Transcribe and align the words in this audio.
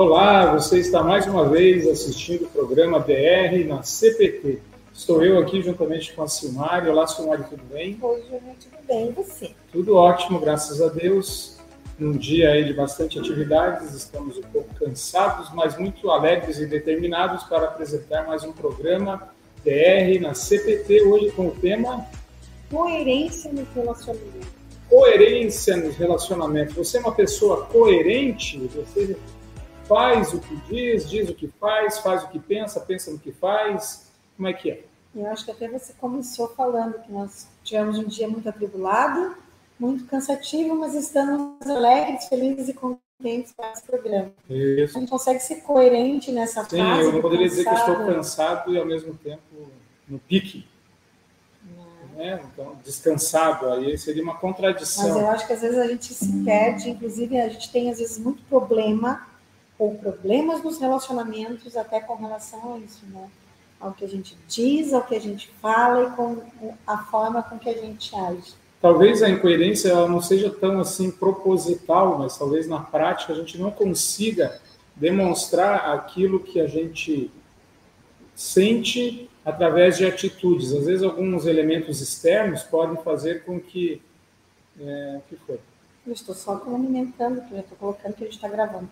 Olá, 0.00 0.54
você 0.54 0.78
está 0.78 1.02
mais 1.02 1.26
uma 1.26 1.48
vez 1.48 1.84
assistindo 1.88 2.44
o 2.44 2.48
programa 2.48 3.00
DR 3.00 3.66
na 3.66 3.82
CPT. 3.82 4.60
Estou 4.94 5.24
eu 5.24 5.40
aqui 5.40 5.60
juntamente 5.60 6.12
com 6.12 6.22
a 6.22 6.28
Silmari. 6.28 6.88
Olá, 6.88 7.04
Silmari, 7.04 7.42
tudo 7.50 7.64
bem? 7.64 7.98
Oi, 8.00 8.22
Júnior, 8.22 8.54
tudo 8.62 8.86
bem? 8.86 9.08
E 9.08 9.10
você? 9.10 9.50
Tudo 9.72 9.96
ótimo, 9.96 10.38
graças 10.38 10.80
a 10.80 10.86
Deus. 10.86 11.58
Num 11.98 12.12
dia 12.12 12.52
aí 12.52 12.64
de 12.64 12.74
bastante 12.74 13.18
atividades, 13.18 13.92
estamos 13.92 14.38
um 14.38 14.42
pouco 14.42 14.72
cansados, 14.76 15.52
mas 15.52 15.76
muito 15.76 16.08
alegres 16.12 16.60
e 16.60 16.66
determinados 16.66 17.42
para 17.42 17.64
apresentar 17.64 18.24
mais 18.24 18.44
um 18.44 18.52
programa 18.52 19.34
DR 19.64 20.20
na 20.20 20.32
CPT, 20.32 21.02
hoje 21.02 21.32
com 21.32 21.48
o 21.48 21.50
tema 21.50 22.06
Coerência 22.70 23.52
no 23.52 23.66
relacionamento. 23.74 24.46
Coerência 24.88 25.76
nos 25.76 25.96
relacionamentos. 25.96 26.76
Você 26.76 26.98
é 26.98 27.00
uma 27.00 27.12
pessoa 27.12 27.66
coerente? 27.66 28.58
Você 28.76 29.16
faz 29.88 30.34
o 30.34 30.38
que 30.38 30.54
diz, 30.68 31.08
diz 31.08 31.28
o 31.28 31.34
que 31.34 31.48
faz, 31.48 31.98
faz 31.98 32.22
o 32.24 32.28
que 32.28 32.38
pensa, 32.38 32.78
pensa 32.80 33.10
no 33.10 33.18
que 33.18 33.32
faz. 33.32 34.10
Como 34.36 34.46
é 34.46 34.52
que 34.52 34.70
é? 34.70 34.84
Eu 35.16 35.26
acho 35.26 35.44
que 35.44 35.50
até 35.50 35.66
você 35.68 35.92
começou 35.94 36.48
falando 36.48 37.00
que 37.02 37.10
nós 37.10 37.48
tivemos 37.64 37.98
um 37.98 38.04
dia 38.04 38.28
muito 38.28 38.48
atribulado, 38.48 39.34
muito 39.80 40.04
cansativo, 40.04 40.76
mas 40.76 40.94
estamos 40.94 41.66
alegres, 41.66 42.26
felizes 42.26 42.68
e 42.68 42.74
contentes 42.74 43.52
com 43.56 43.64
esse 43.72 43.82
programa. 43.84 44.30
Isso. 44.48 44.96
A 44.96 45.00
gente 45.00 45.10
consegue 45.10 45.40
ser 45.40 45.56
coerente 45.62 46.30
nessa 46.30 46.62
Sim, 46.64 46.78
fase. 46.78 47.02
eu 47.02 47.12
não 47.12 47.20
poderia 47.22 47.48
dizer 47.48 47.64
que 47.64 47.74
estou 47.74 47.96
cansado. 47.96 48.14
cansado 48.14 48.74
e 48.74 48.78
ao 48.78 48.84
mesmo 48.84 49.14
tempo 49.14 49.42
no 50.06 50.18
pique. 50.18 50.66
Né? 52.14 52.40
Então, 52.52 52.76
descansado, 52.84 53.68
aí 53.70 53.96
seria 53.96 54.22
uma 54.22 54.32
Mas 54.32 54.40
contradição. 54.40 55.20
eu 55.20 55.30
acho 55.30 55.46
que 55.46 55.52
às 55.52 55.60
vezes 55.60 55.78
a 55.78 55.86
gente 55.86 56.12
se 56.12 56.44
perde, 56.44 56.90
inclusive 56.90 57.40
a 57.40 57.48
gente 57.48 57.70
tem 57.70 57.90
às 57.90 57.98
vezes 57.98 58.18
muito 58.18 58.42
problema 58.44 59.27
ou 59.78 59.94
problemas 59.94 60.62
nos 60.62 60.78
relacionamentos 60.78 61.76
até 61.76 62.00
com 62.00 62.16
relação 62.16 62.74
a 62.74 62.78
isso, 62.78 63.06
né? 63.06 63.28
Ao 63.80 63.92
que 63.92 64.04
a 64.04 64.08
gente 64.08 64.36
diz, 64.48 64.92
ao 64.92 65.06
que 65.06 65.14
a 65.14 65.20
gente 65.20 65.48
fala 65.62 66.08
e 66.08 66.16
com 66.16 66.42
a 66.84 66.98
forma 67.04 67.42
com 67.44 67.58
que 67.58 67.68
a 67.68 67.78
gente 67.78 68.14
age. 68.14 68.54
Talvez 68.82 69.22
a 69.22 69.28
incoerência 69.28 69.90
ela 69.90 70.08
não 70.08 70.20
seja 70.20 70.50
tão 70.50 70.80
assim 70.80 71.10
proposital, 71.12 72.18
mas 72.18 72.36
talvez 72.36 72.66
na 72.66 72.80
prática 72.80 73.32
a 73.32 73.36
gente 73.36 73.56
não 73.56 73.70
consiga 73.70 74.60
demonstrar 74.96 75.92
aquilo 75.92 76.40
que 76.40 76.60
a 76.60 76.66
gente 76.66 77.30
sente 78.34 79.30
através 79.44 79.96
de 79.96 80.06
atitudes. 80.06 80.72
Às 80.72 80.86
vezes 80.86 81.02
alguns 81.04 81.46
elementos 81.46 82.00
externos 82.00 82.64
podem 82.64 83.00
fazer 83.04 83.44
com 83.44 83.60
que 83.60 84.02
é, 84.80 85.18
o 85.18 85.28
que 85.28 85.36
foi? 85.44 85.60
Eu 86.04 86.12
estou 86.12 86.34
só 86.34 86.56
complementando, 86.56 87.42
que 87.42 87.54
eu 87.54 87.60
estou 87.60 87.78
colocando 87.78 88.14
que 88.14 88.24
a 88.24 88.26
gente 88.26 88.36
está 88.36 88.48
gravando 88.48 88.88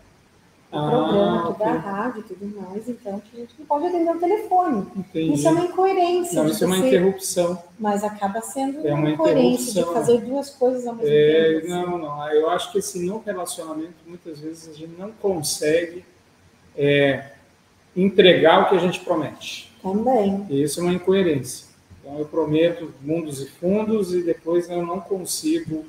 o 0.72 0.77
Ah, 0.78 0.91
programa 0.91 1.50
aqui 1.50 1.59
da 1.61 1.72
rádio 1.72 2.20
e 2.20 2.22
tudo 2.25 2.61
mais, 2.61 2.89
então 2.89 3.20
que 3.20 3.36
a 3.36 3.41
gente 3.41 3.55
não 3.59 3.67
pode 3.67 3.86
atender 3.86 4.11
o 4.11 4.19
telefone. 4.19 4.86
Entendi. 4.97 5.33
Isso 5.34 5.47
é 5.48 5.50
uma 5.53 5.64
incoerência. 5.64 6.42
Não, 6.42 6.50
isso 6.50 6.64
é 6.64 6.67
uma 6.67 6.77
você- 6.77 6.86
interrupção. 6.89 7.62
Mas 7.78 8.03
acaba 8.05 8.41
sendo 8.41 8.87
É 8.87 8.92
uma 8.92 9.11
incoerência 9.11 9.64
de 9.67 9.70
interrupção. 9.81 9.94
fazer 9.94 10.20
duas 10.22 10.50
coisas 10.50 10.87
ao 10.87 10.94
mesmo 10.94 11.11
É, 11.11 11.44
tempo. 11.55 11.59
assim. 11.59 11.69
não, 11.69 11.98
não. 11.98 12.28
Eu 12.33 12.50
acho 12.50 12.72
que 12.72 12.78
esse 12.78 12.98
não 13.06 13.22
relacionamento, 13.25 13.94
muitas 14.06 14.41
vezes, 14.41 14.69
a 14.69 14.72
gente 14.72 14.98
não 14.98 15.12
consegue 15.12 16.05
é, 16.77 17.33
entregar 17.97 18.62
o 18.64 18.69
que 18.69 18.75
a 18.77 18.78
gente 18.81 19.00
promete. 19.00 19.72
Também. 19.83 20.47
E 20.50 20.62
isso 20.62 20.81
é 20.81 20.82
uma 20.82 20.93
incoerência. 20.93 21.66
Então, 22.03 22.19
eu 22.19 22.25
prometo 22.26 22.93
mundos 23.00 23.41
e 23.41 23.47
fundos 23.49 24.12
e 24.12 24.22
depois 24.22 24.69
eu 24.69 24.84
não 24.84 25.00
consigo 25.00 25.84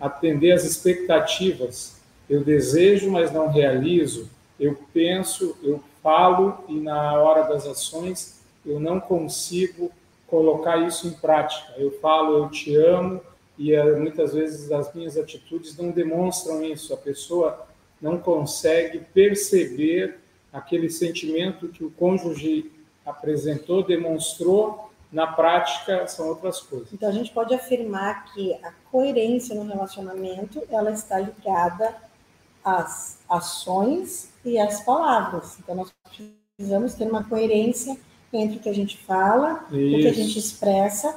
atender 0.00 0.52
às 0.52 0.64
expectativas. 0.64 1.93
Eu 2.28 2.42
desejo, 2.42 3.10
mas 3.10 3.32
não 3.32 3.48
realizo. 3.48 4.28
Eu 4.58 4.78
penso, 4.92 5.56
eu 5.62 5.82
falo 6.02 6.64
e 6.68 6.74
na 6.74 7.14
hora 7.14 7.42
das 7.42 7.66
ações 7.66 8.40
eu 8.64 8.78
não 8.80 9.00
consigo 9.00 9.90
colocar 10.26 10.78
isso 10.78 11.06
em 11.06 11.12
prática. 11.12 11.74
Eu 11.76 11.98
falo, 12.00 12.38
eu 12.38 12.50
te 12.50 12.74
amo 12.74 13.20
e 13.58 13.72
eh, 13.72 13.96
muitas 13.96 14.34
vezes 14.34 14.70
as 14.72 14.92
minhas 14.94 15.16
atitudes 15.16 15.76
não 15.76 15.90
demonstram 15.90 16.62
isso. 16.64 16.92
A 16.94 16.96
pessoa 16.96 17.66
não 18.00 18.18
consegue 18.18 19.00
perceber 19.12 20.18
aquele 20.52 20.88
sentimento 20.88 21.68
que 21.68 21.84
o 21.84 21.90
cônjuge 21.90 22.70
apresentou, 23.04 23.82
demonstrou, 23.82 24.90
na 25.12 25.26
prática 25.26 26.06
são 26.06 26.28
outras 26.28 26.60
coisas. 26.60 26.92
Então 26.92 27.08
a 27.08 27.12
gente 27.12 27.30
pode 27.32 27.54
afirmar 27.54 28.32
que 28.32 28.54
a 28.62 28.72
coerência 28.90 29.54
no 29.54 29.64
relacionamento 29.64 30.62
ela 30.68 30.90
está 30.90 31.18
ligada 31.18 31.94
às 32.64 33.18
ações 33.28 34.32
e 34.44 34.58
às 34.58 34.82
palavras. 34.82 35.56
Então 35.60 35.74
nós 35.74 35.92
precisamos 36.56 36.94
ter 36.94 37.04
uma 37.06 37.24
coerência 37.24 37.96
entre 38.32 38.56
o 38.56 38.60
que 38.60 38.68
a 38.68 38.74
gente 38.74 38.96
fala, 38.98 39.64
o 39.68 39.70
que 39.70 40.06
a 40.06 40.10
Isso. 40.10 40.14
gente 40.14 40.38
expressa, 40.38 41.16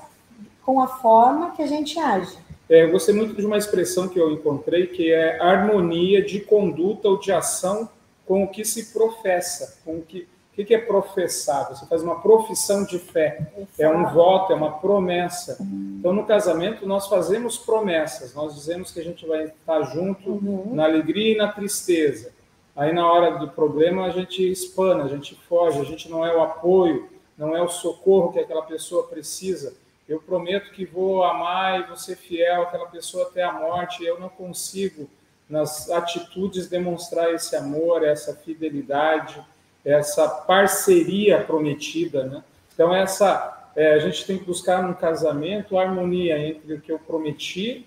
com 0.63 0.81
a 0.81 0.88
forma 0.88 1.52
que 1.52 1.63
a 1.63 1.68
gente 1.68 1.97
age. 1.97 2.38
É, 2.69 2.84
eu 2.84 2.91
gostei 2.91 3.16
muito 3.16 3.34
de 3.34 3.46
uma 3.46 3.58
expressão 3.58 4.09
que 4.09 4.19
eu 4.19 4.31
encontrei, 4.31 4.88
que 4.88 5.12
é 5.12 5.41
harmonia 5.41 6.22
de 6.22 6.41
conduta 6.41 7.08
ou 7.08 7.18
de 7.18 7.31
ação 7.31 7.90
com 8.25 8.44
o 8.44 8.47
que 8.47 8.66
se 8.66 8.91
professa. 8.91 9.79
Com 9.85 10.00
o 10.00 10.02
que, 10.02 10.28
o 10.63 10.66
que 10.66 10.73
é 10.73 10.78
professar? 10.79 11.69
Você 11.69 11.85
faz 11.85 12.01
uma 12.01 12.19
profissão 12.19 12.84
de 12.84 12.97
fé. 12.97 13.51
É 13.78 13.88
um 13.88 14.07
voto, 14.12 14.51
é 14.51 14.56
uma 14.56 14.79
promessa. 14.79 15.57
Então, 15.62 16.13
no 16.13 16.25
casamento, 16.25 16.85
nós 16.88 17.07
fazemos 17.07 17.57
promessas. 17.57 18.34
Nós 18.34 18.56
dizemos 18.56 18.91
que 18.91 19.00
a 19.00 19.03
gente 19.03 19.25
vai 19.28 19.46
estar 19.46 19.81
junto 19.84 20.31
Uhum. 20.31 20.73
na 20.73 20.85
alegria 20.85 21.34
e 21.34 21.38
na 21.38 21.51
tristeza. 21.51 22.31
Aí, 22.75 22.91
na 22.94 23.12
hora 23.12 23.38
do 23.38 23.47
problema, 23.50 24.06
a 24.06 24.09
gente 24.09 24.50
espana, 24.51 25.03
a 25.03 25.07
gente 25.07 25.35
foge, 25.47 25.79
a 25.79 25.84
gente 25.84 26.09
não 26.09 26.25
é 26.25 26.35
o 26.35 26.41
apoio, 26.41 27.07
não 27.38 27.56
é 27.56 27.62
o 27.62 27.67
socorro 27.67 28.31
que 28.34 28.40
aquela 28.40 28.63
pessoa 28.63 29.03
precisa. 29.07 29.73
Eu 30.07 30.19
prometo 30.19 30.72
que 30.72 30.85
vou 30.85 31.23
amar 31.23 31.79
e 31.81 31.84
vou 31.84 31.97
ser 31.97 32.16
fiel 32.16 32.63
àquela 32.63 32.85
pessoa 32.88 33.23
até 33.25 33.44
a 33.44 33.51
morte. 33.51 34.03
Eu 34.03 34.19
não 34.19 34.29
consigo, 34.29 35.07
nas 35.50 35.90
atitudes, 35.90 36.67
demonstrar 36.67 37.34
esse 37.34 37.56
amor, 37.56 38.03
essa 38.03 38.34
fidelidade, 38.35 39.44
essa 39.92 40.28
parceria 40.28 41.42
prometida. 41.42 42.24
Né? 42.25 42.44
Então, 42.74 42.94
essa, 42.94 43.70
é, 43.75 43.94
a 43.94 44.00
gente 44.00 44.25
tem 44.25 44.38
que 44.38 44.46
buscar 44.46 44.84
no 44.84 44.96
casamento 44.96 45.78
a 45.78 45.84
harmonia 45.84 46.38
entre 46.38 46.74
o 46.74 46.81
que 46.81 46.92
eu 46.92 47.00
prometi 47.00 47.86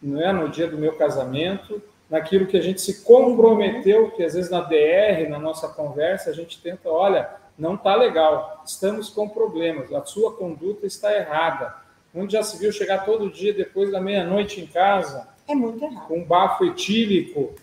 não 0.00 0.20
é, 0.20 0.32
no 0.32 0.48
dia 0.48 0.68
do 0.68 0.78
meu 0.78 0.92
casamento, 0.94 1.82
naquilo 2.08 2.46
que 2.46 2.56
a 2.56 2.60
gente 2.60 2.80
se 2.80 3.02
comprometeu, 3.04 4.10
que 4.12 4.22
às 4.22 4.34
vezes 4.34 4.50
na 4.50 4.60
DR, 4.60 5.28
na 5.28 5.38
nossa 5.38 5.68
conversa, 5.68 6.30
a 6.30 6.32
gente 6.32 6.60
tenta, 6.60 6.88
olha, 6.88 7.28
não 7.58 7.74
está 7.74 7.94
legal, 7.96 8.62
estamos 8.64 9.10
com 9.10 9.28
problemas, 9.28 9.92
a 9.92 10.04
sua 10.04 10.34
conduta 10.34 10.86
está 10.86 11.12
errada. 11.14 11.74
Onde 12.14 12.32
já 12.32 12.42
se 12.42 12.56
viu 12.58 12.72
chegar 12.72 13.04
todo 13.04 13.30
dia 13.30 13.52
depois 13.52 13.90
da 13.90 14.00
meia-noite 14.00 14.60
em 14.60 14.66
casa, 14.66 15.28
É 15.46 15.54
muito 15.54 15.84
errado. 15.84 16.06
com 16.06 16.18
um 16.20 16.24
bafo 16.24 16.64
etílico, 16.64 17.54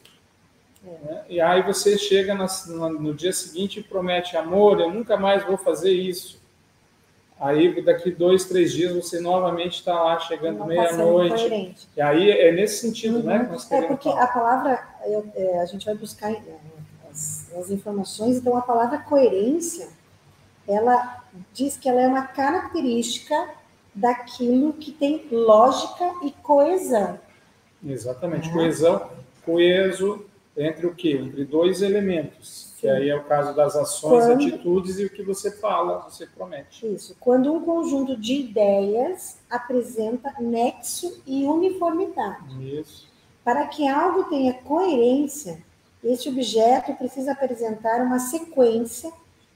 né? 1.04 1.24
e 1.30 1.40
aí 1.42 1.62
você 1.64 1.98
chega 1.98 2.34
na- 2.34 2.48
na- 2.68 2.90
no 2.90 3.14
dia 3.14 3.34
seguinte 3.34 3.80
e 3.80 3.84
promete, 3.84 4.38
amor, 4.38 4.80
eu 4.80 4.92
nunca 4.92 5.18
mais 5.18 5.44
vou 5.44 5.58
fazer 5.58 5.92
isso. 5.92 6.44
Aí, 7.40 7.82
daqui 7.84 8.12
dois, 8.12 8.46
três 8.46 8.72
dias, 8.72 8.94
você 8.96 9.20
novamente 9.20 9.80
está 9.80 9.94
lá, 10.02 10.18
chegando 10.20 10.58
sendo 10.60 10.68
meia-noite. 10.68 11.76
E 11.98 12.02
aí 12.02 12.32
é 12.32 12.52
nesse 12.54 12.80
sentido, 12.80 13.22
né, 13.22 13.44
que 13.46 13.52
nós 13.52 13.66
É 13.66 13.70
queremos 13.76 13.88
porque 13.90 14.10
falar. 14.10 14.24
a 14.24 14.28
palavra, 14.28 14.88
eu- 15.06 15.26
é, 15.36 15.60
a 15.60 15.66
gente 15.66 15.86
vai 15.86 15.96
buscar 15.96 16.32
é, 16.32 16.42
as, 17.12 17.52
as 17.58 17.70
informações, 17.70 18.38
então 18.38 18.56
a 18.56 18.62
palavra 18.62 19.00
coerência, 19.00 19.90
ela 20.68 21.24
diz 21.54 21.76
que 21.78 21.90
ela 21.90 22.00
é 22.02 22.08
uma 22.08 22.26
característica 22.26 23.36
daquilo 23.94 24.72
que 24.74 24.92
tem 24.92 25.26
lógica 25.30 26.10
e 26.24 26.32
coesão. 26.32 27.20
Exatamente, 27.86 28.50
É. 28.50 28.52
coesão, 28.54 29.10
coeso 29.46 30.26
entre 30.58 30.86
o 30.88 30.96
quê? 30.96 31.12
Entre 31.22 31.44
dois 31.46 31.82
elementos, 31.82 32.74
que 32.80 32.88
Sim. 32.88 32.90
aí 32.94 33.10
é 33.10 33.16
o 33.16 33.24
caso 33.24 33.54
das 33.56 33.76
ações, 33.76 34.26
Quando- 34.26 34.34
atitudes 34.46 35.00
e 35.00 35.06
o 35.06 35.10
que 35.10 35.22
você 35.24 35.52
fala, 35.52 36.00
você 36.10 36.26
promete. 36.26 36.86
Isso. 36.88 37.16
Quando 37.20 37.52
um 37.54 37.62
conjunto 37.62 38.16
de 38.16 38.34
ideias 38.42 39.38
apresenta 39.50 40.34
nexo 40.40 41.22
e 41.26 41.46
uniformidade. 41.46 42.80
Isso. 42.80 43.08
Para 43.44 43.68
que 43.68 43.88
algo 43.88 44.24
tenha 44.26 44.54
coerência, 44.54 45.62
este 46.04 46.30
objeto 46.30 46.94
precisa 46.94 47.32
apresentar 47.34 48.02
uma 48.02 48.20
sequência 48.20 49.12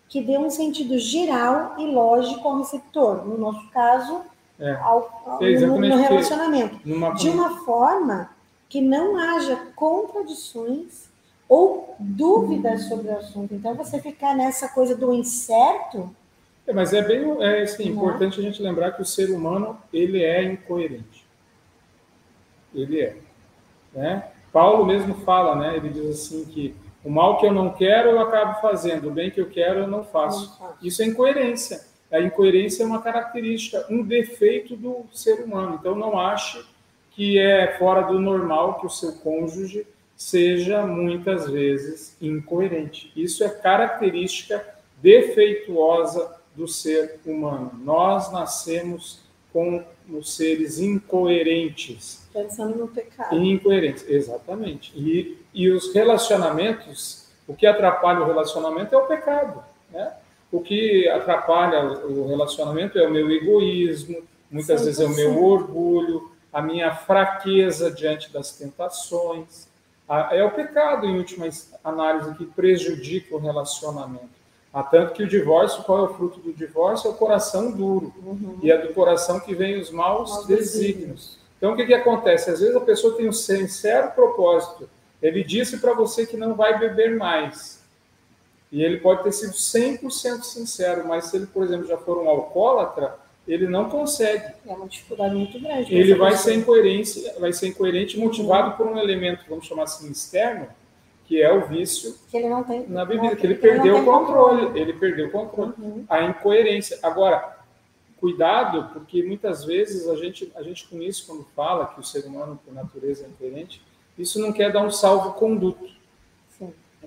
que 0.07 0.21
dê 0.21 0.37
um 0.37 0.49
sentido 0.49 0.97
geral 0.97 1.75
e 1.77 1.85
lógico 1.85 2.47
ao 2.47 2.57
receptor, 2.57 3.25
no 3.27 3.37
nosso 3.37 3.69
caso, 3.69 4.21
É. 4.59 4.73
ao, 4.75 5.23
ao- 5.25 5.39
no, 5.41 5.77
no 5.79 5.81
que- 5.81 5.95
relacionamento, 5.95 6.79
Numa, 6.83 7.13
de 7.13 7.29
uma 7.29 7.63
forma 7.63 8.29
que 8.69 8.79
não 8.79 9.17
haja 9.17 9.55
contradições 9.75 11.09
ou 11.49 11.95
dúvidas 11.99 12.83
sobre 12.83 13.07
o 13.07 13.17
assunto. 13.17 13.55
Então, 13.55 13.73
você 13.73 13.99
ficar 13.99 14.35
nessa 14.35 14.69
coisa 14.69 14.95
do 14.95 15.11
incerto, 15.13 16.15
É, 16.67 16.71
mas 16.71 16.93
é 16.93 17.01
bem 17.01 17.25
é, 17.41 17.63
assim, 17.63 17.85
Né? 17.85 17.89
importante 17.89 18.39
a 18.39 18.43
gente 18.43 18.61
lembrar 18.61 18.91
que 18.91 19.01
o 19.01 19.05
ser 19.05 19.31
humano 19.31 19.75
ele 19.91 20.23
é 20.23 20.43
incoerente. 20.43 21.25
Ele 22.75 23.01
é. 23.01 23.17
Né? 23.91 24.29
Paulo 24.53 24.85
mesmo 24.85 25.15
fala, 25.25 25.55
né? 25.55 25.75
ele 25.75 25.89
diz 25.89 26.05
assim 26.07 26.45
que 26.45 26.75
O 27.03 27.09
mal 27.09 27.39
que 27.39 27.45
eu 27.45 27.53
não 27.53 27.71
quero, 27.71 28.09
eu 28.09 28.19
acabo 28.19 28.59
fazendo. 28.61 29.07
O 29.07 29.11
bem 29.11 29.31
que 29.31 29.39
eu 29.39 29.49
quero, 29.49 29.79
eu 29.79 29.87
não 29.87 30.03
faço. 30.03 30.61
Isso 30.81 31.01
é 31.01 31.05
incoerência. 31.05 31.81
A 32.11 32.19
incoerência 32.19 32.83
é 32.83 32.85
uma 32.85 33.01
característica, 33.01 33.85
um 33.89 34.03
defeito 34.03 34.75
do 34.75 35.05
ser 35.13 35.41
humano. 35.41 35.77
Então, 35.79 35.95
não 35.95 36.19
ache 36.19 36.63
que 37.19 37.37
é 37.37 37.75
fora 37.77 38.03
do 38.03 38.17
normal 38.17 38.79
que 38.79 38.85
o 38.85 38.89
seu 38.89 39.11
cônjuge 39.11 39.85
seja 40.15 40.85
muitas 40.85 41.49
vezes 41.49 42.15
incoerente. 42.21 43.11
Isso 43.13 43.43
é 43.43 43.49
característica 43.49 44.65
defeituosa 45.01 46.33
do 46.55 46.65
ser 46.65 47.19
humano. 47.25 47.71
Nós 47.83 48.31
nascemos 48.31 49.19
com 49.51 49.83
os 50.09 50.33
seres 50.33 50.79
incoerentes. 50.79 52.25
Pensando 52.31 52.77
no 52.77 52.87
pecado. 52.87 53.35
Incoerentes, 53.35 54.07
exatamente. 54.07 54.93
E, 54.95 55.37
e 55.53 55.69
os 55.69 55.93
relacionamentos, 55.93 57.27
o 57.45 57.53
que 57.53 57.67
atrapalha 57.67 58.21
o 58.21 58.27
relacionamento 58.27 58.95
é 58.95 58.97
o 58.97 59.07
pecado. 59.07 59.61
Né? 59.91 60.09
O 60.49 60.61
que 60.61 61.05
atrapalha 61.09 61.83
o 61.83 62.29
relacionamento 62.29 62.97
é 62.97 63.05
o 63.05 63.11
meu 63.11 63.29
egoísmo, 63.29 64.23
muitas 64.49 64.85
vezes 64.85 65.01
é 65.01 65.05
o 65.05 65.13
meu 65.13 65.43
orgulho, 65.43 66.38
a 66.51 66.61
minha 66.61 66.93
fraqueza 66.95 67.91
diante 67.91 68.31
das 68.31 68.51
tentações. 68.51 69.67
É 70.31 70.43
o 70.43 70.51
pecado, 70.51 71.05
em 71.05 71.17
última 71.17 71.47
análise, 71.83 72.33
que 72.35 72.45
prejudica 72.45 73.35
o 73.35 73.39
relacionamento. 73.39 74.39
Há 74.73 74.83
tanto 74.83 75.13
que 75.13 75.23
o 75.23 75.27
divórcio, 75.27 75.83
qual 75.83 75.99
é 75.99 76.01
o 76.03 76.13
fruto 76.13 76.39
do 76.39 76.53
divórcio? 76.53 77.07
É 77.07 77.11
o 77.11 77.15
coração 77.15 77.71
duro. 77.71 78.13
Uhum. 78.23 78.59
E 78.61 78.71
é 78.71 78.77
do 78.77 78.93
coração 78.93 79.39
que 79.39 79.55
vem 79.55 79.79
os 79.79 79.89
maus, 79.91 80.31
maus 80.31 80.45
desígnios. 80.45 81.37
Então, 81.57 81.73
o 81.73 81.75
que, 81.75 81.85
que 81.85 81.93
acontece? 81.93 82.49
Às 82.49 82.59
vezes 82.59 82.75
a 82.75 82.81
pessoa 82.81 83.15
tem 83.15 83.27
um 83.27 83.33
sincero 83.33 84.11
propósito. 84.11 84.89
Ele 85.21 85.43
disse 85.43 85.77
para 85.77 85.93
você 85.93 86.25
que 86.25 86.37
não 86.37 86.55
vai 86.55 86.79
beber 86.79 87.17
mais. 87.17 87.79
E 88.71 88.83
ele 88.83 88.97
pode 88.97 89.23
ter 89.23 89.31
sido 89.31 89.53
100% 89.53 90.43
sincero, 90.43 91.07
mas 91.07 91.25
se 91.25 91.35
ele, 91.35 91.47
por 91.47 91.63
exemplo, 91.63 91.87
já 91.87 91.97
for 91.97 92.17
um 92.19 92.29
alcoólatra, 92.29 93.17
ele 93.49 93.67
não 93.67 93.89
consegue. 93.89 94.53
É 94.65 94.73
uma 94.73 94.87
dificuldade 94.87 95.33
muito 95.33 95.59
grande. 95.59 95.93
Ele 95.93 96.13
vai 96.13 96.37
ser 96.37 96.53
incoerente, 96.53 97.19
vai 97.39 97.51
ser 97.51 97.67
incoerente 97.67 98.17
motivado 98.17 98.77
por 98.77 98.85
um 98.85 98.97
elemento, 98.97 99.43
vamos 99.49 99.65
chamar 99.65 99.83
assim, 99.83 100.11
externo, 100.11 100.67
que 101.25 101.41
é 101.41 101.51
o 101.51 101.67
vício 101.67 102.15
que 102.29 102.37
ele 102.37 102.47
não 102.47 102.63
tem, 102.63 102.87
na 102.87 103.03
bebida, 103.03 103.35
que 103.35 103.45
ele 103.45 103.55
perdeu 103.55 103.97
o 103.97 104.05
controle, 104.05 104.65
controle, 104.65 104.79
ele 104.79 104.93
perdeu 104.93 105.27
o 105.27 105.31
controle, 105.31 105.73
uhum. 105.79 106.05
a 106.07 106.23
incoerência. 106.23 106.99
Agora, 107.01 107.57
cuidado, 108.19 108.89
porque 108.93 109.23
muitas 109.23 109.65
vezes 109.65 110.07
a 110.07 110.15
gente, 110.15 110.51
a 110.55 110.61
gente 110.61 110.87
com 110.87 111.01
isso, 111.01 111.25
quando 111.25 111.43
fala 111.55 111.87
que 111.87 111.99
o 111.99 112.03
ser 112.03 112.25
humano, 112.25 112.59
por 112.63 112.73
natureza, 112.73 113.25
é 113.25 113.29
incoerente, 113.29 113.81
isso 114.17 114.39
não 114.39 114.53
quer 114.53 114.71
dar 114.71 114.81
um 114.81 114.91
salvo-conduto. 114.91 115.89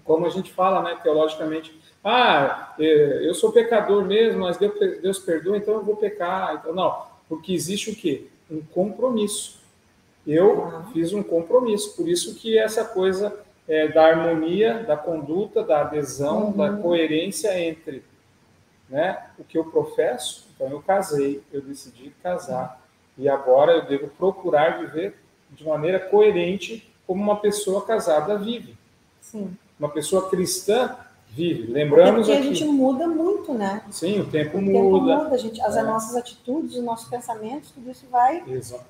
Como 0.04 0.26
a 0.26 0.30
gente 0.30 0.52
fala, 0.52 0.82
né, 0.82 0.98
teologicamente, 1.02 1.78
ah, 2.04 2.74
é, 2.80 3.28
eu 3.28 3.34
sou 3.34 3.52
pecador 3.52 4.04
mesmo, 4.04 4.40
mas 4.40 4.58
Deus 4.58 5.18
perdoa, 5.20 5.56
então 5.56 5.74
eu 5.74 5.84
vou 5.84 5.96
pecar. 5.96 6.56
Então, 6.56 6.74
não, 6.74 7.02
porque 7.28 7.52
existe 7.52 7.90
o 7.90 7.96
quê? 7.96 8.26
Um 8.50 8.60
compromisso. 8.60 9.60
Eu 10.26 10.60
uhum. 10.60 10.84
fiz 10.92 11.12
um 11.12 11.22
compromisso, 11.22 11.94
por 11.96 12.08
isso 12.08 12.34
que 12.34 12.58
essa 12.58 12.84
coisa 12.84 13.40
é, 13.68 13.88
da 13.88 14.04
harmonia, 14.06 14.82
da 14.82 14.96
conduta, 14.96 15.62
da 15.62 15.80
adesão, 15.82 16.46
uhum. 16.46 16.56
da 16.56 16.72
coerência 16.72 17.58
entre 17.60 18.02
né, 18.88 19.24
o 19.38 19.44
que 19.44 19.56
eu 19.56 19.64
professo. 19.64 20.48
Então, 20.54 20.68
eu 20.68 20.82
casei, 20.82 21.42
eu 21.52 21.60
decidi 21.60 22.12
casar, 22.22 22.80
e 23.16 23.28
agora 23.28 23.72
eu 23.72 23.86
devo 23.86 24.08
procurar 24.08 24.80
viver 24.80 25.14
de 25.50 25.64
maneira 25.66 26.00
coerente 26.00 26.90
como 27.06 27.22
uma 27.22 27.36
pessoa 27.36 27.84
casada 27.84 28.38
vive. 28.38 28.76
Sim. 29.20 29.56
Uma 29.78 29.88
pessoa 29.88 30.28
cristã 30.28 30.96
vive. 31.34 31.72
Lembramos 31.72 32.26
Porque 32.26 32.32
aqui. 32.32 32.40
a 32.40 32.44
gente 32.44 32.64
muda 32.66 33.06
muito, 33.06 33.54
né? 33.54 33.82
Sim, 33.90 34.20
o 34.20 34.26
tempo 34.26 34.58
o 34.58 34.62
muda. 34.62 35.24
Tempo 35.24 35.38
gente, 35.38 35.60
as 35.62 35.76
é. 35.76 35.82
nossas 35.82 36.14
atitudes, 36.14 36.76
os 36.76 36.84
nossos 36.84 37.08
pensamentos, 37.08 37.70
tudo 37.70 37.90
isso 37.90 38.06
vai, 38.10 38.44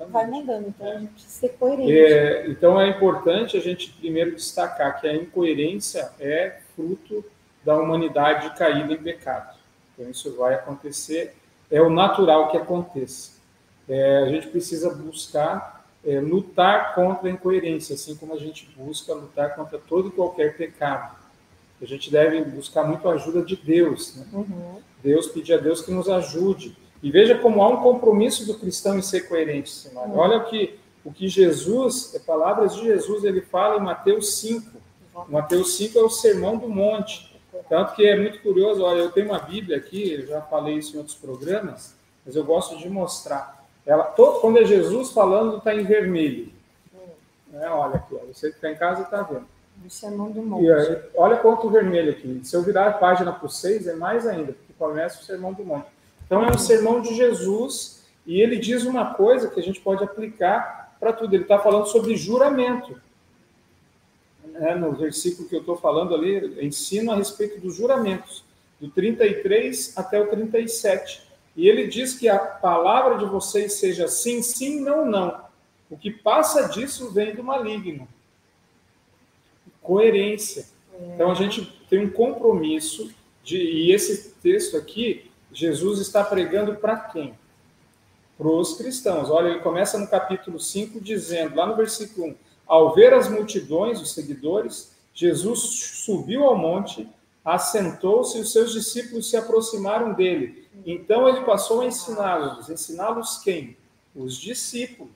vai 0.09 0.27
mudando. 0.27 0.69
Então 0.69 0.91
a 0.91 0.99
gente 0.99 1.13
precisa 1.13 1.33
ser 1.33 1.49
coerente. 1.51 1.93
É, 1.93 2.49
então 2.49 2.81
é 2.81 2.89
importante 2.89 3.57
a 3.57 3.61
gente 3.61 3.93
primeiro 3.93 4.35
destacar 4.35 5.01
que 5.01 5.07
a 5.07 5.15
incoerência 5.15 6.11
é 6.19 6.59
fruto 6.75 7.25
da 7.65 7.77
humanidade 7.77 8.57
caída 8.57 8.93
em 8.93 8.99
pecado. 8.99 9.57
Então 9.95 10.11
isso 10.11 10.35
vai 10.37 10.55
acontecer, 10.55 11.37
é 11.71 11.81
o 11.81 11.89
natural 11.89 12.51
que 12.51 12.57
aconteça. 12.57 13.41
É, 13.89 14.19
a 14.19 14.29
gente 14.29 14.49
precisa 14.49 14.93
buscar 14.93 15.85
é, 16.05 16.19
lutar 16.19 16.95
contra 16.95 17.29
a 17.29 17.31
incoerência, 17.31 17.95
assim 17.95 18.17
como 18.17 18.35
a 18.35 18.39
gente 18.39 18.69
busca 18.77 19.15
lutar 19.15 19.55
contra 19.55 19.79
todo 19.79 20.09
e 20.09 20.13
qualquer 20.13 20.57
pecado 20.57 21.22
a 21.83 21.87
gente 21.87 22.11
deve 22.11 22.43
buscar 22.45 22.85
muito 22.85 23.09
a 23.09 23.15
ajuda 23.15 23.43
de 23.43 23.57
Deus. 23.57 24.17
Né? 24.17 24.27
Uhum. 24.33 24.81
Deus, 25.03 25.27
pedir 25.27 25.55
a 25.55 25.59
Deus 25.59 25.81
que 25.81 25.91
nos 25.91 26.09
ajude. 26.09 26.77
E 27.03 27.11
veja 27.11 27.37
como 27.37 27.63
há 27.63 27.69
um 27.69 27.83
compromisso 27.83 28.47
do 28.47 28.57
cristão 28.57 28.97
em 28.97 29.03
ser 29.03 29.23
coerente, 29.29 29.71
Simone. 29.71 30.13
Uhum. 30.13 30.19
Olha 30.19 30.39
o 30.39 30.45
que, 30.45 30.79
o 31.05 31.13
que 31.13 31.29
Jesus, 31.29 32.15
é 32.15 32.21
palavras 32.21 32.77
de 32.77 32.85
Jesus, 32.85 33.25
ele 33.25 33.41
fala 33.41 33.79
em 33.79 33.85
Mateus 33.85 34.39
5. 34.39 34.79
Uhum. 35.15 35.25
Mateus 35.29 35.77
5 35.77 35.99
é 35.99 36.03
o 36.03 36.09
sermão 36.09 36.57
do 36.57 36.69
monte. 36.69 37.33
Tanto 37.69 37.95
que 37.95 38.07
é 38.07 38.17
muito 38.19 38.41
curioso, 38.41 38.83
olha, 38.83 39.01
eu 39.01 39.11
tenho 39.11 39.27
uma 39.27 39.39
Bíblia 39.39 39.77
aqui, 39.77 40.13
eu 40.13 40.27
já 40.27 40.41
falei 40.43 40.77
isso 40.77 40.95
em 40.95 40.99
outros 40.99 41.17
programas, 41.17 41.97
mas 42.25 42.37
eu 42.37 42.45
gosto 42.45 42.77
de 42.77 42.89
mostrar. 42.89 43.67
Ela, 43.85 44.05
todo, 44.05 44.41
quando 44.41 44.59
é 44.59 44.65
Jesus 44.65 45.11
falando, 45.11 45.59
está 45.59 45.75
em 45.75 45.85
vermelho. 45.85 46.53
Uhum. 46.95 47.61
É, 47.61 47.69
olha 47.71 47.97
aqui, 47.97 48.15
ó, 48.15 48.25
você 48.27 48.51
que 48.51 48.57
está 48.57 48.71
em 48.71 48.77
casa 48.77 49.03
está 49.03 49.23
vendo. 49.23 49.52
Do 49.83 49.91
Sermão 49.91 50.31
do 50.31 50.43
Monte. 50.43 50.71
Aí, 50.71 51.03
olha 51.17 51.37
quanto 51.39 51.69
vermelho 51.69 52.13
aqui. 52.13 52.41
Se 52.45 52.55
eu 52.55 52.63
virar 52.63 52.87
a 52.87 52.93
página 52.93 53.33
para 53.33 53.47
o 53.47 53.51
6, 53.51 53.89
é 53.89 53.95
mais 53.95 54.27
ainda, 54.27 54.53
porque 54.53 54.73
começa 54.79 55.21
o 55.21 55.25
Sermão 55.25 55.53
do 55.53 55.65
Monte. 55.65 55.87
Então, 56.25 56.45
é 56.45 56.51
um 56.51 56.59
sermão 56.59 57.01
de 57.01 57.15
Jesus 57.15 58.05
e 58.25 58.41
ele 58.41 58.57
diz 58.57 58.85
uma 58.85 59.15
coisa 59.15 59.51
que 59.51 59.59
a 59.59 59.63
gente 59.63 59.81
pode 59.81 60.05
aplicar 60.05 60.97
para 61.01 61.13
tudo. 61.13 61.35
Ele 61.35 61.43
está 61.43 61.59
falando 61.59 61.87
sobre 61.87 62.17
juramento. 62.17 62.97
É, 64.55 64.75
no 64.75 64.93
versículo 64.93 65.49
que 65.49 65.57
eu 65.57 65.61
estou 65.61 65.77
falando 65.77 66.15
ali, 66.15 66.65
ensino 66.65 67.11
a 67.11 67.17
respeito 67.17 67.61
dos 67.61 67.75
juramentos, 67.75 68.45
do 68.81 68.89
33 68.89 69.97
até 69.97 70.21
o 70.21 70.29
37. 70.29 71.27
E 71.57 71.69
ele 71.69 71.89
diz 71.89 72.15
que 72.15 72.29
a 72.29 72.39
palavra 72.39 73.19
de 73.19 73.25
vocês 73.25 73.75
seja 73.75 74.07
sim, 74.07 74.43
sim, 74.43 74.81
não, 74.81 75.05
não. 75.05 75.43
O 75.91 75.97
que 75.97 76.11
passa 76.11 76.69
disso 76.69 77.11
vem 77.11 77.35
do 77.35 77.43
maligno 77.43 78.07
coerência. 79.83 80.67
Então 81.15 81.31
a 81.31 81.35
gente 81.35 81.63
tem 81.89 82.05
um 82.05 82.11
compromisso 82.11 83.11
de 83.43 83.57
e 83.57 83.93
esse 83.93 84.33
texto 84.43 84.77
aqui 84.77 85.31
Jesus 85.53 85.99
está 85.99 86.25
pregando 86.25 86.77
para 86.77 86.97
quem? 86.97 87.35
Para 88.39 88.49
os 88.49 88.75
cristãos. 88.77 89.31
Olha, 89.31 89.49
ele 89.49 89.61
começa 89.61 89.99
no 89.99 90.09
capítulo 90.09 90.59
5 90.59 91.01
dizendo, 91.01 91.57
lá 91.57 91.67
no 91.67 91.77
versículo 91.77 92.29
1, 92.29 92.35
ao 92.67 92.95
ver 92.95 93.13
as 93.13 93.29
multidões, 93.29 94.01
os 94.01 94.15
seguidores, 94.15 94.93
Jesus 95.13 95.61
subiu 96.05 96.45
ao 96.45 96.57
monte, 96.57 97.07
assentou-se 97.45 98.39
e 98.39 98.41
os 98.41 98.53
seus 98.53 98.73
discípulos 98.73 99.29
se 99.29 99.37
aproximaram 99.37 100.15
dele. 100.15 100.67
Então 100.87 101.29
ele 101.29 101.45
passou 101.45 101.83
a 101.83 101.87
ensiná-los. 101.87 102.71
Ensiná-los 102.71 103.39
quem? 103.39 103.77
Os 104.15 104.37
discípulos 104.39 105.11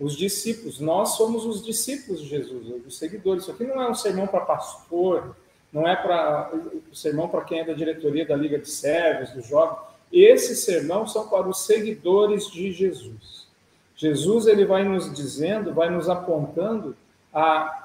os 0.00 0.16
discípulos. 0.16 0.80
Nós 0.80 1.10
somos 1.10 1.44
os 1.44 1.62
discípulos 1.62 2.22
de 2.22 2.28
Jesus, 2.28 2.86
os 2.86 2.96
seguidores. 2.96 3.42
Isso 3.42 3.52
aqui 3.52 3.64
não 3.64 3.80
é 3.80 3.88
um 3.88 3.94
sermão 3.94 4.26
para 4.26 4.40
pastor, 4.40 5.36
não 5.70 5.86
é 5.86 5.94
para 5.94 6.50
um 6.90 6.94
sermão 6.94 7.28
para 7.28 7.44
quem 7.44 7.60
é 7.60 7.64
da 7.64 7.74
diretoria 7.74 8.26
da 8.26 8.34
Liga 8.34 8.58
de 8.58 8.68
Servos, 8.68 9.30
do 9.30 9.42
Jovem. 9.42 9.76
Esses 10.10 10.60
sermões 10.60 11.12
são 11.12 11.28
para 11.28 11.46
os 11.46 11.60
seguidores 11.66 12.50
de 12.50 12.72
Jesus. 12.72 13.46
Jesus 13.94 14.46
ele 14.46 14.64
vai 14.64 14.82
nos 14.82 15.12
dizendo, 15.12 15.74
vai 15.74 15.90
nos 15.90 16.08
apontando 16.08 16.96
a 17.32 17.76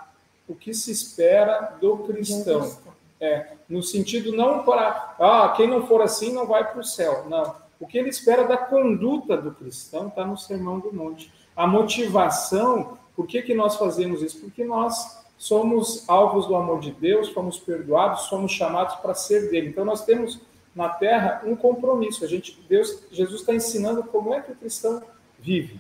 o 0.48 0.56
que 0.56 0.74
se 0.74 0.92
espera 0.92 1.76
do 1.82 1.98
cristão. 2.00 2.78
É, 3.20 3.54
no 3.68 3.82
sentido 3.82 4.32
não 4.32 4.64
para, 4.64 5.16
ah, 5.20 5.54
quem 5.56 5.68
não 5.68 5.88
for 5.88 6.02
assim 6.02 6.32
não 6.32 6.46
vai 6.46 6.70
para 6.70 6.80
o 6.80 6.84
céu. 6.84 7.26
Não. 7.28 7.56
O 7.80 7.88
que 7.88 7.98
ele 7.98 8.10
espera 8.10 8.44
da 8.44 8.58
conduta 8.58 9.36
do 9.36 9.52
cristão 9.52 10.08
está 10.08 10.26
no 10.26 10.38
Sermão 10.38 10.80
do 10.80 10.94
Monte 10.94 11.32
a 11.56 11.66
motivação, 11.66 12.98
por 13.16 13.26
que, 13.26 13.42
que 13.42 13.54
nós 13.54 13.78
fazemos 13.78 14.22
isso? 14.22 14.40
Porque 14.40 14.64
nós 14.64 15.24
somos 15.38 16.08
alvos 16.08 16.48
do 16.48 16.56
amor 16.56 16.80
de 16.80 16.92
Deus, 16.92 17.30
fomos 17.30 17.58
perdoados, 17.58 18.24
somos 18.24 18.52
chamados 18.52 18.96
para 18.96 19.14
ser 19.14 19.50
dele. 19.50 19.70
Então 19.70 19.86
nós 19.86 20.04
temos 20.04 20.42
na 20.76 20.90
terra 20.90 21.42
um 21.46 21.56
compromisso. 21.56 22.26
A 22.26 22.28
gente, 22.28 22.60
Deus, 22.68 23.04
Jesus 23.12 23.42
está 23.42 23.54
ensinando 23.54 24.04
como 24.04 24.34
é 24.34 24.42
que 24.42 24.52
o 24.52 24.56
cristão 24.56 25.02
vive. 25.40 25.80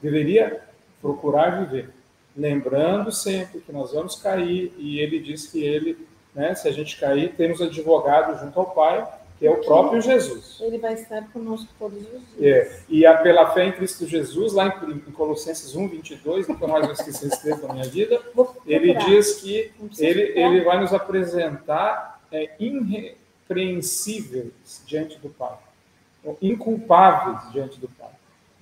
Deveria 0.00 0.62
procurar 1.00 1.64
viver, 1.64 1.90
lembrando 2.36 3.12
sempre 3.12 3.60
que 3.60 3.72
nós 3.72 3.92
vamos 3.92 4.16
cair 4.16 4.72
e 4.78 4.98
ele 4.98 5.18
diz 5.20 5.46
que 5.46 5.62
ele, 5.62 6.06
né, 6.34 6.54
se 6.54 6.68
a 6.68 6.72
gente 6.72 6.98
cair, 6.98 7.34
temos 7.34 7.60
advogado 7.60 8.38
junto 8.40 8.58
ao 8.58 8.70
Pai, 8.70 9.06
que 9.38 9.46
é 9.46 9.50
o 9.50 9.60
próprio 9.60 10.00
Jesus. 10.00 10.56
Ele 10.60 10.78
vai 10.78 10.94
estar 10.94 11.30
conosco 11.32 11.68
todos 11.78 11.98
os 11.98 12.06
dias. 12.06 12.22
É, 12.40 12.80
e 12.88 13.04
a, 13.04 13.18
pela 13.18 13.50
fé 13.50 13.66
em 13.66 13.72
Cristo 13.72 14.06
Jesus, 14.06 14.54
lá 14.54 14.66
em, 14.66 14.92
em 14.92 15.12
Colossenses 15.12 15.76
1, 15.76 15.88
22, 15.88 16.48
nunca 16.48 16.66
mais 16.66 16.84
vou 16.84 16.94
esquecer 16.94 17.26
esse 17.26 17.42
texto 17.42 17.66
da 17.66 17.74
minha 17.74 17.86
vida, 17.86 18.18
ele 18.66 18.94
diz 18.94 19.40
que 19.40 19.70
ele, 19.98 20.38
ele 20.38 20.64
vai 20.64 20.80
nos 20.80 20.94
apresentar 20.94 22.22
é, 22.32 22.50
irrepreensíveis 22.58 24.82
diante 24.86 25.18
do 25.18 25.28
Pai, 25.28 25.58
inculpáveis 26.40 27.52
diante 27.52 27.78
do 27.78 27.88
Pai. 27.88 28.08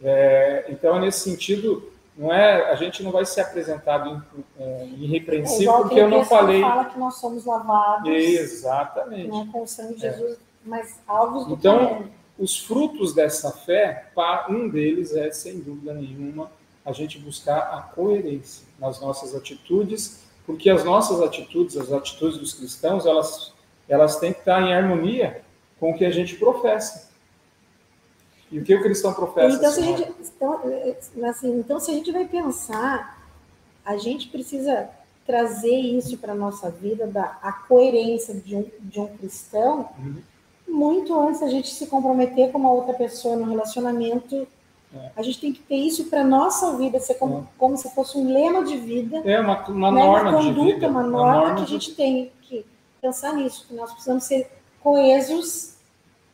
É, 0.03 0.65
então, 0.69 0.99
nesse 0.99 1.21
sentido, 1.21 1.95
não 2.17 2.33
é, 2.33 2.71
a 2.71 2.77
gente 2.77 3.03
não 3.03 3.11
vai 3.11 3.25
ser 3.25 3.41
apresentado 3.41 4.25
é, 4.59 4.87
irrepreensível 4.99 5.75
é 5.75 5.83
porque 5.83 6.01
eu 6.01 6.09
não 6.09 6.25
falei. 6.25 6.61
fala 6.61 6.85
que 6.85 6.99
nós 6.99 7.17
somos 7.17 7.45
lavados. 7.45 8.09
Exatamente. 8.09 9.29
Né, 9.29 9.49
com 9.51 9.63
o 9.63 9.67
sangue 9.67 9.95
de 9.95 10.07
é. 10.07 10.13
Jesus, 10.13 10.39
mas 10.65 11.01
alvos 11.07 11.47
do 11.47 11.55
Então, 11.55 12.09
os 12.39 12.59
frutos 12.59 13.15
dessa 13.15 13.53
fé, 13.53 14.11
um 14.49 14.69
deles 14.69 15.15
é, 15.15 15.31
sem 15.31 15.59
dúvida 15.59 15.95
nenhuma, 15.95 16.51
a 16.85 16.93
gente 16.93 17.19
buscar 17.19 17.59
a 17.59 17.81
coerência 17.83 18.67
nas 18.79 19.01
nossas 19.01 19.35
atitudes, 19.35 20.25
porque 20.45 20.69
as 20.69 20.85
nossas 20.85 21.21
atitudes, 21.23 21.77
as 21.77 21.93
atitudes 21.93 22.39
dos 22.39 22.53
cristãos, 22.53 23.07
elas, 23.07 23.53
elas 23.89 24.17
têm 24.17 24.33
que 24.33 24.41
estar 24.41 24.61
em 24.61 24.75
harmonia 24.75 25.43
com 25.81 25.93
o 25.93 25.97
que 25.97 26.05
a 26.05 26.11
gente 26.11 26.37
professa. 26.37 27.09
E 28.51 28.59
o 28.59 28.65
que 28.65 28.75
o 28.75 28.83
cristão 28.83 29.15
professa? 29.15 29.57
Então, 29.57 29.71
se 29.71 29.81
a 29.81 29.83
gente, 29.83 30.15
então, 30.21 31.29
assim, 31.29 31.59
então, 31.59 31.81
se 31.81 31.91
a 31.91 31.95
gente 31.95 32.13
vai 32.13 32.27
pensar, 32.27 33.27
a 33.85 33.97
gente 33.97 34.29
precisa 34.29 34.89
trazer 35.27 35.75
isso 35.75 36.19
para 36.19 36.33
a 36.33 36.37
nossa 36.37 36.71
vida, 36.71 37.07
da, 37.07 37.39
a 37.43 37.53
coerência 37.53 38.35
de 38.35 38.55
um, 38.55 38.71
de 38.81 39.01
um 39.01 39.07
cristão, 39.17 39.89
uhum. 39.99 40.17
Muito 40.67 41.19
antes 41.19 41.43
a 41.43 41.49
gente 41.49 41.73
se 41.73 41.87
comprometer 41.87 42.51
com 42.51 42.59
uma 42.59 42.73
outra 42.73 42.95
pessoa 42.95 43.37
no 43.37 43.45
relacionamento. 43.45 44.47
É. 44.95 45.11
A 45.17 45.23
gente 45.23 45.41
tem 45.41 45.53
que 45.53 45.61
ter 45.61 45.77
isso 45.77 46.05
para 46.05 46.21
a 46.21 46.25
nossa 46.25 46.77
vida, 46.77 46.99
ser 47.01 47.15
como, 47.15 47.39
é. 47.39 47.43
como 47.59 47.77
se 47.77 47.89
fosse 47.95 48.17
um 48.17 48.33
lema 48.33 48.65
de 48.65 48.77
vida. 48.77 49.19
É, 49.25 49.41
uma, 49.41 49.67
uma 49.69 49.91
né? 49.91 50.05
norma 50.05 50.31
uma 50.31 50.39
conduta, 50.39 50.67
de 50.67 50.73
vida. 50.75 50.89
Uma 50.89 51.03
norma, 51.03 51.19
uma 51.19 51.33
norma 51.33 51.55
que 51.57 51.63
a 51.63 51.67
gente 51.67 51.91
de... 51.91 51.97
tem 51.97 52.33
que 52.43 52.67
pensar 53.01 53.35
nisso, 53.35 53.67
que 53.69 53.75
nós 53.75 53.91
precisamos 53.93 54.25
ser 54.25 54.51
coesos 54.81 55.75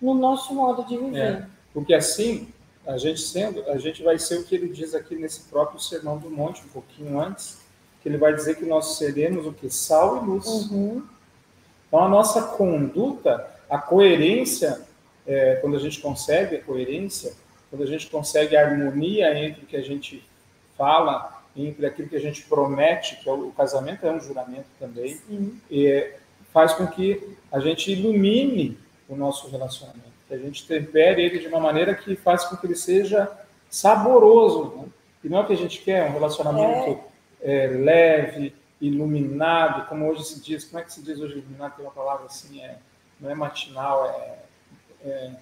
no 0.01 0.15
nosso 0.15 0.55
modo 0.55 0.85
de 0.85 0.97
viver. 0.97 1.19
É. 1.19 1.47
Porque 1.73 1.95
assim, 1.95 2.49
a 2.87 2.97
gente 2.97 3.21
sendo, 3.21 3.63
a 3.71 3.79
gente 3.79 4.03
vai 4.03 4.19
ser 4.19 4.41
o 4.41 4.45
que 4.45 4.55
ele 4.55 4.69
diz 4.69 4.95
aqui 4.95 5.15
nesse 5.15 5.43
próprio 5.43 5.79
Sermão 5.79 6.19
do 6.19 6.31
Monte, 6.31 6.63
um 6.65 6.69
pouquinho 6.69 7.21
antes, 7.21 7.59
que 8.03 8.09
ele 8.09 8.17
vai 8.17 8.35
dizer 8.35 8.57
que 8.57 8.65
nós 8.65 8.97
seremos 8.97 9.47
o 9.47 9.53
que? 9.53 9.71
Sal 9.71 10.23
e 10.23 10.27
luz. 10.27 10.47
Uhum. 10.47 11.03
Então, 11.87 12.05
a 12.05 12.09
nossa 12.09 12.43
conduta, 12.43 13.49
a 13.71 13.79
coerência, 13.79 14.81
é, 15.27 15.57
quando 15.57 15.77
a 15.77 15.81
gente 15.81 16.01
consegue 16.01 16.57
a 16.57 16.63
coerência, 16.63 17.33
quando 17.71 17.83
a 17.83 17.87
gente 17.87 18.09
consegue 18.09 18.57
a 18.57 18.67
harmonia 18.67 19.39
entre 19.39 19.63
o 19.63 19.67
que 19.67 19.77
a 19.77 19.83
gente 19.83 20.25
fala, 20.77 21.43
entre 21.57 21.87
aquilo 21.87 22.09
que 22.09 22.17
a 22.17 22.21
gente 22.21 22.43
promete, 22.43 23.17
que 23.17 23.29
é 23.29 23.33
o, 23.33 23.49
o 23.49 23.53
casamento 23.53 24.07
é 24.07 24.13
um 24.13 24.21
juramento 24.21 24.67
também, 24.79 25.21
e, 25.71 26.13
faz 26.53 26.73
com 26.73 26.87
que 26.87 27.37
a 27.53 27.61
gente 27.61 27.93
ilumine 27.93 28.77
o 29.09 29.15
nosso 29.15 29.49
relacionamento 29.49 30.11
que 30.31 30.35
a 30.35 30.39
gente 30.39 30.65
tempere 30.65 31.23
ele 31.23 31.41
de 31.41 31.49
uma 31.49 31.59
maneira 31.59 31.93
que 31.93 32.15
faz 32.15 32.45
com 32.45 32.57
que 32.57 32.65
ele 32.65 32.77
seja 32.77 33.29
saboroso. 33.69 34.77
Né? 34.77 34.85
E 35.25 35.29
não 35.29 35.39
é 35.39 35.41
o 35.41 35.47
que 35.47 35.53
a 35.53 35.57
gente 35.57 35.83
quer, 35.83 36.09
um 36.09 36.13
relacionamento 36.13 37.01
é. 37.41 37.65
É, 37.65 37.67
leve, 37.67 38.55
iluminado, 38.81 39.89
como 39.89 40.09
hoje 40.09 40.25
se 40.25 40.41
diz. 40.41 40.65
Como 40.65 40.81
é 40.81 40.85
que 40.85 40.93
se 40.93 41.03
diz 41.03 41.19
hoje 41.19 41.39
iluminado? 41.39 41.75
Tem 41.75 41.85
uma 41.85 41.91
palavra 41.91 42.27
assim, 42.27 42.61
é, 42.63 42.77
não 43.21 43.31
é 43.31 43.35
matinal, 43.35 44.07
é, 44.07 45.09
é, 45.09 45.33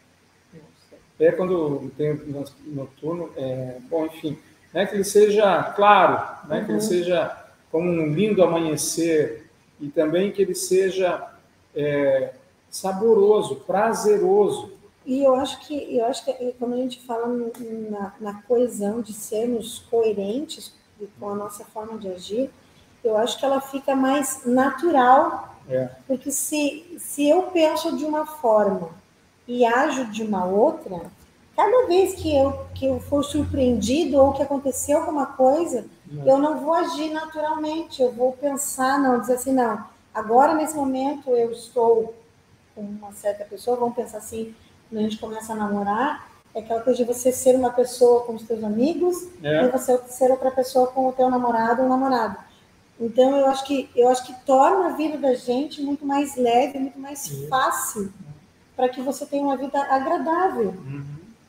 é 1.21 1.33
quando 1.33 1.91
tem 1.97 2.15
noturno. 2.67 3.31
É, 3.37 3.79
bom, 3.89 4.07
enfim, 4.07 4.39
né, 4.73 4.87
que 4.87 4.95
ele 4.95 5.05
seja 5.05 5.63
claro, 5.75 6.49
né, 6.49 6.59
uhum. 6.59 6.65
que 6.65 6.71
ele 6.73 6.79
uhum. 6.79 6.85
seja 6.85 7.45
como 7.71 7.89
um 7.89 8.13
lindo 8.13 8.43
amanhecer 8.43 9.51
e 9.81 9.89
também 9.89 10.33
que 10.33 10.43
ele 10.43 10.55
seja 10.55 11.31
é, 11.75 12.33
saboroso, 12.71 13.57
prazeroso. 13.57 14.73
E 15.07 15.25
eu 15.25 15.35
acho 15.37 15.61
que 15.67 15.97
eu 15.97 16.05
acho 16.05 16.25
que 16.25 16.55
quando 16.59 16.75
a 16.75 16.79
gente 16.79 17.01
fala 17.01 17.27
na, 17.91 18.15
na 18.21 18.43
coesão 18.43 19.01
de 19.01 19.13
sermos 19.13 19.79
coerentes 19.91 20.75
com 21.19 21.31
a 21.31 21.35
nossa 21.35 21.65
forma 21.65 21.99
de 21.99 22.09
agir, 22.09 22.51
eu 23.03 23.17
acho 23.17 23.39
que 23.39 23.45
ela 23.45 23.61
fica 23.61 23.95
mais 23.95 24.45
natural. 24.45 25.57
É. 25.69 25.91
Porque 26.07 26.31
se, 26.31 26.97
se 26.99 27.29
eu 27.29 27.43
penso 27.45 27.97
de 27.97 28.05
uma 28.05 28.27
forma 28.27 28.91
e 29.47 29.65
ajo 29.65 30.07
de 30.07 30.23
uma 30.23 30.45
outra, 30.45 31.01
cada 31.57 31.87
vez 31.87 32.15
que 32.15 32.35
eu, 32.35 32.67
que 32.75 32.87
eu 32.87 33.01
for 33.01 33.25
surpreendido 33.25 34.19
ou 34.19 34.33
que 34.33 34.43
aconteceu 34.43 34.99
alguma 34.99 35.27
coisa, 35.27 35.85
eu 36.25 36.39
não 36.39 36.59
vou 36.59 36.73
agir 36.73 37.11
naturalmente, 37.11 38.01
eu 38.01 38.13
vou 38.13 38.33
pensar, 38.33 38.99
não, 38.99 39.21
dizer 39.21 39.35
assim, 39.35 39.53
não, 39.53 39.85
agora 40.15 40.55
nesse 40.55 40.75
momento 40.75 41.31
eu 41.31 41.51
estou 41.53 42.15
com 42.75 42.81
uma 42.81 43.13
certa 43.13 43.45
pessoa, 43.45 43.77
vamos 43.77 43.95
pensar 43.95 44.19
assim, 44.19 44.55
quando 44.89 45.01
a 45.01 45.03
gente 45.03 45.19
começa 45.19 45.53
a 45.53 45.57
namorar, 45.57 46.29
é 46.55 46.61
aquela 46.61 46.81
coisa 46.81 46.97
de 46.97 47.05
você 47.05 47.31
ser 47.31 47.55
uma 47.57 47.71
pessoa 47.71 48.25
com 48.25 48.35
os 48.35 48.43
teus 48.43 48.65
amigos 48.65 49.29
é. 49.43 49.65
e 49.65 49.69
você 49.69 49.99
ser 50.09 50.31
outra 50.31 50.51
pessoa 50.51 50.87
com 50.87 51.09
o 51.09 51.13
teu 51.13 51.29
namorado 51.29 51.83
ou 51.83 51.89
namorado. 51.89 52.37
Então 53.01 53.37
eu 53.37 53.47
acho 53.47 53.65
que 53.65 53.89
eu 53.95 54.09
acho 54.09 54.27
que 54.27 54.35
torna 54.45 54.89
a 54.89 54.97
vida 54.97 55.17
da 55.17 55.35
gente 55.35 55.81
muito 55.81 56.05
mais 56.05 56.37
leve, 56.37 56.79
muito 56.79 56.99
mais 56.99 57.29
fácil 57.49 58.13
para 58.77 58.89
que 58.89 59.01
você 59.01 59.25
tenha 59.25 59.43
uma 59.43 59.57
vida 59.57 59.81
agradável. 59.81 60.71
Uhum. 60.71 61.05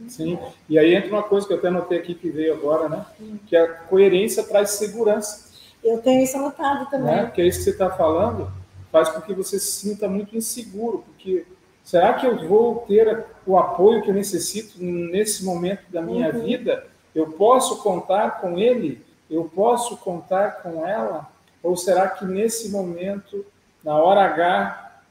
Sim. 0.07 0.39
E 0.67 0.79
aí 0.79 0.95
entra 0.95 1.09
uma 1.09 1.23
coisa 1.23 1.45
que 1.45 1.53
eu 1.53 1.57
até 1.57 1.69
notei 1.69 1.99
aqui 1.99 2.15
que 2.15 2.29
veio 2.29 2.53
agora, 2.53 2.87
né? 2.87 3.05
Que 3.47 3.55
a 3.55 3.67
coerência 3.67 4.43
traz 4.43 4.71
segurança. 4.71 5.49
Eu 5.83 5.99
tenho 5.99 6.23
isso 6.23 6.37
anotado 6.37 6.89
também. 6.89 7.15
Né? 7.15 7.31
Que 7.33 7.41
é 7.41 7.47
isso 7.47 7.59
que 7.59 7.63
você 7.65 7.71
está 7.71 7.89
falando, 7.89 8.51
faz 8.91 9.09
com 9.09 9.21
que 9.21 9.33
você 9.33 9.59
se 9.59 9.71
sinta 9.71 10.07
muito 10.07 10.35
inseguro, 10.35 11.03
porque 11.05 11.45
Será 11.89 12.13
que 12.13 12.27
eu 12.27 12.47
vou 12.47 12.85
ter 12.87 13.25
o 13.47 13.57
apoio 13.57 14.03
que 14.03 14.11
eu 14.11 14.13
necessito 14.13 14.77
nesse 14.77 15.43
momento 15.43 15.81
da 15.89 16.03
minha 16.03 16.31
uhum. 16.31 16.43
vida? 16.43 16.85
Eu 17.15 17.31
posso 17.31 17.81
contar 17.81 18.39
com 18.39 18.59
ele? 18.59 19.03
Eu 19.27 19.45
posso 19.45 19.97
contar 19.97 20.61
com 20.61 20.85
ela? 20.85 21.27
Ou 21.61 21.75
será 21.75 22.07
que 22.09 22.25
nesse 22.25 22.69
momento, 22.69 23.45
na 23.83 23.95
hora 23.95 24.21
H, 24.21 25.01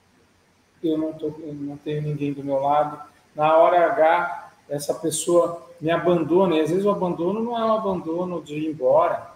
eu 0.83 0.97
não, 0.97 1.13
tô, 1.13 1.29
não 1.39 1.77
tenho 1.77 2.03
ninguém 2.03 2.33
do 2.33 2.45
meu 2.45 2.61
lado? 2.61 3.01
Na 3.35 3.57
hora 3.57 3.87
H, 3.87 4.53
essa 4.69 4.95
pessoa 4.95 5.67
me 5.81 5.91
abandona. 5.91 6.57
E 6.57 6.61
às 6.61 6.71
vezes 6.71 6.85
o 6.85 6.91
abandono 6.91 7.43
não 7.43 7.59
é 7.59 7.65
um 7.65 7.73
abandono 7.73 8.43
de 8.43 8.55
ir 8.55 8.71
embora, 8.71 9.33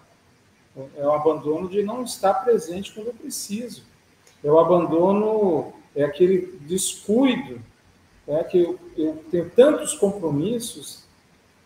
é 0.95 1.07
um 1.07 1.13
abandono 1.13 1.69
de 1.69 1.83
não 1.83 2.03
estar 2.03 2.33
presente 2.33 2.93
quando 2.93 3.07
eu 3.07 3.13
preciso. 3.13 3.83
É 4.43 4.51
o 4.51 4.59
abandono 4.59 5.73
é 5.95 6.03
aquele 6.03 6.57
descuido, 6.61 7.61
é 8.27 8.43
que 8.43 8.59
eu, 8.59 8.79
eu 8.97 9.23
tenho 9.29 9.49
tantos 9.51 9.93
compromissos 9.93 11.03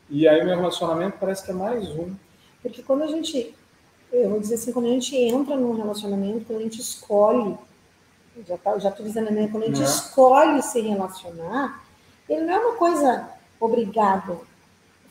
e 0.09 0.27
aí 0.27 0.43
meu 0.43 0.57
relacionamento 0.57 1.17
parece 1.19 1.43
que 1.45 1.51
é 1.51 1.53
mais 1.53 1.87
um. 1.89 2.13
Porque 2.61 2.83
quando 2.83 3.03
a 3.03 3.07
gente, 3.07 3.55
eu 4.11 4.29
vou 4.29 4.39
dizer 4.39 4.55
assim, 4.55 4.71
quando 4.71 4.85
a 4.85 4.91
gente 4.91 5.15
entra 5.15 5.55
num 5.55 5.75
relacionamento, 5.75 6.45
quando 6.45 6.59
a 6.59 6.63
gente 6.63 6.79
escolhe, 6.79 7.57
já 8.47 8.57
tá, 8.57 8.77
já 8.77 8.89
estou 8.89 9.05
dizendo, 9.05 9.31
né, 9.31 9.47
quando 9.51 9.63
a 9.63 9.67
gente 9.67 9.81
é. 9.81 9.85
escolhe 9.85 10.61
se 10.61 10.79
relacionar, 10.81 11.83
ele 12.29 12.41
não 12.41 12.53
é 12.53 12.59
uma 12.59 12.75
coisa 12.75 13.29
obrigada. 13.59 14.37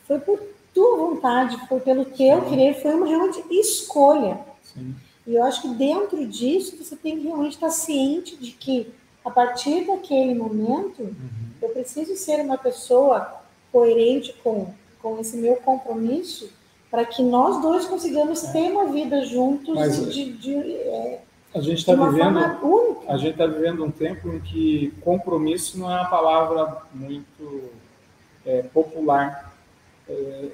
Foi 0.07 0.19
por 0.19 0.39
tua 0.73 0.97
vontade, 0.97 1.57
foi 1.67 1.79
pelo 1.79 2.05
teu 2.05 2.41
Sim. 2.41 2.49
querer, 2.49 2.81
foi 2.81 2.93
uma 2.93 3.07
realmente 3.07 3.43
escolha. 3.51 4.39
Sim. 4.63 4.95
E 5.25 5.35
eu 5.35 5.43
acho 5.43 5.61
que 5.61 5.69
dentro 5.69 6.25
disso 6.25 6.77
você 6.77 6.95
tem 6.95 7.17
que 7.17 7.23
realmente 7.23 7.53
estar 7.53 7.69
ciente 7.69 8.37
de 8.37 8.51
que 8.51 8.93
a 9.25 9.29
partir 9.29 9.85
daquele 9.85 10.33
momento, 10.33 11.01
uhum. 11.01 11.49
eu 11.61 11.69
preciso 11.69 12.15
ser 12.15 12.39
uma 12.39 12.57
pessoa 12.57 13.41
coerente 13.71 14.33
com, 14.41 14.73
com 15.01 15.19
esse 15.19 15.35
meu 15.35 15.57
compromisso 15.57 16.49
para 16.89 17.05
que 17.05 17.21
nós 17.21 17.61
dois 17.61 17.85
consigamos 17.85 18.43
é. 18.43 18.51
ter 18.51 18.71
uma 18.71 18.91
vida 18.91 19.25
juntos 19.25 19.75
Mas, 19.75 20.13
de, 20.13 20.33
de, 20.33 20.55
é, 20.55 21.21
a 21.53 21.59
gente 21.59 21.79
está 21.79 21.93
vivendo 21.93 22.39
a 23.07 23.17
gente 23.17 23.31
está 23.31 23.45
vivendo 23.45 23.83
um 23.83 23.91
tempo 23.91 24.29
em 24.29 24.39
que 24.39 24.93
compromisso 25.01 25.77
não 25.77 25.91
é 25.91 26.01
uma 26.01 26.09
palavra 26.09 26.81
muito 26.93 27.69
é, 28.45 28.63
popular 28.63 29.53
é, 30.09 30.49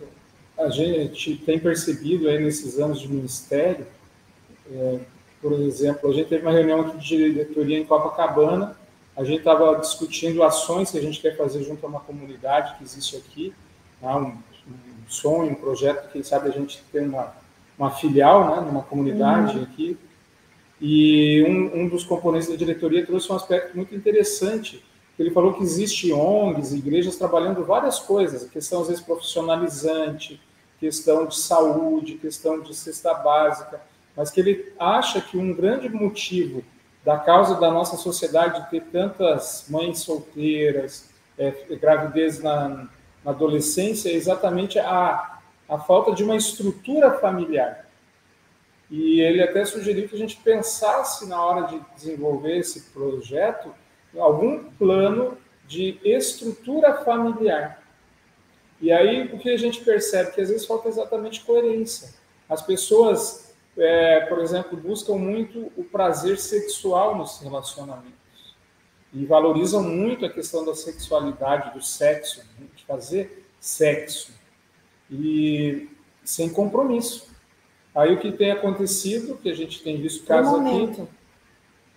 a 0.58 0.70
gente 0.70 1.38
tem 1.38 1.60
percebido 1.60 2.28
aí 2.28 2.44
nesses 2.44 2.80
anos 2.80 3.00
de 3.00 3.08
ministério 3.08 3.86
é, 4.72 5.00
por 5.44 5.52
exemplo, 5.60 6.10
a 6.10 6.14
gente 6.14 6.30
teve 6.30 6.42
uma 6.42 6.54
reunião 6.54 6.80
aqui 6.80 6.98
de 7.00 7.34
diretoria 7.34 7.78
em 7.78 7.86
Copacabana, 7.86 8.78
a 9.14 9.26
gente 9.26 9.40
estava 9.40 9.76
discutindo 9.76 10.42
ações 10.42 10.90
que 10.90 10.98
a 10.98 11.02
gente 11.02 11.20
quer 11.20 11.36
fazer 11.36 11.64
junto 11.64 11.86
a 11.86 11.90
uma 11.90 12.00
comunidade 12.00 12.78
que 12.78 12.84
existe 12.86 13.18
aqui, 13.18 13.54
né, 14.02 14.16
um, 14.16 14.28
um 14.30 14.93
sonho, 15.08 15.52
um 15.52 15.56
projeto, 15.56 16.12
quem 16.12 16.24
sabe 16.24 16.50
a 16.50 16.52
gente 16.52 16.84
tem 16.92 17.08
uma, 17.08 17.34
uma 17.78 17.92
filial 17.92 18.56
né, 18.56 18.62
numa 18.62 18.84
comunidade 18.84 19.58
uhum. 19.58 19.64
aqui. 19.64 19.98
E 20.82 21.44
um, 21.48 21.82
um, 21.82 21.88
dos 21.88 22.04
componentes 22.04 22.50
da 22.50 22.56
diretoria 22.56 23.06
trouxe 23.06 23.32
um 23.32 23.36
aspecto 23.36 23.76
muito 23.76 23.96
interessante, 23.96 24.84
Ele 25.18 25.32
falou 25.32 25.54
que 25.54 25.64
existe 25.64 26.12
ONGs, 26.12 26.74
igrejas 26.74 27.16
trabalhando 27.16 27.64
várias 27.64 28.00
coisas, 28.00 28.50
questão 28.50 28.82
às 28.82 28.88
vezes 28.88 29.04
profissionalizante, 29.04 30.42
questão 30.80 31.26
de 31.26 31.38
saúde, 31.38 32.16
questão 32.16 32.60
de 32.60 32.76
cesta 32.76 33.14
básica, 33.14 33.80
mas 34.18 34.30
que 34.30 34.42
ele 34.42 34.74
acha 34.78 35.22
que 35.22 35.38
um 35.38 35.54
grande 35.54 35.88
motivo 35.88 36.64
da 37.06 37.18
causa 37.18 37.56
da 37.56 37.70
nossa 37.72 37.98
sociedade 37.98 38.70
ter 38.70 38.82
tantas 38.92 39.66
mães 39.70 40.00
solteiras, 40.00 41.10
é, 41.38 41.52
gravidez 41.76 42.42
na, 42.42 42.88
na 43.24 43.32
adolescência, 43.32 44.10
é 44.10 44.14
exatamente 44.14 44.78
a, 44.80 45.40
a 45.68 45.80
falta 45.80 46.14
de 46.14 46.24
uma 46.24 46.36
estrutura 46.36 47.18
familiar. 47.20 47.88
E 48.90 49.22
ele 49.22 49.42
até 49.42 49.66
sugeriu 49.66 50.08
que 50.08 50.16
a 50.16 50.20
gente 50.20 50.38
pensasse, 50.38 51.28
na 51.28 51.44
hora 51.44 51.68
de 51.68 51.82
desenvolver 51.96 52.58
esse 52.58 52.92
projeto, 52.92 53.74
algum 54.18 54.66
plano 54.72 55.38
de 55.66 55.98
estrutura 56.04 57.04
familiar. 57.04 57.82
E 58.80 58.92
aí 58.92 59.34
o 59.34 59.40
que 59.40 59.50
a 59.50 59.58
gente 59.58 59.84
percebe? 59.84 60.32
Que 60.32 60.42
às 60.42 60.50
vezes 60.50 60.66
falta 60.66 60.90
exatamente 60.90 61.42
coerência. 61.42 62.10
As 62.50 62.62
pessoas, 62.62 63.56
é, 63.78 64.22
por 64.22 64.40
exemplo, 64.40 64.78
buscam 64.78 65.16
muito 65.16 65.72
o 65.78 65.84
prazer 65.84 66.38
sexual 66.38 67.18
nos 67.18 67.40
relacionamentos. 67.40 68.23
E 69.14 69.26
valorizam 69.26 69.84
muito 69.84 70.26
a 70.26 70.30
questão 70.30 70.66
da 70.66 70.74
sexualidade, 70.74 71.74
do 71.74 71.84
sexo, 71.84 72.40
né, 72.60 72.66
de 72.76 72.84
fazer 72.84 73.46
sexo. 73.60 74.34
E 75.12 75.90
sem 76.24 76.50
compromisso. 76.50 77.32
Aí 77.94 78.14
o 78.14 78.20
que 78.20 78.32
tem 78.32 78.52
acontecido, 78.52 79.38
que 79.38 79.50
a 79.50 79.54
gente 79.54 79.84
tem 79.84 80.02
visto 80.02 80.26
casos 80.26 80.60
aqui, 80.60 81.08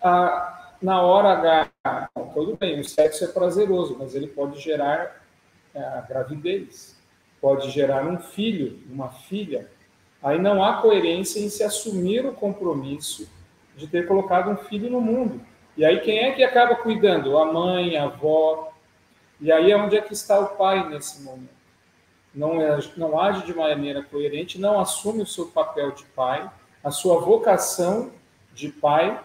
a, 0.03 0.75
na 0.83 1.01
hora 1.01 1.71
H, 1.85 2.11
tudo 2.35 2.57
bem, 2.57 2.79
o 2.81 2.85
sexo 2.85 3.25
é 3.25 3.29
prazeroso, 3.29 3.97
mas 3.99 4.15
ele 4.15 4.27
pode 4.27 4.61
gerar 4.61 5.25
é, 5.75 5.81
a 5.81 6.03
gravidez, 6.03 6.97
pode 7.41 7.71
gerar 7.71 8.07
um 8.07 8.19
filho, 8.19 8.79
uma 8.91 9.09
filha. 9.09 9.71
Aí 10.23 10.39
não 10.39 10.63
há 10.63 10.83
coerência 10.83 11.41
em 11.41 11.49
se 11.49 11.63
assumir 11.63 12.27
o 12.27 12.33
compromisso 12.33 13.29
de 13.77 13.87
ter 13.87 14.07
colocado 14.07 14.51
um 14.51 14.57
filho 14.57 14.91
no 14.91 15.01
mundo. 15.01 15.41
E 15.77 15.85
aí 15.85 16.01
quem 16.01 16.19
é 16.21 16.33
que 16.33 16.43
acaba 16.43 16.77
cuidando? 16.77 17.37
A 17.39 17.53
mãe, 17.53 17.97
a 17.97 18.05
avó. 18.05 18.73
E 19.41 19.53
aí 19.53 19.71
é 19.71 19.77
onde 19.77 19.97
é 19.97 20.01
que 20.01 20.15
está 20.15 20.39
o 20.41 20.57
pai 20.57 20.89
nesse 20.89 21.23
momento 21.23 21.57
não, 22.37 22.61
é, 22.61 22.79
não 22.99 23.19
age 23.19 23.47
de 23.47 23.55
maneira 23.55 24.03
coerente, 24.03 24.61
não 24.61 24.79
assume 24.79 25.23
o 25.23 25.27
seu 25.27 25.47
papel 25.47 25.93
de 25.93 26.05
pai, 26.05 26.49
a 26.85 26.91
sua 26.91 27.19
vocação 27.19 28.13
de 28.53 28.69
pai 28.69 29.19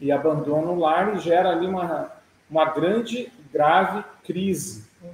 e 0.00 0.10
abandona 0.10 0.70
o 0.70 0.80
lar 0.80 1.14
e 1.14 1.20
gera 1.20 1.50
ali 1.50 1.66
uma, 1.66 2.10
uma 2.50 2.64
grande, 2.64 3.30
grave 3.52 4.02
crise. 4.24 4.86
Uhum. 5.02 5.10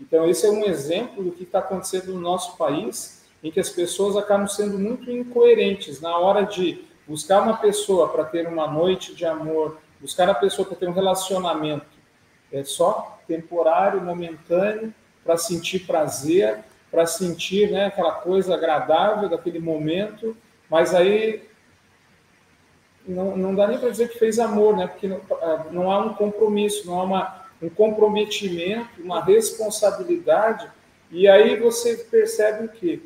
Então, 0.00 0.26
esse 0.26 0.46
é 0.46 0.50
um 0.50 0.64
exemplo 0.64 1.22
do 1.22 1.30
que 1.30 1.44
está 1.44 1.58
acontecendo 1.58 2.14
no 2.14 2.20
nosso 2.20 2.56
país, 2.56 3.24
em 3.44 3.50
que 3.50 3.60
as 3.60 3.68
pessoas 3.68 4.16
acabam 4.16 4.48
sendo 4.48 4.78
muito 4.78 5.10
incoerentes 5.10 6.00
na 6.00 6.16
hora 6.16 6.42
de 6.42 6.84
buscar 7.06 7.42
uma 7.42 7.58
pessoa 7.58 8.08
para 8.08 8.24
ter 8.24 8.48
uma 8.48 8.66
noite 8.66 9.14
de 9.14 9.26
amor, 9.26 9.78
buscar 10.00 10.28
a 10.28 10.34
pessoa 10.34 10.66
para 10.66 10.76
ter 10.76 10.88
um 10.88 10.92
relacionamento. 10.92 11.86
É 12.52 12.62
só 12.64 13.18
temporário, 13.26 14.00
momentâneo, 14.00 14.94
para 15.24 15.36
sentir 15.36 15.80
prazer, 15.80 16.60
para 16.90 17.06
sentir 17.06 17.70
né, 17.70 17.86
aquela 17.86 18.12
coisa 18.12 18.54
agradável 18.54 19.28
daquele 19.28 19.58
momento, 19.58 20.36
mas 20.70 20.94
aí 20.94 21.46
não, 23.06 23.36
não 23.36 23.54
dá 23.54 23.66
nem 23.66 23.78
para 23.78 23.90
dizer 23.90 24.08
que 24.08 24.18
fez 24.18 24.38
amor, 24.38 24.76
né? 24.76 24.86
porque 24.86 25.06
não, 25.06 25.20
ah, 25.30 25.66
não 25.70 25.90
há 25.90 25.98
um 25.98 26.14
compromisso, 26.14 26.86
não 26.86 27.00
há 27.00 27.02
uma, 27.04 27.46
um 27.62 27.68
comprometimento, 27.68 29.02
uma 29.02 29.22
responsabilidade, 29.22 30.70
e 31.10 31.28
aí 31.28 31.58
você 31.58 31.96
percebe 31.96 32.66
o 32.66 32.68
quê? 32.68 33.00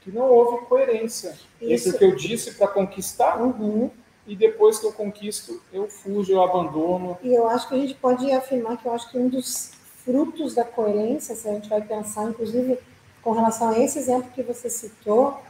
Que 0.00 0.10
não 0.10 0.28
houve 0.28 0.66
coerência 0.66 1.36
Isso. 1.60 1.88
entre 1.88 1.90
o 1.90 1.98
que 1.98 2.04
eu 2.04 2.16
disse 2.16 2.54
para 2.54 2.66
conquistar 2.66 3.40
uhum. 3.40 3.90
E 4.26 4.36
depois 4.36 4.78
que 4.78 4.86
eu 4.86 4.92
conquisto, 4.92 5.60
eu 5.72 5.88
fujo, 5.88 6.32
eu 6.32 6.42
abandono. 6.42 7.18
E 7.22 7.34
eu 7.34 7.48
acho 7.48 7.68
que 7.68 7.74
a 7.74 7.78
gente 7.78 7.94
pode 7.94 8.30
afirmar 8.30 8.76
que 8.76 8.86
eu 8.86 8.92
acho 8.92 9.10
que 9.10 9.18
um 9.18 9.28
dos 9.28 9.72
frutos 10.04 10.54
da 10.54 10.64
coerência, 10.64 11.34
se 11.34 11.48
a 11.48 11.52
gente 11.52 11.68
vai 11.68 11.82
pensar, 11.82 12.28
inclusive, 12.28 12.78
com 13.22 13.32
relação 13.32 13.70
a 13.70 13.78
esse 13.78 13.98
exemplo 13.98 14.30
que 14.32 14.42
você 14.42 14.70
citou, 14.70 15.40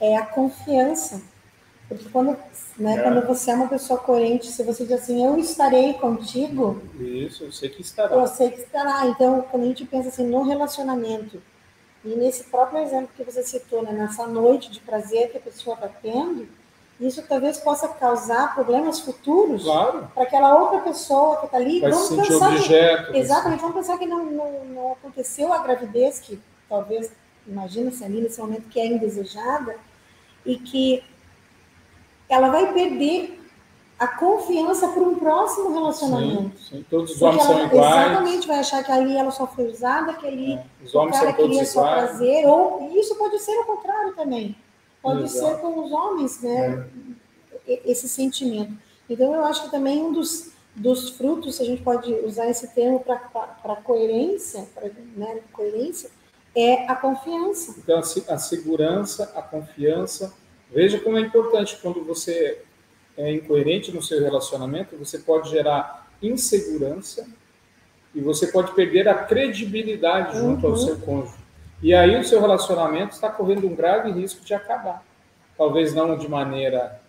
é 0.00 0.16
a 0.16 0.24
confiança. 0.24 1.22
Porque 1.88 2.08
quando, 2.08 2.36
né, 2.78 2.96
é. 2.96 3.02
quando 3.02 3.26
você 3.26 3.50
é 3.50 3.54
uma 3.54 3.68
pessoa 3.68 3.98
coerente, 3.98 4.46
se 4.46 4.62
você 4.62 4.84
diz 4.84 4.92
assim, 4.92 5.24
eu 5.24 5.38
estarei 5.38 5.92
contigo. 5.94 6.80
Isso, 6.98 7.44
eu 7.44 7.52
sei 7.52 7.68
que 7.68 7.82
estará. 7.82 8.16
Eu 8.16 8.26
sei 8.26 8.50
que 8.50 8.60
estará. 8.60 9.06
Então, 9.06 9.42
quando 9.50 9.64
a 9.64 9.66
gente 9.66 9.84
pensa 9.84 10.08
assim, 10.08 10.26
no 10.26 10.42
relacionamento, 10.42 11.42
e 12.04 12.08
nesse 12.16 12.44
próprio 12.44 12.82
exemplo 12.82 13.10
que 13.14 13.22
você 13.22 13.42
citou, 13.42 13.82
né, 13.82 13.92
nessa 13.92 14.26
noite 14.26 14.70
de 14.70 14.80
prazer 14.80 15.30
que 15.30 15.36
a 15.36 15.40
pessoa 15.40 15.74
está 15.74 15.88
tendo, 15.88 16.48
isso 17.00 17.22
talvez 17.28 17.58
possa 17.58 17.88
causar 17.88 18.54
problemas 18.54 19.00
futuros 19.00 19.64
claro. 19.64 20.08
para 20.14 20.22
aquela 20.22 20.58
outra 20.60 20.80
pessoa 20.80 21.38
que 21.38 21.46
está 21.46 21.58
ali. 21.58 21.80
Vai 21.80 21.90
vamos 21.90 22.06
se 22.06 22.16
pensar 22.16 22.50
objeto. 22.50 23.12
Que, 23.12 23.18
exatamente, 23.18 23.60
vamos 23.60 23.76
pensar 23.76 23.98
que 23.98 24.06
não, 24.06 24.24
não, 24.26 24.64
não 24.66 24.92
aconteceu 24.92 25.52
a 25.52 25.58
gravidez, 25.58 26.20
que 26.20 26.40
talvez, 26.68 27.10
imagina-se 27.46 28.04
ali 28.04 28.20
nesse 28.20 28.40
momento 28.40 28.68
que 28.68 28.78
é 28.78 28.86
indesejada, 28.86 29.76
e 30.46 30.56
que 30.56 31.02
ela 32.28 32.48
vai 32.48 32.72
perder 32.72 33.40
a 33.98 34.08
confiança 34.08 34.88
para 34.88 35.02
um 35.02 35.14
próximo 35.16 35.72
relacionamento. 35.72 36.58
Sim, 36.58 36.76
sim. 36.76 36.86
Todos 36.90 37.12
os 37.12 37.22
homens 37.22 37.44
ela, 37.44 37.54
são 37.54 37.66
iguais. 37.66 38.06
Exatamente, 38.06 38.46
vai 38.46 38.58
achar 38.58 38.84
que 38.84 38.92
ali 38.92 39.16
ela 39.16 39.30
só 39.30 39.46
foi 39.46 39.66
usada, 39.66 40.14
que 40.14 40.26
ali 40.26 40.52
é. 40.54 40.64
o 40.92 41.10
cara 41.10 41.32
queria 41.32 41.64
só 41.64 41.82
prazer, 41.82 42.46
ou 42.46 42.90
isso 42.94 43.14
pode 43.16 43.38
ser 43.38 43.56
o 43.58 43.64
contrário 43.64 44.14
também. 44.14 44.56
Pode 45.04 45.24
Exato. 45.24 45.56
ser 45.56 45.60
com 45.60 45.84
os 45.84 45.92
homens, 45.92 46.40
né? 46.40 46.88
É. 47.68 47.80
Esse 47.84 48.08
sentimento. 48.08 48.72
Então, 49.08 49.34
eu 49.34 49.44
acho 49.44 49.64
que 49.64 49.70
também 49.70 50.02
um 50.02 50.14
dos, 50.14 50.50
dos 50.74 51.10
frutos, 51.10 51.56
se 51.56 51.62
a 51.62 51.66
gente 51.66 51.82
pode 51.82 52.10
usar 52.24 52.48
esse 52.48 52.74
termo 52.74 53.00
para 53.00 53.76
coerência, 53.84 54.66
para 54.74 54.90
né, 55.14 55.40
coerência, 55.52 56.08
é 56.56 56.86
a 56.86 56.96
confiança. 56.96 57.74
Então, 57.76 57.98
a 57.98 58.38
segurança, 58.38 59.30
a 59.36 59.42
confiança. 59.42 60.32
Veja 60.72 60.98
como 60.98 61.18
é 61.18 61.20
importante 61.20 61.78
quando 61.82 62.02
você 62.02 62.62
é 63.14 63.30
incoerente 63.30 63.92
no 63.92 64.02
seu 64.02 64.22
relacionamento, 64.22 64.96
você 64.96 65.18
pode 65.18 65.50
gerar 65.50 66.10
insegurança 66.22 67.28
e 68.14 68.22
você 68.22 68.46
pode 68.46 68.72
perder 68.72 69.06
a 69.06 69.14
credibilidade 69.14 70.38
junto 70.38 70.66
uhum. 70.66 70.72
ao 70.72 70.78
seu 70.78 70.98
cônjuge. 70.98 71.43
E 71.82 71.94
aí 71.94 72.18
o 72.18 72.24
seu 72.24 72.40
relacionamento 72.40 73.14
está 73.14 73.28
correndo 73.28 73.66
um 73.66 73.74
grave 73.74 74.10
risco 74.10 74.44
de 74.44 74.54
acabar. 74.54 75.02
Talvez 75.56 75.94
não 75.94 76.16
de 76.16 76.28
maneira, 76.28 77.00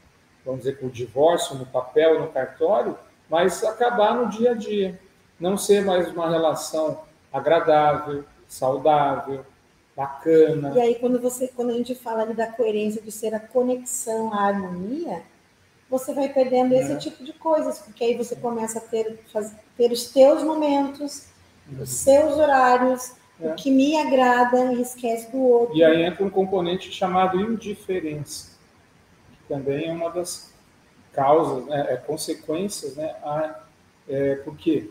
vamos 0.45 0.61
dizer, 0.61 0.79
com 0.79 0.87
o 0.87 0.91
divórcio 0.91 1.55
no 1.55 1.65
papel, 1.65 2.19
no 2.19 2.27
cartório, 2.27 2.97
mas 3.29 3.63
acabar 3.63 4.15
no 4.15 4.29
dia 4.29 4.51
a 4.51 4.53
dia. 4.53 4.99
Não 5.39 5.57
ser 5.57 5.83
mais 5.83 6.11
uma 6.11 6.29
relação 6.29 7.01
agradável, 7.31 8.23
saudável, 8.47 9.45
bacana. 9.95 10.73
E 10.75 10.79
aí 10.79 10.95
quando 10.95 11.19
você, 11.19 11.47
quando 11.47 11.71
a 11.71 11.73
gente 11.73 11.95
fala 11.95 12.21
ali 12.23 12.33
da 12.33 12.47
coerência 12.47 13.01
de 13.01 13.11
ser 13.11 13.33
a 13.33 13.39
conexão, 13.39 14.33
a 14.33 14.47
harmonia, 14.47 15.23
você 15.89 16.13
vai 16.13 16.29
perdendo 16.29 16.73
é. 16.73 16.79
esse 16.79 16.97
tipo 16.97 17.23
de 17.23 17.33
coisas, 17.33 17.79
porque 17.79 18.03
aí 18.03 18.17
você 18.17 18.35
começa 18.35 18.79
a 18.79 18.81
ter, 18.81 19.19
ter 19.77 19.91
os 19.91 20.11
teus 20.11 20.43
momentos, 20.43 21.27
uhum. 21.71 21.83
os 21.83 21.89
seus 21.89 22.37
horários, 22.37 23.13
é. 23.41 23.47
o 23.49 23.55
que 23.55 23.69
me 23.69 23.97
agrada 23.97 24.73
e 24.73 24.81
esquece 24.81 25.31
do 25.31 25.41
outro. 25.41 25.75
E 25.75 25.83
aí 25.83 26.03
entra 26.03 26.23
um 26.23 26.29
componente 26.29 26.91
chamado 26.91 27.39
indiferença, 27.39 28.51
que 29.31 29.53
também 29.53 29.87
é 29.87 29.91
uma 29.91 30.09
das 30.09 30.53
causas, 31.11 31.65
né, 31.65 31.87
é, 31.89 31.97
consequências, 31.97 32.95
né? 32.95 33.15
A, 33.23 33.61
é, 34.07 34.35
por 34.35 34.55
quê? 34.55 34.89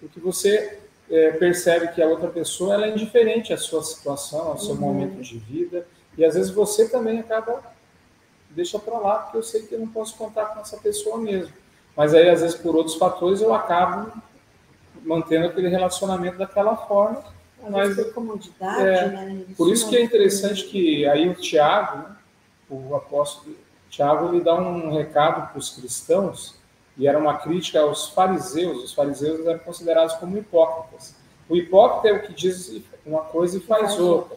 Porque 0.00 0.20
você 0.20 0.78
é, 1.10 1.32
percebe 1.32 1.88
que 1.88 2.02
a 2.02 2.06
outra 2.06 2.28
pessoa 2.28 2.74
ela 2.74 2.86
é 2.86 2.90
indiferente 2.90 3.52
à 3.52 3.58
sua 3.58 3.82
situação, 3.82 4.48
ao 4.48 4.58
seu 4.58 4.74
uhum. 4.74 4.80
momento 4.80 5.20
de 5.20 5.38
vida, 5.38 5.86
e 6.16 6.24
às 6.24 6.34
vezes 6.34 6.50
você 6.50 6.88
também 6.88 7.20
acaba 7.20 7.62
deixa 8.50 8.78
para 8.78 8.98
lá, 8.98 9.18
porque 9.18 9.36
eu 9.36 9.42
sei 9.42 9.62
que 9.62 9.74
eu 9.74 9.80
não 9.80 9.88
posso 9.88 10.16
contar 10.16 10.46
com 10.46 10.60
essa 10.60 10.78
pessoa 10.78 11.18
mesmo. 11.18 11.52
Mas 11.94 12.14
aí, 12.14 12.28
às 12.30 12.40
vezes, 12.40 12.56
por 12.56 12.74
outros 12.74 12.96
fatores, 12.96 13.42
eu 13.42 13.52
acabo 13.52 14.10
mantendo 15.04 15.46
aquele 15.46 15.68
relacionamento 15.68 16.38
daquela 16.38 16.74
forma 16.74 17.35
mas 17.70 18.12
comodidade, 18.12 18.82
é, 18.82 19.08
né? 19.08 19.44
Por 19.56 19.72
isso 19.72 19.88
que 19.88 19.96
é 19.96 20.02
interessante 20.02 20.64
que 20.64 21.06
aí 21.06 21.28
o 21.28 21.34
Tiago, 21.34 21.98
né, 21.98 22.16
o 22.68 22.94
apóstolo 22.94 23.56
Tiago, 23.88 24.28
ele 24.28 24.44
dá 24.44 24.54
um 24.54 24.92
recado 24.92 25.50
para 25.50 25.58
os 25.58 25.70
cristãos 25.70 26.56
e 26.98 27.06
era 27.06 27.18
uma 27.18 27.38
crítica 27.38 27.80
aos 27.80 28.08
fariseus. 28.08 28.84
Os 28.84 28.92
fariseus 28.92 29.46
eram 29.46 29.58
considerados 29.60 30.14
como 30.14 30.36
hipócritas. 30.36 31.14
O 31.48 31.56
hipócrita 31.56 32.08
é 32.08 32.12
o 32.12 32.26
que 32.26 32.34
diz 32.34 32.82
uma 33.04 33.22
coisa 33.22 33.56
e 33.56 33.60
faz 33.60 33.98
outra. 33.98 34.36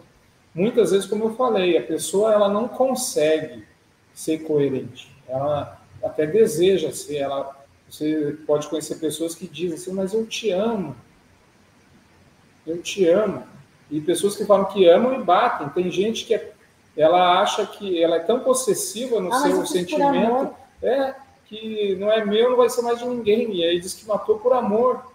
Muitas 0.54 0.92
vezes, 0.92 1.08
como 1.08 1.26
eu 1.26 1.36
falei, 1.36 1.78
a 1.78 1.84
pessoa 1.84 2.34
ela 2.34 2.50
não 2.50 2.68
consegue 2.68 3.64
ser 4.14 4.40
coerente. 4.40 5.12
Ela 5.28 5.82
até 6.04 6.26
deseja 6.26 6.92
ser, 6.92 7.18
ela 7.18 7.58
Você 7.90 8.38
pode 8.46 8.68
conhecer 8.68 8.96
pessoas 8.96 9.34
que 9.36 9.48
dizem 9.48 9.78
assim, 9.78 9.94
mas 9.94 10.14
eu 10.14 10.26
te 10.26 10.52
amo. 10.52 10.96
Eu 12.70 12.82
te 12.84 13.08
amo. 13.08 13.44
E 13.90 14.00
pessoas 14.00 14.36
que 14.36 14.46
falam 14.46 14.66
que 14.66 14.88
amam 14.88 15.20
e 15.20 15.24
batem. 15.24 15.70
Tem 15.70 15.90
gente 15.90 16.24
que 16.26 16.36
é, 16.36 16.54
ela 16.96 17.42
acha 17.42 17.66
que 17.66 18.02
ela 18.02 18.18
é 18.18 18.20
tão 18.20 18.42
possessiva 18.42 19.20
no 19.20 19.34
ah, 19.34 19.40
seu 19.40 19.66
sentimento, 19.66 20.54
é 20.84 21.16
que 21.46 21.96
não 21.96 22.12
é 22.12 22.24
meu, 22.24 22.52
não 22.52 22.58
vai 22.58 22.70
ser 22.70 22.84
mais 22.84 23.00
de 23.00 23.08
ninguém. 23.08 23.52
E 23.56 23.66
aí 23.66 23.80
diz 23.80 23.96
que 23.96 24.08
matou 24.08 24.38
por 24.38 24.54
amor. 24.54 25.12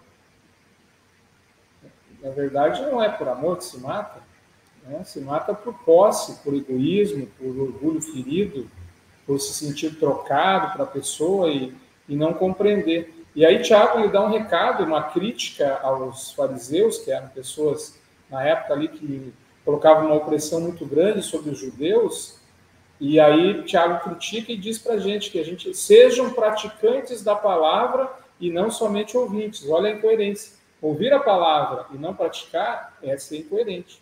Na 2.21 2.31
verdade, 2.31 2.81
não 2.81 3.01
é 3.01 3.07
por 3.07 3.29
amor 3.29 3.57
que 3.57 3.63
se 3.63 3.79
mata. 3.79 4.21
Né? 4.83 5.01
Se 5.05 5.21
mata 5.21 5.53
por 5.53 5.73
posse, 5.85 6.43
por 6.43 6.53
egoísmo, 6.53 7.27
por 7.37 7.57
orgulho 7.57 8.01
ferido, 8.01 8.69
por 9.25 9.39
se 9.39 9.53
sentir 9.53 9.97
trocado 9.97 10.73
para 10.73 10.83
a 10.83 10.87
pessoa 10.87 11.49
e, 11.49 11.73
e 12.09 12.15
não 12.17 12.33
compreender. 12.33 13.14
E 13.35 13.45
aí 13.45 13.61
Tiago 13.61 13.99
lhe 13.99 14.07
dá 14.07 14.23
um 14.23 14.29
recado, 14.29 14.85
uma 14.85 15.03
crítica 15.03 15.79
aos 15.83 16.31
fariseus, 16.31 16.99
que 16.99 17.11
eram 17.11 17.27
pessoas 17.27 17.99
na 18.29 18.41
época 18.43 18.73
ali 18.73 18.87
que 18.87 19.33
colocavam 19.65 20.05
uma 20.05 20.15
opressão 20.15 20.61
muito 20.61 20.85
grande 20.85 21.21
sobre 21.21 21.49
os 21.49 21.59
judeus. 21.59 22.39
E 22.99 23.19
aí 23.19 23.63
Tiago 23.63 24.03
critica 24.05 24.53
e 24.53 24.57
diz 24.57 24.77
para 24.77 24.93
a 24.93 24.99
gente 24.99 25.29
que 25.29 25.39
a 25.39 25.43
gente 25.43 25.73
sejam 25.73 26.31
praticantes 26.31 27.21
da 27.21 27.35
palavra 27.35 28.09
e 28.39 28.49
não 28.49 28.71
somente 28.71 29.17
ouvintes. 29.17 29.67
Olha 29.69 29.91
a 29.91 29.97
incoerência. 29.97 30.53
Ouvir 30.81 31.11
a 31.11 31.19
palavra 31.19 31.87
e 31.93 31.97
não 31.97 32.13
praticar 32.13 32.97
é 33.03 33.17
ser 33.17 33.39
incoerente. 33.39 34.01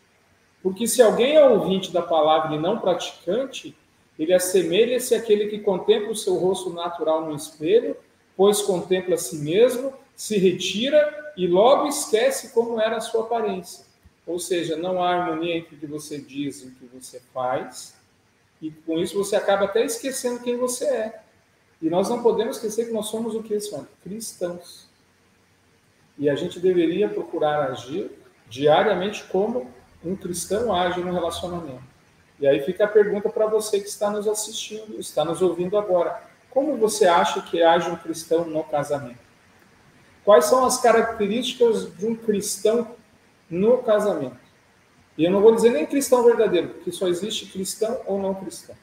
Porque 0.62 0.88
se 0.88 1.02
alguém 1.02 1.36
é 1.36 1.44
ouvinte 1.44 1.92
da 1.92 2.02
palavra 2.02 2.56
e 2.56 2.60
não 2.60 2.78
praticante, 2.78 3.76
ele 4.18 4.34
assemelha-se 4.34 5.16
àquele 5.16 5.48
que 5.48 5.60
contempla 5.60 6.12
o 6.12 6.16
seu 6.16 6.36
rosto 6.36 6.70
natural 6.70 7.26
no 7.26 7.36
espelho, 7.36 7.98
pois 8.36 8.62
contempla 8.62 9.16
a 9.16 9.18
si 9.18 9.38
mesmo, 9.38 9.94
se 10.16 10.38
retira 10.38 11.34
e 11.36 11.48
logo 11.48 11.88
esquece 11.88 12.54
como 12.54 12.80
era 12.80 12.98
a 12.98 13.02
sua 13.02 13.22
aparência. 13.22 13.86
Ou 14.26 14.40
seja, 14.40 14.78
não 14.78 15.04
há 15.04 15.16
harmonia 15.16 15.58
entre 15.58 15.76
o 15.76 15.80
que 15.80 15.86
você 15.86 16.18
diz 16.18 16.62
e 16.62 16.68
o 16.68 16.72
que 16.72 16.86
você 16.86 17.20
faz, 17.34 17.96
e 18.62 18.72
com 18.72 18.98
isso 18.98 19.18
você 19.18 19.36
acaba 19.36 19.66
até 19.66 19.84
esquecendo 19.84 20.40
quem 20.40 20.58
você 20.58 20.86
é. 20.86 21.24
E 21.82 21.90
nós 21.90 22.10
não 22.10 22.24
podemos 22.24 22.56
esquecer 22.56 22.86
que 22.86 22.94
nós 22.94 23.08
somos 23.08 23.36
o 23.36 23.44
que, 23.44 23.60
senhor? 23.60 23.86
Cristãos. 24.02 24.88
E 26.18 26.30
a 26.30 26.36
gente 26.36 26.60
deveria 26.60 27.10
procurar 27.10 27.70
agir 27.70 28.10
diariamente 28.50 29.26
como 29.26 29.70
um 30.04 30.16
cristão 30.16 30.74
age 30.74 31.02
no 31.02 31.12
relacionamento. 31.12 31.84
E 32.40 32.48
aí 32.48 32.62
fica 32.62 32.86
a 32.86 32.88
pergunta 32.88 33.30
para 33.30 33.48
você 33.48 33.80
que 33.80 33.88
está 33.88 34.10
nos 34.10 34.28
assistindo, 34.28 34.98
está 35.00 35.26
nos 35.26 35.42
ouvindo 35.42 35.78
agora. 35.78 36.24
Como 36.54 36.78
você 36.78 37.06
acha 37.06 37.42
que 37.42 37.64
age 37.64 37.90
um 37.90 37.96
cristão 37.96 38.46
no 38.46 38.64
casamento? 38.64 39.24
Quais 40.24 40.46
são 40.46 40.66
as 40.66 40.80
características 40.80 41.94
de 41.98 42.06
um 42.06 42.16
cristão 42.16 42.96
no 43.50 43.80
casamento? 43.80 44.38
E 45.18 45.26
eu 45.26 45.32
não 45.32 45.42
vou 45.42 45.54
dizer 45.54 45.72
nem 45.72 45.86
cristão 45.86 46.24
verdadeiro, 46.24 46.70
porque 46.70 46.92
só 46.92 47.08
existe 47.08 47.48
cristão 47.48 48.02
ou 48.06 48.20
não 48.20 48.34
cristão. 48.36 48.76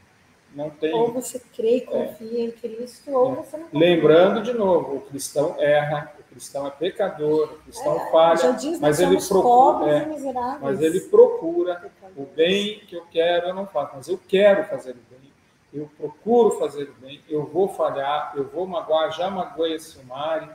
Não 0.55 0.69
tem. 0.69 0.93
Ou 0.93 1.13
você 1.13 1.41
crê 1.55 1.77
e 1.77 1.81
confia 1.83 2.39
é. 2.39 2.43
em 2.43 2.51
Cristo, 2.51 3.11
ou 3.13 3.33
é. 3.33 3.37
você 3.37 3.57
não 3.57 3.65
confia. 3.69 3.81
Lembrando 3.81 4.43
de 4.43 4.53
novo, 4.53 4.97
o 4.97 5.01
cristão 5.03 5.55
erra, 5.59 6.13
cristão 6.31 6.67
é 6.67 6.71
pecador, 6.71 7.53
o 7.53 7.59
cristão 7.59 7.97
é, 7.97 8.11
falha, 8.11 8.57
mas 8.81 9.01
ele 9.01 9.21
procura, 9.21 9.91
é, 9.91 10.59
mas 10.61 10.81
ele 10.81 11.01
procura 11.01 11.91
o 12.17 12.25
bem 12.25 12.81
que 12.87 12.95
eu 12.95 13.05
quero, 13.11 13.49
eu 13.49 13.55
não 13.55 13.67
faço, 13.67 13.97
mas 13.97 14.09
eu 14.09 14.19
quero 14.29 14.65
fazer 14.65 14.93
o 14.93 15.01
bem, 15.11 15.30
eu 15.73 15.89
procuro 15.97 16.59
fazer 16.59 16.85
o 16.85 16.95
bem, 17.01 17.21
eu 17.29 17.45
vou 17.47 17.69
falhar, 17.69 18.33
eu 18.37 18.45
vou 18.49 18.67
magoar, 18.67 19.13
já 19.13 19.31
magoei 19.31 19.75
esse 19.75 20.05
Mari, 20.05 20.51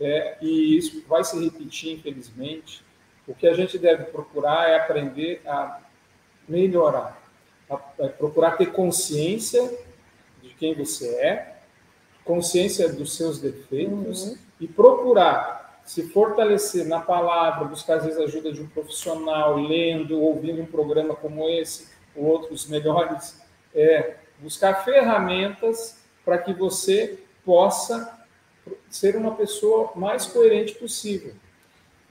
é, 0.00 0.36
e 0.40 0.76
isso 0.76 1.04
vai 1.06 1.24
se 1.24 1.42
repetir, 1.42 1.94
infelizmente. 1.94 2.84
O 3.26 3.34
que 3.34 3.46
a 3.46 3.54
gente 3.54 3.78
deve 3.78 4.04
procurar 4.04 4.68
é 4.68 4.76
aprender 4.76 5.42
a 5.46 5.80
melhorar, 6.48 7.20
a, 7.68 7.74
a 7.74 8.08
procurar 8.08 8.52
ter 8.52 8.72
consciência 8.72 9.78
de 10.42 10.50
quem 10.54 10.74
você 10.74 11.08
é, 11.16 11.60
consciência 12.24 12.92
dos 12.92 13.16
seus 13.16 13.40
defeitos 13.40 14.24
uhum. 14.24 14.38
e 14.60 14.68
procurar 14.68 15.80
se 15.84 16.08
fortalecer 16.10 16.86
na 16.86 17.00
palavra, 17.00 17.64
buscar 17.64 17.96
às 17.96 18.04
vezes 18.04 18.20
a 18.20 18.24
ajuda 18.24 18.52
de 18.52 18.60
um 18.60 18.68
profissional, 18.68 19.56
lendo, 19.56 20.20
ouvindo 20.20 20.62
um 20.62 20.66
programa 20.66 21.16
como 21.16 21.48
esse, 21.48 21.88
ou 22.14 22.24
outros 22.26 22.68
melhores, 22.68 23.40
é, 23.74 24.16
buscar 24.40 24.84
ferramentas 24.84 25.98
para 26.24 26.38
que 26.38 26.52
você 26.52 27.18
possa 27.44 28.18
ser 28.88 29.16
uma 29.16 29.34
pessoa 29.34 29.92
mais 29.94 30.26
coerente 30.26 30.74
possível. 30.74 31.34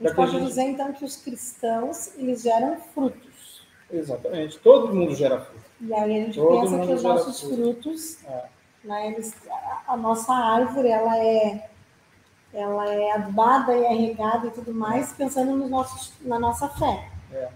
A 0.00 0.04
gente 0.04 0.16
pode 0.16 0.32
gente... 0.32 0.46
dizer 0.46 0.62
então 0.62 0.92
que 0.92 1.04
os 1.04 1.16
cristãos 1.16 2.16
eles 2.16 2.42
geram 2.42 2.78
frutos. 2.94 3.62
Exatamente, 3.90 4.58
todo 4.58 4.94
mundo 4.94 5.14
gera 5.14 5.40
frutos. 5.40 5.66
E 5.80 5.92
aí 5.92 6.22
a 6.22 6.24
gente 6.24 6.38
todo 6.38 6.60
pensa 6.60 6.86
que 6.86 6.92
os 6.92 7.02
nossos 7.02 7.40
frutos 7.40 8.24
é 8.24 8.48
né? 8.84 9.08
Eles, 9.08 9.34
a, 9.48 9.92
a 9.92 9.96
nossa 9.96 10.32
árvore 10.32 10.88
ela 10.88 11.18
é 11.18 11.68
ela 12.52 12.92
é 12.92 13.12
adubada 13.12 13.76
e 13.76 13.84
é 13.84 13.94
regada 13.94 14.48
e 14.48 14.50
tudo 14.50 14.74
mais, 14.74 15.12
pensando 15.12 15.54
nos 15.54 15.70
nossos, 15.70 16.12
na 16.20 16.36
nossa 16.36 16.68
fé. 16.68 17.08
É. 17.32 17.48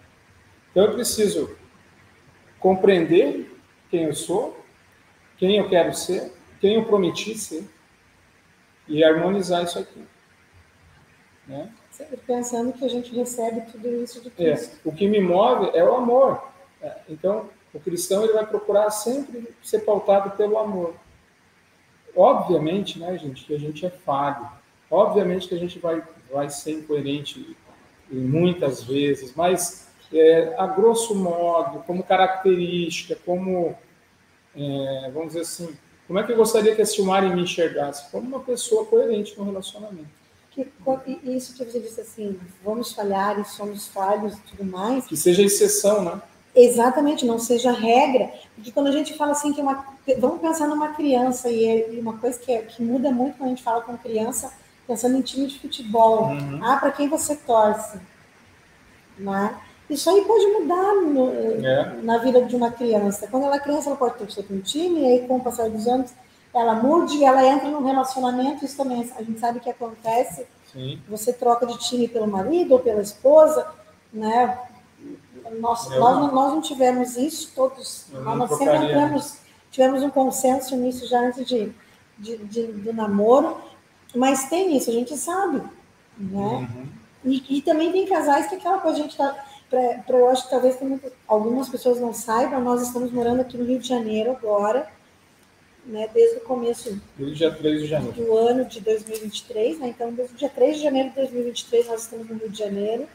Então 0.71 0.85
eu 0.85 0.93
preciso 0.93 1.57
compreender 2.61 3.61
quem 3.91 4.05
eu 4.05 4.15
sou, 4.15 4.64
quem 5.37 5.57
eu 5.57 5.69
quero 5.69 5.95
ser, 5.95 6.33
quem 6.61 6.75
eu 6.75 6.85
prometi 6.85 7.37
ser, 7.37 7.69
e 8.87 9.03
harmonizar 9.03 9.65
isso 9.65 9.79
aqui. 9.79 10.05
Né? 11.47 11.71
Sempre 11.91 12.17
pensando 12.19 12.73
que 12.73 12.85
a 12.85 12.89
gente 12.89 13.15
recebe 13.15 13.63
tudo 13.71 13.89
isso 14.03 14.21
de 14.21 14.29
é, 14.29 14.31
Cristo. 14.31 14.77
É. 14.85 14.89
O 14.89 14.93
que 14.93 15.07
me 15.07 15.21
move 15.21 15.71
é 15.75 15.85
o 15.85 15.95
amor. 15.95 16.43
É. 16.83 16.97
Então, 17.09 17.49
o 17.73 17.81
cristão 17.81 18.23
ele 18.23 18.33
vai 18.33 18.47
procurar 18.47 18.91
sempre 18.91 19.49
ser 19.63 19.81
pautado 19.81 20.37
pelo 20.37 20.59
amor. 20.59 20.95
Obviamente, 22.17 22.99
né, 22.99 23.17
gente, 23.19 23.45
que 23.45 23.55
a 23.55 23.59
gente 23.59 23.85
é 23.85 23.91
falho. 23.91 24.49
Obviamente 24.91 25.49
que 25.49 25.55
a 25.55 25.59
gente 25.59 25.79
vai, 25.79 26.03
vai 26.33 26.49
ser 26.49 26.73
incoerente 26.73 27.57
muitas 28.11 28.85
vezes, 28.85 29.35
mas 29.35 29.89
é, 30.13 30.55
a 30.59 30.67
grosso 30.67 31.15
modo, 31.15 31.81
como 31.81 32.05
característica, 32.05 33.17
como, 33.25 33.77
é, 34.57 35.11
vamos 35.13 35.29
dizer 35.29 35.41
assim, 35.41 35.77
como 36.07 36.19
é 36.19 36.23
que 36.23 36.33
eu 36.33 36.37
gostaria 36.37 36.75
que 36.75 36.83
a 36.83 36.87
Silmari 36.87 37.29
me 37.29 37.43
enxergasse? 37.43 38.11
Como 38.11 38.27
uma 38.27 38.41
pessoa 38.41 38.85
coerente 38.85 39.39
no 39.39 39.45
relacionamento. 39.45 40.09
Que, 40.51 40.71
isso 41.25 41.55
que 41.55 41.65
você 41.65 41.81
disse 41.81 42.01
assim, 42.01 42.39
vamos 42.63 42.93
falhar 42.93 43.41
e 43.41 43.45
somos 43.45 43.89
falhos 43.89 44.37
e 44.37 44.41
tudo 44.43 44.65
mais. 44.65 45.07
Que 45.07 45.17
seja 45.17 45.43
exceção, 45.43 46.05
né? 46.05 46.23
Exatamente, 46.55 47.27
não 47.27 47.39
seja 47.39 47.73
regra. 47.73 48.33
Porque 48.55 48.71
quando 48.71 48.87
a 48.87 48.93
gente 48.93 49.17
fala 49.17 49.33
assim 49.33 49.53
que 49.53 49.61
uma. 49.61 49.85
Vamos 50.19 50.41
pensar 50.41 50.69
numa 50.69 50.95
criança, 50.95 51.51
e 51.51 51.99
uma 51.99 52.19
coisa 52.19 52.39
que, 52.39 52.53
é, 52.53 52.63
que 52.63 52.83
muda 52.83 53.11
muito 53.11 53.37
quando 53.37 53.47
a 53.47 53.51
gente 53.51 53.63
fala 53.63 53.81
com 53.81 53.97
criança, 53.99 54.53
pensando 54.87 55.17
em 55.17 55.23
time 55.23 55.49
de 55.49 55.59
futebol. 55.59 56.29
Uhum. 56.29 56.61
Ah, 56.63 56.77
para 56.77 56.93
quem 56.93 57.09
você 57.09 57.35
torce? 57.35 57.99
Né? 59.19 59.57
Isso 59.89 60.09
aí 60.09 60.25
pode 60.25 60.47
mudar 60.47 60.95
no, 60.95 61.31
é. 61.65 61.99
na 62.03 62.19
vida 62.19 62.43
de 62.43 62.57
uma 62.57 62.71
criança. 62.71 63.29
Quando 63.31 63.45
ela 63.45 63.57
é 63.57 63.61
criança, 63.61 63.91
ela 63.91 63.97
pode 63.97 64.17
torcer 64.17 64.45
para 64.45 64.57
um 64.57 64.61
time, 64.61 65.01
e 65.03 65.07
aí, 65.07 65.29
com 65.29 65.37
o 65.37 65.41
passar 65.41 65.69
dos 65.69 65.87
anos, 65.87 66.13
ela 66.55 66.75
mude 66.75 67.19
e 67.19 67.25
ela 67.25 67.45
entra 67.45 67.69
num 67.69 67.85
relacionamento. 67.85 68.65
Isso 68.65 68.77
também 68.77 69.11
a 69.17 69.23
gente 69.23 69.39
sabe 69.39 69.61
que 69.61 69.69
acontece. 69.69 70.47
Sim. 70.73 71.01
Você 71.09 71.33
troca 71.33 71.67
de 71.67 71.79
time 71.79 72.09
pelo 72.09 72.27
marido 72.27 72.73
ou 72.73 72.81
pela 72.81 73.03
esposa, 73.03 73.67
né? 74.13 74.59
Nós, 75.61 75.89
nós, 75.91 76.33
nós 76.33 76.53
não 76.53 76.61
tivemos 76.63 77.17
isso, 77.17 77.53
todos, 77.55 78.07
nós 78.11 78.57
sempre 78.57 78.77
entramos, 78.77 79.39
tivemos 79.71 80.03
um 80.03 80.09
consenso 80.09 80.75
nisso 80.75 81.07
já 81.07 81.21
antes 81.21 81.47
de, 81.47 81.71
de, 82.19 82.39
de, 82.39 82.67
do 82.69 82.93
namoro, 82.95 83.59
mas 84.15 84.49
tem 84.49 84.75
isso, 84.75 84.89
a 84.89 84.93
gente 84.95 85.17
sabe, 85.19 85.59
né? 86.17 86.41
Uhum. 86.41 86.89
E, 87.25 87.59
e, 87.59 87.63
também 87.63 87.93
tem 87.93 88.07
casais 88.07 88.47
que 88.49 88.55
aquela 88.55 88.79
coisa 88.79 88.99
a 88.99 89.03
gente 89.03 89.17
está. 89.75 90.13
Eu 90.13 90.29
acho 90.29 90.45
que 90.45 90.51
talvez 90.51 90.79
algumas 91.27 91.69
pessoas 91.69 92.01
não 92.01 92.13
saibam, 92.13 92.61
nós 92.61 92.83
estamos 92.83 93.13
morando 93.13 93.41
aqui 93.41 93.57
no 93.57 93.65
Rio 93.65 93.79
de 93.79 93.89
Janeiro 93.89 94.33
agora, 94.33 94.89
né, 95.87 96.09
desde 96.13 96.39
o 96.39 96.41
começo 96.41 96.99
desde 97.17 97.37
dia 97.37 97.51
3 97.51 97.83
de 97.83 97.87
janeiro. 97.87 98.15
do 98.15 98.37
ano 98.37 98.65
de 98.65 98.81
2023, 98.81 99.79
né, 99.79 99.89
então 99.89 100.13
desde 100.13 100.35
o 100.35 100.39
dia 100.39 100.49
3 100.49 100.77
de 100.77 100.83
janeiro 100.83 101.11
de 101.11 101.17
2023 101.17 101.89
nós 101.89 102.03
estamos 102.03 102.29
no 102.29 102.37
Rio 102.37 102.49
de 102.49 102.59
Janeiro, 102.59 103.07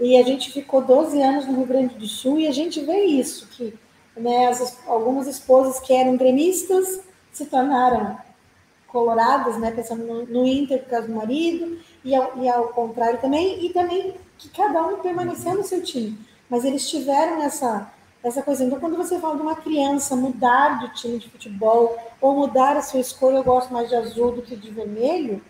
e 0.00 0.18
a 0.18 0.22
gente 0.22 0.52
ficou 0.52 0.82
12 0.82 1.22
anos 1.22 1.46
no 1.46 1.56
Rio 1.56 1.66
Grande 1.66 1.94
do 1.94 2.06
Sul 2.06 2.38
e 2.38 2.48
a 2.48 2.52
gente 2.52 2.80
vê 2.80 3.04
isso, 3.04 3.46
que 3.48 3.72
né, 4.16 4.46
as, 4.46 4.78
algumas 4.86 5.26
esposas 5.26 5.78
que 5.80 5.92
eram 5.92 6.16
gremistas 6.16 7.00
se 7.32 7.46
tornaram 7.46 8.18
coloradas, 8.88 9.58
né, 9.58 9.70
pensando 9.70 10.04
no, 10.04 10.26
no 10.26 10.46
Inter 10.46 10.82
por 10.82 10.90
causa 10.90 11.06
do 11.06 11.14
marido, 11.14 11.78
e 12.04 12.14
ao, 12.14 12.38
e 12.38 12.48
ao 12.48 12.68
contrário 12.68 13.20
também, 13.20 13.64
e 13.64 13.70
também 13.70 14.14
que 14.38 14.48
cada 14.48 14.86
um 14.86 14.98
permaneceu 14.98 15.54
no 15.54 15.64
seu 15.64 15.82
time. 15.82 16.18
Mas 16.48 16.64
eles 16.64 16.88
tiveram 16.88 17.42
essa, 17.42 17.90
essa 18.22 18.42
coisa. 18.42 18.64
Então, 18.64 18.78
quando 18.78 18.96
você 18.96 19.18
fala 19.18 19.36
de 19.36 19.42
uma 19.42 19.56
criança 19.56 20.14
mudar 20.14 20.78
de 20.80 20.94
time 20.94 21.18
de 21.18 21.28
futebol 21.28 21.96
ou 22.20 22.34
mudar 22.34 22.76
a 22.76 22.82
sua 22.82 23.00
escolha, 23.00 23.36
eu 23.36 23.44
gosto 23.44 23.72
mais 23.72 23.88
de 23.88 23.96
azul 23.96 24.32
do 24.32 24.42
que 24.42 24.56
de 24.56 24.70
vermelho, 24.70 25.42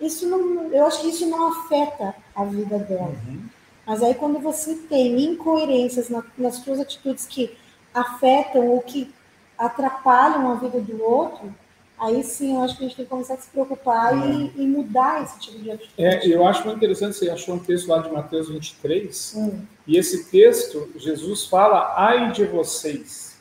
isso 0.00 0.28
não, 0.28 0.72
eu 0.72 0.86
acho 0.86 1.00
que 1.00 1.08
isso 1.08 1.26
não 1.26 1.48
afeta 1.48 2.14
a 2.34 2.44
vida 2.44 2.78
dela. 2.78 3.14
Uhum. 3.26 3.42
Mas 3.84 4.02
aí 4.02 4.14
quando 4.14 4.38
você 4.38 4.74
tem 4.74 5.18
incoerências 5.24 6.08
na, 6.08 6.22
nas 6.36 6.56
suas 6.56 6.78
atitudes 6.78 7.26
que 7.26 7.56
afetam 7.92 8.68
ou 8.68 8.80
que 8.80 9.12
atrapalham 9.56 10.52
a 10.52 10.54
vida 10.54 10.78
do 10.80 11.02
outro, 11.02 11.52
aí 12.00 12.22
sim 12.22 12.54
eu 12.54 12.62
acho 12.62 12.76
que 12.76 12.84
a 12.84 12.88
gente 12.88 12.96
tem 12.96 13.04
que 13.04 13.10
começar 13.10 13.34
a 13.34 13.38
se 13.38 13.50
preocupar 13.50 14.12
é. 14.12 14.30
e, 14.30 14.52
e, 14.56 14.66
mudar 14.66 15.22
esse 15.22 15.38
tipo 15.40 15.58
de 15.58 15.70
atitude. 15.70 15.94
É, 16.04 16.26
eu 16.26 16.46
acho 16.46 16.64
muito 16.64 16.76
interessante, 16.76 17.16
você 17.16 17.30
achou 17.30 17.54
um 17.54 17.58
texto 17.58 17.88
lá 17.88 17.98
de 17.98 18.10
Mateus 18.10 18.48
23, 18.48 19.34
hum. 19.36 19.60
e 19.86 19.96
esse 19.96 20.30
texto, 20.30 20.90
Jesus 20.96 21.46
fala, 21.46 21.94
ai 21.96 22.32
de 22.32 22.44
vocês. 22.44 23.38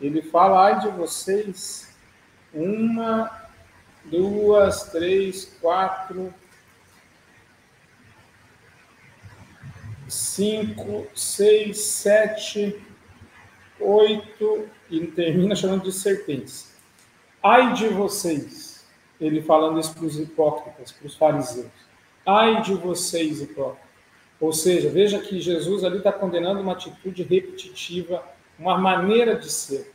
Ele 0.00 0.22
fala, 0.22 0.66
ai 0.66 0.80
de 0.80 0.88
vocês, 0.88 1.94
uma, 2.52 3.30
duas, 4.04 4.84
três, 4.90 5.56
quatro, 5.60 6.32
cinco, 10.08 11.06
seis, 11.14 11.78
sete, 11.78 12.80
oito, 13.80 14.68
e 14.90 15.06
termina 15.06 15.54
chamando 15.54 15.84
de 15.84 15.92
serpentes. 15.92 16.75
Ai 17.48 17.74
de 17.74 17.86
vocês, 17.86 18.84
ele 19.20 19.40
falando 19.40 19.78
isso 19.78 19.94
para 19.94 20.04
os 20.04 20.18
hipócritas, 20.18 20.90
para 20.90 21.06
os 21.06 21.14
fariseus. 21.14 21.70
Ai 22.26 22.60
de 22.60 22.74
vocês, 22.74 23.40
hipócritas. 23.40 23.86
Ou 24.40 24.52
seja, 24.52 24.90
veja 24.90 25.20
que 25.20 25.40
Jesus 25.40 25.84
ali 25.84 25.98
está 25.98 26.12
condenando 26.12 26.60
uma 26.60 26.72
atitude 26.72 27.22
repetitiva, 27.22 28.20
uma 28.58 28.76
maneira 28.76 29.36
de 29.36 29.48
ser. 29.48 29.94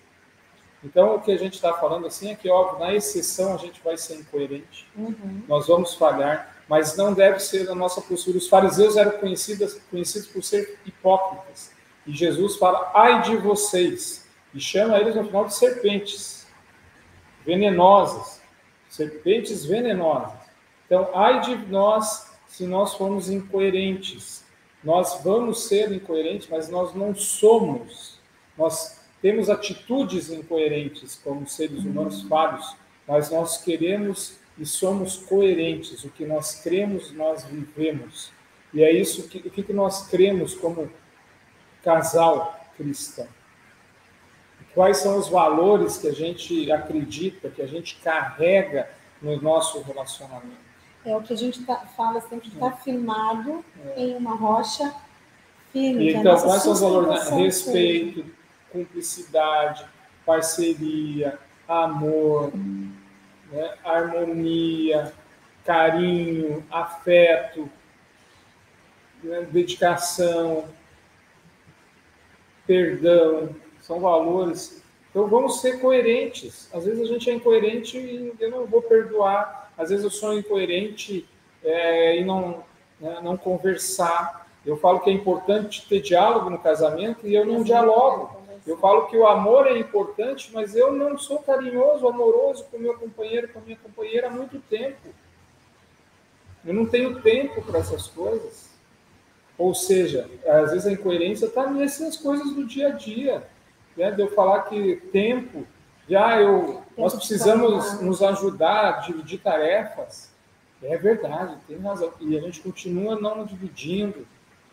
Então, 0.81 1.15
o 1.15 1.21
que 1.21 1.29
a 1.29 1.37
gente 1.37 1.55
está 1.55 1.73
falando 1.73 2.07
assim 2.07 2.31
é 2.31 2.35
que, 2.35 2.49
óbvio, 2.49 2.79
na 2.79 2.93
exceção 2.93 3.53
a 3.53 3.57
gente 3.57 3.81
vai 3.83 3.97
ser 3.97 4.15
incoerente, 4.15 4.87
uhum. 4.95 5.41
nós 5.45 5.67
vamos 5.67 5.93
falhar, 5.95 6.55
mas 6.69 6.95
não 6.95 7.13
deve 7.13 7.41
ser 7.41 7.69
a 7.69 7.75
nossa 7.75 7.99
postura. 7.99 8.37
Os 8.37 8.47
fariseus 8.47 8.95
eram 8.95 9.19
conhecidos, 9.19 9.77
conhecidos 9.91 10.29
por 10.29 10.41
ser 10.41 10.79
hipócritas. 10.85 11.73
E 12.07 12.13
Jesus 12.13 12.55
fala, 12.55 12.93
ai 12.95 13.21
de 13.23 13.35
vocês, 13.35 14.25
e 14.53 14.59
chama 14.61 14.97
eles 14.97 15.15
no 15.15 15.25
final 15.25 15.43
de 15.43 15.53
serpentes 15.53 16.40
venenosas, 17.45 18.41
serpentes 18.89 19.65
venenosas. 19.65 20.39
Então, 20.85 21.09
ai 21.13 21.41
de 21.41 21.55
nós 21.67 22.31
se 22.47 22.65
nós 22.65 22.93
formos 22.95 23.29
incoerentes. 23.29 24.43
Nós 24.83 25.21
vamos 25.23 25.67
ser 25.67 25.91
incoerentes, 25.91 26.47
mas 26.49 26.69
nós 26.69 26.93
não 26.93 27.15
somos. 27.15 28.19
Nós 28.57 28.99
temos 29.21 29.49
atitudes 29.49 30.29
incoerentes 30.29 31.19
como 31.23 31.47
seres 31.47 31.83
humanos 31.83 32.23
falhos, 32.23 32.75
mas 33.07 33.29
nós 33.31 33.61
queremos 33.63 34.37
e 34.57 34.65
somos 34.65 35.17
coerentes. 35.17 36.03
O 36.03 36.09
que 36.09 36.25
nós 36.25 36.61
cremos, 36.61 37.11
nós 37.11 37.45
vivemos. 37.45 38.31
E 38.73 38.83
é 38.83 38.91
isso 38.91 39.27
que, 39.27 39.37
o 39.37 39.51
que 39.51 39.71
nós 39.71 40.07
cremos 40.07 40.55
como 40.55 40.91
casal 41.83 42.59
cristão 42.75 43.27
quais 44.73 44.97
são 44.97 45.17
os 45.17 45.27
valores 45.27 45.97
que 45.97 46.07
a 46.07 46.13
gente 46.13 46.71
acredita, 46.71 47.49
que 47.49 47.61
a 47.61 47.67
gente 47.67 47.95
carrega 48.03 48.89
no 49.21 49.41
nosso 49.41 49.81
relacionamento. 49.81 50.71
É 51.05 51.15
o 51.15 51.21
que 51.21 51.33
a 51.33 51.37
gente 51.37 51.63
tá, 51.65 51.77
fala 51.97 52.21
sempre, 52.21 52.47
está 52.49 52.67
é. 52.67 52.71
firmado 52.71 53.65
é. 53.95 54.01
em 54.01 54.15
uma 54.15 54.35
rocha 54.35 54.93
firme. 55.71 56.09
É 56.09 56.17
então, 56.17 56.39
quais 56.39 56.63
são 56.63 56.73
os 56.73 56.81
valores? 56.81 57.29
Né? 57.29 57.43
Respeito, 57.43 58.25
cumplicidade, 58.71 59.85
parceria, 60.25 61.39
amor, 61.67 62.51
hum. 62.55 62.91
né? 63.51 63.73
harmonia, 63.83 65.11
carinho, 65.65 66.63
afeto, 66.69 67.69
né? 69.23 69.41
dedicação, 69.51 70.65
perdão, 72.67 73.55
são 73.91 73.99
valores. 73.99 74.81
Então 75.09 75.27
vamos 75.27 75.59
ser 75.59 75.81
coerentes. 75.81 76.69
Às 76.73 76.85
vezes 76.85 77.01
a 77.01 77.05
gente 77.13 77.29
é 77.29 77.33
incoerente 77.33 77.97
e 77.97 78.33
eu 78.39 78.49
não 78.49 78.65
vou 78.65 78.81
perdoar. 78.81 79.69
Às 79.77 79.89
vezes 79.89 80.05
eu 80.05 80.11
sou 80.11 80.33
incoerente 80.37 81.27
é, 81.61 82.17
e 82.17 82.23
não, 82.23 82.63
né, 82.99 83.19
não 83.21 83.35
conversar. 83.35 84.47
Eu 84.65 84.77
falo 84.77 85.01
que 85.01 85.09
é 85.09 85.13
importante 85.13 85.85
ter 85.89 85.99
diálogo 85.99 86.49
no 86.49 86.57
casamento 86.57 87.27
e 87.27 87.35
eu 87.35 87.45
não 87.45 87.63
dialogo. 87.63 88.39
Eu 88.65 88.77
falo 88.77 89.07
que 89.07 89.17
o 89.17 89.27
amor 89.27 89.67
é 89.67 89.77
importante, 89.77 90.51
mas 90.53 90.75
eu 90.75 90.93
não 90.93 91.17
sou 91.17 91.39
carinhoso, 91.39 92.07
amoroso 92.07 92.63
com 92.71 92.77
meu 92.77 92.93
companheiro, 92.93 93.49
com 93.49 93.59
minha 93.59 93.77
companheira 93.77 94.27
há 94.27 94.29
muito 94.29 94.59
tempo. 94.69 95.09
Eu 96.63 96.73
não 96.73 96.85
tenho 96.85 97.19
tempo 97.21 97.61
para 97.63 97.79
essas 97.79 98.07
coisas. 98.07 98.69
Ou 99.57 99.73
seja, 99.73 100.29
às 100.47 100.71
vezes 100.71 100.87
a 100.87 100.91
incoerência 100.91 101.47
está 101.47 101.67
nessas 101.67 102.15
coisas 102.17 102.53
do 102.53 102.63
dia 102.65 102.89
a 102.89 102.91
dia 102.91 103.43
né, 103.95 104.11
de 104.11 104.21
eu 104.21 104.31
falar 104.31 104.63
que 104.63 104.97
tempo, 105.11 105.65
já 106.09 106.39
eu, 106.41 106.81
nós 106.97 107.13
precisamos 107.13 108.01
nos 108.01 108.21
ajudar 108.21 108.87
a 108.87 108.91
dividir 108.99 109.39
tarefas. 109.39 110.31
É 110.83 110.97
verdade, 110.97 111.55
tem 111.67 111.77
razão. 111.77 112.11
E 112.19 112.37
a 112.37 112.41
gente 112.41 112.59
continua 112.59 113.19
não 113.19 113.45
dividindo. 113.45 114.25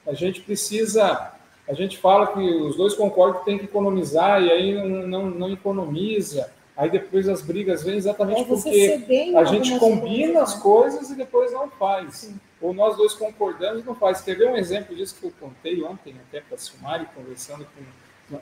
A 0.06 0.14
gente 0.14 0.40
precisa, 0.40 1.32
a 1.68 1.74
gente 1.74 1.98
fala 1.98 2.28
que 2.28 2.40
os 2.40 2.76
dois 2.76 2.94
concordam 2.94 3.40
que 3.40 3.44
tem 3.44 3.58
que 3.58 3.66
economizar 3.66 4.42
e 4.42 4.50
aí 4.50 4.74
não, 4.74 5.06
não, 5.06 5.30
não 5.30 5.52
economiza. 5.52 6.50
Aí 6.74 6.88
depois 6.88 7.28
as 7.28 7.42
brigas 7.42 7.82
vêm 7.82 7.96
exatamente 7.96 8.40
é 8.40 8.44
porque 8.44 9.34
a 9.36 9.44
gente 9.44 9.78
combina 9.78 10.42
as 10.42 10.54
coisas 10.54 11.10
e 11.10 11.16
depois 11.16 11.52
não 11.52 11.68
faz. 11.68 12.14
Sim. 12.14 12.40
Ou 12.60 12.72
nós 12.72 12.96
dois 12.96 13.14
concordamos 13.14 13.82
e 13.82 13.86
não 13.86 13.94
faz. 13.94 14.20
Quer 14.20 14.36
ver 14.36 14.48
um 14.48 14.56
exemplo 14.56 14.94
disso 14.96 15.16
que 15.20 15.26
eu 15.26 15.32
contei 15.40 15.82
ontem, 15.82 16.14
até 16.28 16.40
para 16.40 16.54
a 16.54 16.58
Sumari, 16.58 17.06
conversando 17.14 17.64
com 17.64 17.82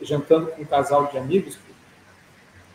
jantando 0.03 0.49
com 0.49 0.63
um 0.63 0.67
casal 0.67 1.07
de 1.07 1.19
amigos, 1.19 1.59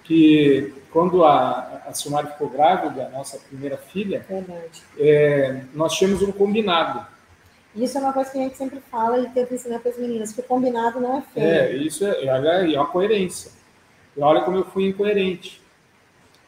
que 0.04 0.74
quando 0.92 1.24
a, 1.24 1.84
a 1.88 1.94
Silmar 1.94 2.32
ficou 2.32 2.50
grávida, 2.50 3.10
nossa 3.10 3.38
primeira 3.38 3.78
filha, 3.78 4.26
é, 4.98 5.64
nós 5.74 5.94
tínhamos 5.94 6.22
um 6.22 6.32
combinado. 6.32 7.06
Isso 7.76 7.98
é 7.98 8.02
uma 8.02 8.12
coisa 8.12 8.30
que 8.30 8.38
a 8.38 8.42
gente 8.42 8.58
sempre 8.58 8.82
fala 8.92 9.20
e 9.20 9.30
tenta 9.30 9.54
ensinar 9.54 9.80
para 9.80 9.92
as 9.92 9.98
meninas, 9.98 10.34
que 10.34 10.42
o 10.42 10.44
combinado 10.44 11.00
não 11.00 11.20
é 11.20 11.22
feio. 11.22 11.48
É, 11.48 11.74
isso 11.74 12.06
é, 12.06 12.26
é, 12.26 12.74
é 12.74 12.78
uma 12.78 12.88
coerência. 12.88 13.52
E 14.16 14.22
olha 14.22 14.42
como 14.42 14.58
eu 14.58 14.66
fui 14.66 14.88
incoerente. 14.88 15.62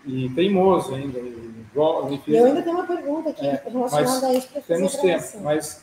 E 0.05 0.29
teimoso 0.29 0.93
ainda. 0.93 1.17
Igual, 1.17 2.11
eu 2.27 2.45
ainda 2.45 2.61
tenho 2.61 2.75
uma 2.75 2.85
pergunta 2.85 3.29
aqui 3.29 3.47
é, 3.47 3.63
relacionada 3.65 4.27
a 4.27 4.33
isso 4.33 4.49
Temos 4.67 4.95
tempo, 4.97 5.39
mas 5.41 5.81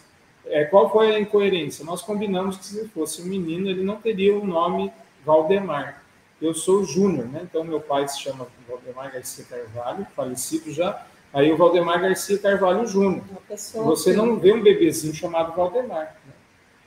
é, 0.51 0.65
qual 0.65 0.91
foi 0.91 1.15
a 1.15 1.21
incoerência? 1.21 1.85
Nós 1.85 2.03
combinamos 2.03 2.57
que 2.57 2.65
se 2.65 2.89
fosse 2.89 3.23
um 3.23 3.27
menino, 3.27 3.69
ele 3.69 3.83
não 3.83 3.97
teria 3.97 4.37
o 4.37 4.47
nome 4.47 4.93
Valdemar. 5.25 6.03
Eu 6.41 6.55
sou 6.55 6.85
Júnior, 6.85 7.27
né? 7.27 7.43
Então 7.43 7.63
meu 7.63 7.81
pai 7.81 8.09
se 8.09 8.21
chama 8.21 8.47
Valdemar 8.69 9.13
Garcia 9.13 9.45
Carvalho, 9.45 10.07
falecido 10.17 10.73
já. 10.73 11.07
Aí 11.33 11.53
o 11.53 11.57
Valdemar 11.57 12.01
Garcia 12.01 12.39
Carvalho 12.39 12.87
Júnior. 12.87 13.23
Você 13.49 14.13
não 14.13 14.39
vê 14.39 14.53
um 14.53 14.63
bebezinho 14.63 15.15
chamado 15.15 15.55
Valdemar. 15.55 16.17
Né? 16.27 16.33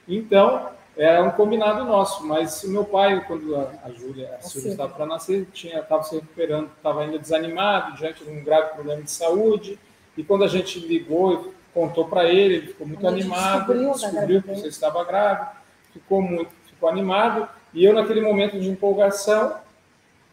Então, 0.07 0.69
era 0.97 1.23
um 1.23 1.31
combinado 1.31 1.85
nosso, 1.85 2.25
mas 2.25 2.63
o 2.63 2.69
meu 2.69 2.85
pai, 2.85 3.23
quando 3.25 3.55
a, 3.55 3.73
a 3.83 3.91
Júlia, 3.91 4.35
a 4.37 4.41
Silvia 4.41 4.71
estava 4.71 4.93
para 4.93 5.05
nascer, 5.05 5.47
estava 5.53 6.03
se 6.03 6.15
recuperando, 6.15 6.69
estava 6.75 7.01
ainda 7.01 7.17
desanimado, 7.17 7.95
diante 7.97 8.23
de 8.23 8.29
um 8.29 8.43
grave 8.43 8.73
problema 8.73 9.01
de 9.01 9.09
saúde, 9.09 9.79
e 10.15 10.23
quando 10.23 10.43
a 10.43 10.47
gente 10.47 10.79
ligou 10.79 11.53
contou 11.73 12.05
para 12.05 12.25
ele, 12.25 12.55
ele 12.55 12.67
ficou 12.67 12.87
muito 12.87 13.07
animado, 13.07 13.73
descobriu, 13.73 13.91
descobriu 13.91 14.41
que 14.41 14.49
você 14.49 14.67
estava 14.67 15.03
grávida, 15.03 15.51
ficou 15.91 16.21
muito, 16.21 16.51
ficou 16.67 16.87
animado, 16.87 17.47
e 17.73 17.83
eu 17.83 17.93
naquele 17.93 18.21
momento 18.21 18.59
de 18.59 18.69
empolgação, 18.69 19.57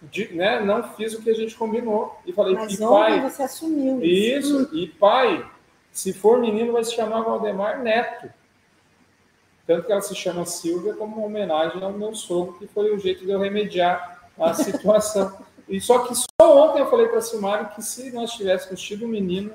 de, 0.03 0.35
né, 0.35 0.61
não 0.61 0.83
fiz 0.95 1.15
o 1.15 1.23
que 1.23 1.31
a 1.31 1.35
gente 1.35 1.55
combinou 1.55 2.19
e 2.27 2.33
falei, 2.33 2.55
Mas 2.55 2.75
e 2.75 2.79
pai, 2.79 3.21
você 3.21 3.43
assumiu 3.43 4.03
isso. 4.03 4.63
Isso, 4.63 4.77
e 4.77 4.87
pai, 4.89 5.45
se 5.91 6.13
for 6.13 6.39
menino 6.39 6.73
vai 6.73 6.85
se 6.85 6.95
chamar 6.95 7.23
Valdemar 7.23 7.83
Neto. 7.83 8.31
Tanto 9.67 9.87
que 9.87 9.93
ela 9.93 10.01
se 10.01 10.15
chama 10.15 10.45
Silvia 10.47 10.95
como 10.95 11.17
uma 11.17 11.27
homenagem 11.27 11.83
ao 11.83 11.93
meu 11.93 12.15
sogro, 12.15 12.55
que 12.55 12.67
foi 12.67 12.95
o 12.95 12.99
jeito 12.99 13.25
de 13.25 13.31
eu 13.31 13.39
remediar 13.39 14.29
a 14.39 14.53
situação. 14.55 15.39
e 15.69 15.81
só 15.81 16.01
que 16.01 16.15
só 16.15 16.69
ontem 16.69 16.81
eu 16.81 16.91
falei 16.91 17.09
para 17.09 17.19
a 17.19 17.23
Silmar 17.23 17.75
que 17.75 17.83
se 17.83 18.11
nós 18.11 18.33
tivéssemos 18.33 18.81
tido 18.81 19.05
um 19.05 19.09
menino, 19.09 19.55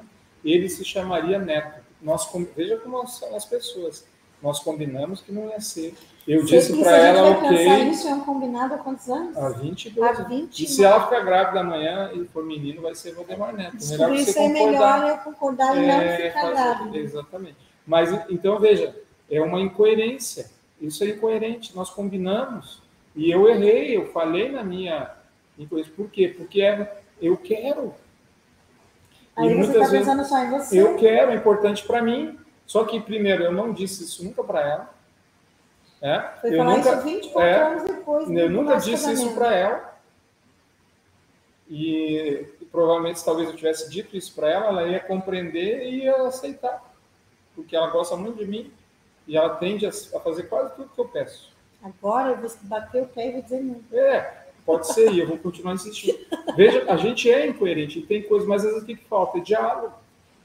ele 0.53 0.69
se 0.69 0.86
chamaria 0.86 1.39
Neto. 1.39 1.84
Nós, 2.01 2.29
veja 2.55 2.77
como 2.77 3.05
são 3.08 3.36
as 3.36 3.45
pessoas. 3.45 4.05
Nós 4.41 4.60
combinamos 4.60 5.21
que 5.21 5.31
não 5.31 5.49
ia 5.49 5.60
ser. 5.60 5.95
Eu 6.27 6.43
disse 6.43 6.75
para 6.79 6.97
ela, 6.97 7.31
ok. 7.31 7.89
Isso 7.89 8.08
é 8.08 8.13
um 8.13 8.21
combinado 8.21 8.73
há 8.73 8.77
quantos 8.77 9.10
anos? 9.10 9.38
Há 9.38 9.49
22 9.49 10.19
há 10.19 10.23
20 10.23 10.63
E 10.63 10.67
se 10.67 10.84
ela 10.84 11.03
ficar 11.03 11.21
grávida 11.21 11.62
amanhã 11.62 12.12
e 12.13 12.25
for 12.25 12.43
menino, 12.43 12.81
vai 12.81 12.95
ser 12.95 13.13
Valdemar 13.13 13.55
Neto. 13.55 13.77
Melhor 13.89 14.13
isso 14.13 14.34
você 14.34 14.39
é 14.39 14.49
melhor 14.49 15.08
eu 15.08 15.17
concordar 15.17 15.77
e 15.77 15.86
é, 15.86 15.88
não 15.88 16.27
ficar 16.27 16.51
grávida. 16.51 16.97
Exatamente. 16.97 17.58
Mas, 17.86 18.12
então, 18.29 18.60
veja, 18.60 18.95
é 19.29 19.41
uma 19.41 19.62
incoerência. 19.62 20.49
Isso 20.81 21.03
é 21.03 21.10
incoerente. 21.10 21.75
Nós 21.75 21.89
combinamos. 21.89 22.81
E 23.15 23.31
eu 23.31 23.47
errei, 23.47 23.95
eu 23.95 24.12
falei 24.12 24.51
na 24.51 24.63
minha 24.63 25.12
incoerência. 25.58 25.93
Por 25.95 26.10
quê? 26.10 26.34
Porque 26.36 26.62
é, 26.62 27.01
eu 27.21 27.38
quero. 27.38 27.93
Aí 29.36 29.52
e 29.52 29.56
você 29.56 29.78
está 29.78 29.89
pensando 29.89 30.26
só 30.26 30.43
em 30.43 30.50
você. 30.50 30.82
Eu 30.82 30.95
quero, 30.95 31.32
é 31.32 31.36
importante 31.36 31.84
para 31.86 32.02
mim. 32.02 32.39
Só 32.65 32.84
que, 32.86 33.00
primeiro, 33.00 33.43
eu 33.43 33.52
não 33.52 33.74
disse 33.74 34.04
isso 34.04 34.24
nunca 34.24 34.43
para 34.43 34.62
ela. 34.62 34.95
É? 36.02 36.19
Foi 36.41 36.54
eu 36.54 36.58
falar 36.58 36.78
nunca, 36.78 36.89
isso 36.89 37.02
24 37.02 37.41
é, 37.41 37.63
anos 37.63 37.84
depois. 37.84 38.30
Eu 38.30 38.50
nunca 38.50 38.76
disse 38.78 39.12
isso 39.12 39.34
para 39.34 39.54
ela. 39.54 39.95
E, 41.67 42.48
e 42.62 42.65
provavelmente, 42.65 43.19
se 43.19 43.26
talvez 43.26 43.50
eu 43.50 43.56
tivesse 43.56 43.89
dito 43.89 44.15
isso 44.15 44.34
para 44.34 44.50
ela, 44.50 44.67
ela 44.67 44.88
ia 44.88 45.00
compreender 45.00 45.84
e 45.84 46.04
ia 46.04 46.15
aceitar. 46.28 46.93
Porque 47.56 47.76
ela 47.76 47.89
gosta 47.89 48.15
muito 48.15 48.38
de 48.38 48.45
mim 48.45 48.71
e 49.28 49.36
ela 49.36 49.56
tende 49.56 49.86
a, 49.86 49.89
a 49.89 50.19
fazer 50.19 50.43
quase 50.43 50.76
tudo 50.76 50.89
que 50.93 51.00
eu 51.00 51.08
peço. 51.08 51.52
Agora 51.82 52.32
eu 52.32 52.38
vou 52.38 52.52
bater 52.63 53.04
o 53.04 53.08
pé 53.08 53.30
e 53.30 53.32
vou 53.34 53.41
dizer 53.41 53.63
não. 53.63 53.82
É, 53.91 54.44
pode 54.65 54.91
ser, 54.93 55.12
e 55.12 55.19
eu 55.19 55.28
vou 55.28 55.38
continuar 55.38 55.73
insistindo. 55.73 56.17
Veja, 56.56 56.86
a 56.88 56.97
gente 56.97 57.30
é 57.30 57.47
incoerente, 57.47 57.99
e 57.99 58.06
tem 58.06 58.23
coisas, 58.23 58.47
mas 58.47 58.65
às 58.65 58.71
vezes 58.71 58.84
o 58.84 58.86
que 58.86 58.95
falta? 58.95 59.38
É 59.38 59.41
diálogo. 59.41 59.93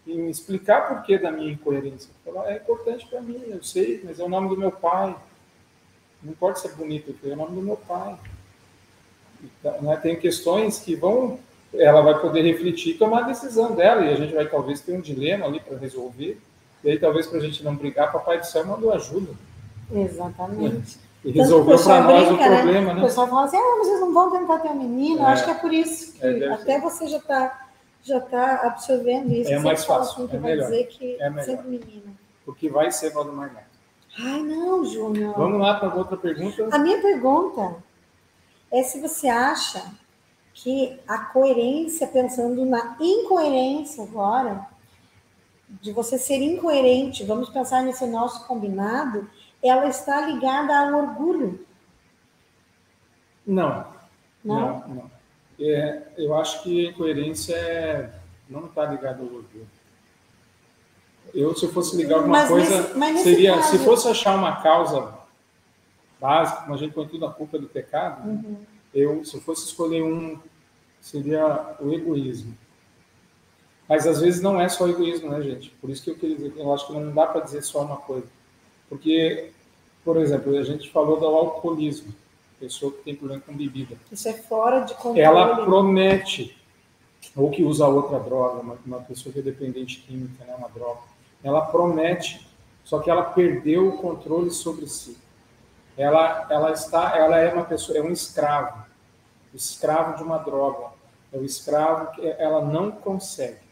Em 0.07 0.29
explicar 0.29 0.89
por 0.89 1.03
que 1.03 1.19
da 1.19 1.31
minha 1.31 1.53
incoerência. 1.53 2.11
Falar, 2.25 2.51
é 2.51 2.57
importante 2.57 3.07
para 3.07 3.21
mim, 3.21 3.43
eu 3.47 3.63
sei, 3.63 4.01
mas 4.05 4.19
é 4.19 4.25
o 4.25 4.29
nome 4.29 4.49
do 4.49 4.57
meu 4.57 4.73
pai. 4.73 5.15
Não 6.23 6.33
pode 6.35 6.61
ser 6.61 6.73
bonito, 6.75 7.15
é 7.25 7.33
o 7.33 7.37
nome 7.37 7.55
do 7.55 7.63
meu 7.63 7.77
pai. 7.77 8.19
Então, 9.43 9.81
né, 9.83 9.97
tem 9.97 10.17
questões 10.17 10.81
que 10.81 10.95
vão, 10.95 11.39
ela 11.73 12.03
vai 12.03 12.21
poder 12.21 12.43
refletir 12.43 12.95
e 12.95 12.99
tomar 12.99 13.21
a 13.21 13.29
decisão 13.29 13.75
dela, 13.75 14.05
e 14.05 14.13
a 14.13 14.17
gente 14.17 14.35
vai 14.35 14.47
talvez 14.49 14.81
ter 14.81 14.93
um 14.93 15.01
dilema 15.01 15.47
ali 15.47 15.61
para 15.61 15.79
resolver. 15.79 16.41
E 16.83 16.91
aí, 16.91 16.99
talvez 16.99 17.27
para 17.27 17.39
a 17.39 17.43
gente 17.43 17.63
não 17.63 17.77
brigar, 17.77 18.13
Papai 18.13 18.39
do 18.39 18.47
Céu 18.47 18.67
mandou 18.67 18.93
ajuda. 18.93 19.33
Exatamente. 19.93 20.99
É. 21.07 21.10
E 21.25 21.31
resolveu 21.33 21.79
para 21.79 22.03
nós 22.03 22.29
brinca, 22.29 22.47
o 22.47 22.51
né? 22.51 22.57
problema, 22.57 22.87
né? 22.89 22.95
né? 22.95 23.01
O 23.01 23.05
pessoal 23.05 23.29
fala 23.29 23.45
assim, 23.45 23.57
ah, 23.57 23.77
vocês 23.79 24.01
não 24.01 24.15
vão 24.15 24.31
tentar 24.31 24.59
ter 24.59 24.69
um 24.69 24.75
menino. 24.75 25.21
É. 25.21 25.27
Acho 25.27 25.45
que 25.45 25.51
é 25.51 25.55
por 25.55 25.73
isso 25.73 26.13
que 26.15 26.27
é, 26.27 26.53
até 26.53 26.75
ser. 26.75 26.81
você 26.81 27.07
já 27.07 27.19
está 27.19 27.67
já 28.03 28.21
tá 28.21 28.63
absorvendo 28.65 29.31
isso. 29.33 29.53
É 29.53 29.59
mais 29.59 29.85
fácil, 29.85 30.25
assim, 30.25 30.37
é 30.37 30.41
melhor. 30.41 30.65
dizer 30.65 30.87
que 30.87 31.21
é 31.21 31.29
melhor. 31.29 31.45
sempre. 31.45 32.05
Porque 32.45 32.69
vai 32.71 32.91
ser 32.91 33.11
Valdemar 33.11 33.53
Neto. 33.53 33.71
Ai, 34.19 34.43
não, 34.43 34.85
Júnior. 34.85 35.35
Vamos 35.37 35.61
lá 35.61 35.75
para 35.75 35.95
outra 35.95 36.17
pergunta. 36.17 36.69
A 36.73 36.79
minha 36.79 37.01
pergunta 37.01 37.77
é 38.71 38.83
se 38.83 39.01
você 39.01 39.29
acha 39.29 39.85
que 40.55 40.99
a 41.07 41.19
coerência, 41.19 42.07
pensando 42.07 42.65
na 42.65 42.97
incoerência 43.01 44.05
agora, 44.05 44.67
de 45.69 45.93
você 45.93 46.19
ser 46.19 46.43
incoerente, 46.43 47.25
vamos 47.25 47.49
pensar 47.51 47.83
nesse 47.83 48.07
nosso 48.07 48.47
combinado, 48.47 49.29
ela 49.63 49.89
está 49.89 50.27
ligada 50.27 50.77
ao 50.79 50.95
orgulho. 50.95 51.67
Não. 53.47 53.87
Não? 54.45 54.79
Não, 54.81 54.89
não. 54.89 55.11
É, 55.59 56.03
eu 56.17 56.35
acho 56.35 56.63
que 56.63 56.87
a 56.87 56.91
incoerência 56.91 57.55
é, 57.55 58.11
não 58.49 58.67
está 58.67 58.87
ligada 58.87 59.19
ao 59.19 59.27
orgulho. 59.27 59.69
Eu, 61.35 61.55
se 61.55 61.67
eu 61.67 61.73
fosse 61.73 61.97
ligar 61.97 62.17
alguma 62.17 62.39
mas 62.39 62.49
coisa, 62.49 62.95
nesse, 62.95 63.23
seria, 63.23 63.55
caso... 63.55 63.71
se 63.71 63.79
fosse 63.85 64.09
achar 64.09 64.35
uma 64.35 64.61
causa 64.63 65.15
básica, 66.19 66.63
como 66.63 66.75
a 66.75 66.79
gente 66.79 66.93
põe 66.93 67.07
tudo 67.07 67.27
a 67.27 67.33
culpa 67.33 67.59
do 67.59 67.69
pecado, 67.69 68.29
uhum. 68.29 68.57
eu, 68.93 69.25
se 69.25 69.37
eu 69.37 69.41
fosse 69.41 69.67
escolher 69.67 70.03
um, 70.03 70.39
seria 71.01 71.77
o 71.79 71.93
egoísmo. 71.93 72.57
Mas 73.89 74.07
às 74.07 74.21
vezes 74.21 74.41
não 74.41 74.61
é 74.61 74.69
só 74.69 74.89
egoísmo, 74.89 75.31
né, 75.31 75.43
gente? 75.43 75.71
Por 75.81 75.91
isso 75.91 76.03
que 76.03 76.11
eu 76.11 76.15
queria 76.17 76.37
dizer, 76.37 76.53
eu 76.57 76.73
acho 76.73 76.87
que 76.87 76.93
não 76.93 77.13
dá 77.13 77.27
para 77.27 77.43
dizer 77.43 77.63
só 77.63 77.83
uma 77.83 77.97
coisa. 77.97 78.27
Porque, 78.91 79.53
por 80.05 80.17
exemplo, 80.17 80.59
a 80.59 80.63
gente 80.65 80.91
falou 80.91 81.19
do 81.19 81.25
alcoolismo, 81.25 82.13
pessoa 82.59 82.93
que 82.93 83.05
tem 83.05 83.15
problema 83.15 83.41
com 83.41 83.57
bebida. 83.57 83.97
Isso 84.13 84.29
é 84.29 84.35
fora 84.35 84.81
de 84.81 84.93
controle. 84.95 85.21
Ela 85.21 85.65
promete, 85.65 86.61
ou 87.35 87.51
que 87.51 87.63
usa 87.63 87.87
outra 87.87 88.19
droga, 88.19 88.61
uma, 88.61 88.77
uma 88.85 89.01
pessoa 89.01 89.33
que 89.33 89.39
é 89.39 89.43
dependente 89.43 90.01
química, 90.01 90.45
né, 90.45 90.55
uma 90.59 90.69
droga, 90.69 91.01
ela 91.43 91.63
promete, 91.63 92.47
só 92.85 92.99
que 92.99 93.09
ela 93.09 93.23
perdeu 93.23 93.89
o 93.89 93.97
controle 93.97 94.51
sobre 94.51 94.87
si. 94.89 95.17
Ela, 95.97 96.47
ela 96.51 96.73
está, 96.73 97.17
ela 97.17 97.39
é 97.39 97.53
uma 97.55 97.65
pessoa, 97.65 97.97
é 97.97 98.03
um 98.03 98.11
escravo, 98.11 98.85
escravo 99.55 100.17
de 100.17 100.23
uma 100.23 100.39
droga, 100.39 100.93
é 101.33 101.39
o 101.39 101.45
escravo 101.45 102.11
que 102.13 102.27
ela 102.27 102.65
não 102.65 102.91
consegue. 102.91 103.71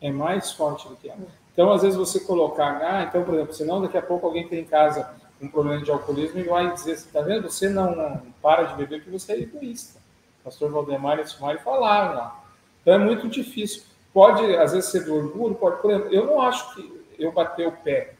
É 0.00 0.10
mais 0.10 0.52
forte 0.52 0.86
do 0.88 0.96
que 0.96 1.08
ela. 1.08 1.26
Então, 1.56 1.72
às 1.72 1.80
vezes, 1.80 1.96
você 1.96 2.20
colocar, 2.20 2.82
ah, 2.82 3.04
então, 3.08 3.24
por 3.24 3.32
exemplo, 3.32 3.54
senão 3.54 3.80
daqui 3.80 3.96
a 3.96 4.02
pouco 4.02 4.26
alguém 4.26 4.46
tem 4.46 4.60
em 4.60 4.66
casa 4.66 5.08
um 5.40 5.48
problema 5.48 5.82
de 5.82 5.90
alcoolismo 5.90 6.38
e 6.38 6.42
vai 6.42 6.70
dizer 6.74 6.92
assim, 6.92 7.08
tá 7.10 7.22
vendo? 7.22 7.50
Você 7.50 7.70
não 7.70 8.20
para 8.42 8.64
de 8.64 8.74
beber 8.74 8.98
porque 8.98 9.18
você 9.18 9.32
é 9.32 9.40
egoísta. 9.40 9.98
Pastor 10.44 10.70
Valdemar 10.70 11.18
e 11.18 11.26
Sumari 11.26 11.58
falaram 11.60 12.14
lá. 12.14 12.44
Então, 12.82 12.92
é 12.92 12.98
muito 12.98 13.26
difícil. 13.26 13.84
Pode, 14.12 14.54
às 14.56 14.72
vezes, 14.72 14.90
ser 14.90 15.06
do 15.06 15.14
orgulho, 15.14 15.54
pode, 15.54 15.80
por 15.80 15.90
exemplo, 15.90 16.12
eu 16.12 16.26
não 16.26 16.42
acho 16.42 16.74
que 16.74 17.06
eu 17.18 17.32
bater 17.32 17.66
o 17.66 17.72
pé 17.72 18.12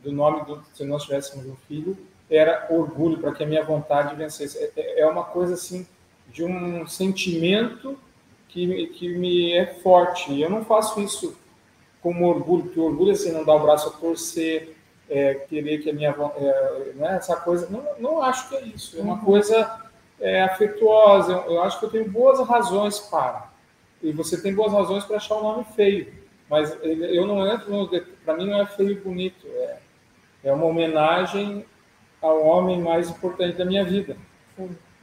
do 0.00 0.12
nome 0.12 0.44
do, 0.44 0.62
se 0.72 0.84
nós 0.84 1.02
tivéssemos 1.02 1.44
um 1.44 1.56
filho, 1.66 1.98
era 2.30 2.68
orgulho 2.70 3.18
para 3.18 3.32
que 3.32 3.42
a 3.42 3.46
minha 3.46 3.64
vontade 3.64 4.14
vencesse. 4.14 4.58
É, 4.58 4.70
é, 4.76 5.00
é 5.00 5.06
uma 5.08 5.24
coisa, 5.24 5.54
assim, 5.54 5.84
de 6.28 6.44
um 6.44 6.86
sentimento 6.86 7.98
que, 8.48 8.86
que 8.88 9.08
me 9.18 9.54
é 9.54 9.66
forte. 9.66 10.40
Eu 10.40 10.48
não 10.48 10.64
faço 10.64 11.00
isso 11.00 11.36
como 12.06 12.28
orgulho, 12.28 12.62
porque 12.62 12.78
orgulho 12.78 13.10
assim, 13.10 13.32
não 13.32 13.44
dar 13.44 13.56
o 13.56 13.62
braço 13.64 13.88
a 13.88 13.92
torcer, 13.92 14.76
é, 15.10 15.34
querer 15.34 15.78
que 15.78 15.90
a 15.90 15.92
minha. 15.92 16.10
É, 16.36 16.92
né, 16.94 17.16
essa 17.16 17.34
coisa. 17.34 17.68
Não, 17.68 17.84
não 17.98 18.22
acho 18.22 18.48
que 18.48 18.54
é 18.54 18.62
isso. 18.62 18.96
É 18.96 19.02
uma 19.02 19.14
uhum. 19.14 19.24
coisa 19.24 19.82
é, 20.20 20.40
afetuosa. 20.42 21.32
Eu, 21.32 21.54
eu, 21.54 21.62
acho 21.64 21.80
que 21.80 21.86
eu 21.86 21.90
tenho 21.90 22.08
boas 22.08 22.38
razões 22.46 23.00
para. 23.00 23.50
E 24.00 24.12
você 24.12 24.40
tem 24.40 24.54
boas 24.54 24.72
razões 24.72 25.02
para 25.04 25.16
achar 25.16 25.34
o 25.34 25.42
nome 25.42 25.66
feio. 25.74 26.12
Mas 26.48 26.78
eu 26.80 27.26
não 27.26 27.44
entro 27.44 27.72
no. 27.72 27.88
Para 28.24 28.36
mim 28.36 28.48
não 28.48 28.62
é 28.62 28.66
feio 28.66 28.92
e 28.92 29.00
bonito. 29.00 29.44
É, 29.48 29.78
é 30.44 30.52
uma 30.52 30.66
homenagem 30.66 31.66
ao 32.22 32.40
homem 32.44 32.80
mais 32.80 33.10
importante 33.10 33.58
da 33.58 33.64
minha 33.64 33.84
vida. 33.84 34.16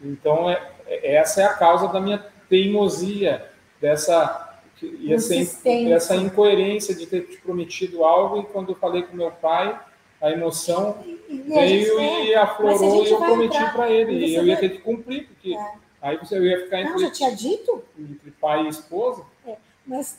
Então, 0.02 0.50
é, 0.50 0.72
é, 0.88 1.16
essa 1.16 1.42
é 1.42 1.44
a 1.44 1.54
causa 1.54 1.90
da 1.90 2.00
minha 2.00 2.26
teimosia, 2.48 3.46
dessa 3.82 4.53
e 5.00 5.14
assim, 5.14 5.48
essa 5.92 6.16
incoerência 6.16 6.94
de 6.94 7.06
ter 7.06 7.22
te 7.22 7.38
prometido 7.38 8.04
algo 8.04 8.40
e 8.40 8.46
quando 8.46 8.70
eu 8.70 8.76
falei 8.76 9.04
com 9.04 9.16
meu 9.16 9.32
pai, 9.32 9.80
a 10.22 10.32
emoção 10.32 11.04
e, 11.06 11.36
veio 11.36 12.00
e 12.00 12.34
aflorou 12.34 13.06
e 13.06 13.10
eu 13.10 13.18
prometi 13.18 13.72
para 13.74 13.90
ele. 13.90 14.26
E 14.26 14.36
eu 14.36 14.46
ia 14.46 14.58
ter 14.58 14.70
que 14.70 14.78
cumprir, 14.80 15.28
porque 15.28 15.54
é. 15.54 15.74
aí 16.02 16.18
você 16.18 16.40
ia 16.40 16.64
ficar 16.64 16.80
entre, 16.80 16.94
Não, 16.94 17.00
já 17.00 17.12
tinha 17.12 17.36
dito? 17.36 17.84
entre 18.00 18.32
pai 18.32 18.66
e 18.66 18.70
esposa. 18.70 19.26
É, 19.46 19.58
mas 19.86 20.18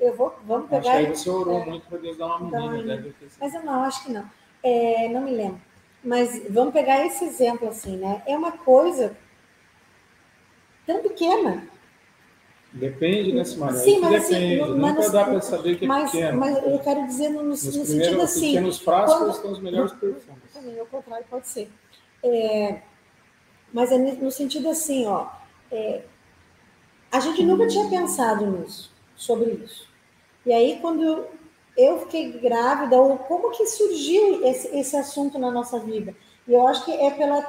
eu 0.00 0.14
vou, 0.16 0.34
vamos 0.46 0.70
pegar. 0.70 0.80
Acho 0.80 0.90
que 0.90 0.96
aí 0.96 1.16
você 1.16 1.28
orou 1.28 1.60
é, 1.60 1.66
muito 1.66 1.86
para 1.86 1.98
Deus 1.98 2.16
dar 2.16 2.26
uma 2.26 2.40
menina. 2.40 2.96
Né? 2.96 3.12
Mas 3.38 3.54
eu 3.54 3.62
não, 3.62 3.82
acho 3.82 4.04
que 4.04 4.12
não. 4.12 4.24
É, 4.62 5.08
não 5.10 5.20
me 5.20 5.32
lembro. 5.32 5.60
Mas 6.02 6.42
vamos 6.48 6.72
pegar 6.72 7.04
esse 7.04 7.24
exemplo 7.24 7.68
assim, 7.68 7.98
né? 7.98 8.22
É 8.26 8.36
uma 8.36 8.52
coisa 8.52 9.14
tão 10.86 11.02
pequena 11.02 11.68
Depende, 12.74 13.32
né, 13.32 13.44
Simara? 13.44 13.76
Sim, 13.76 14.00
mas 14.00 14.14
assim, 14.14 14.34
depende. 14.34 14.60
Assim, 14.60 14.72
Nunca 14.72 14.94
mas, 14.94 15.12
dá 15.12 15.24
para 15.24 15.40
saber 15.40 15.78
que 15.78 15.84
é 15.84 15.88
mas, 15.88 16.10
pequeno. 16.10 16.38
Mas 16.38 16.56
eu 16.64 16.78
quero 16.80 17.06
dizer 17.06 17.28
no, 17.28 17.42
no 17.44 17.56
sentido 17.56 18.20
assim... 18.20 18.48
pequenos 18.48 18.78
frascos 18.80 19.18
quando, 19.18 19.30
estão 19.30 19.52
os 19.52 19.60
melhores 19.60 19.92
perfumes. 19.92 20.52
Também, 20.52 20.80
ao 20.80 20.86
contrário, 20.86 21.24
pode 21.30 21.46
ser. 21.46 21.70
É, 22.24 22.82
mas 23.72 23.92
é 23.92 23.98
no 23.98 24.30
sentido 24.30 24.68
assim, 24.68 25.06
ó... 25.06 25.28
É, 25.70 26.02
a 27.12 27.20
gente 27.20 27.44
nunca 27.44 27.68
tinha 27.68 27.88
pensado 27.88 28.44
nisso, 28.44 28.90
sobre 29.14 29.52
isso. 29.52 29.88
E 30.44 30.52
aí, 30.52 30.80
quando 30.80 31.26
eu 31.76 32.00
fiquei 32.00 32.32
grávida, 32.32 32.96
ou 32.96 33.16
como 33.18 33.52
que 33.52 33.66
surgiu 33.66 34.44
esse, 34.44 34.66
esse 34.76 34.96
assunto 34.96 35.38
na 35.38 35.48
nossa 35.48 35.78
vida? 35.78 36.12
E 36.46 36.52
eu 36.52 36.66
acho 36.66 36.84
que 36.84 36.90
é 36.90 37.10
pela, 37.12 37.40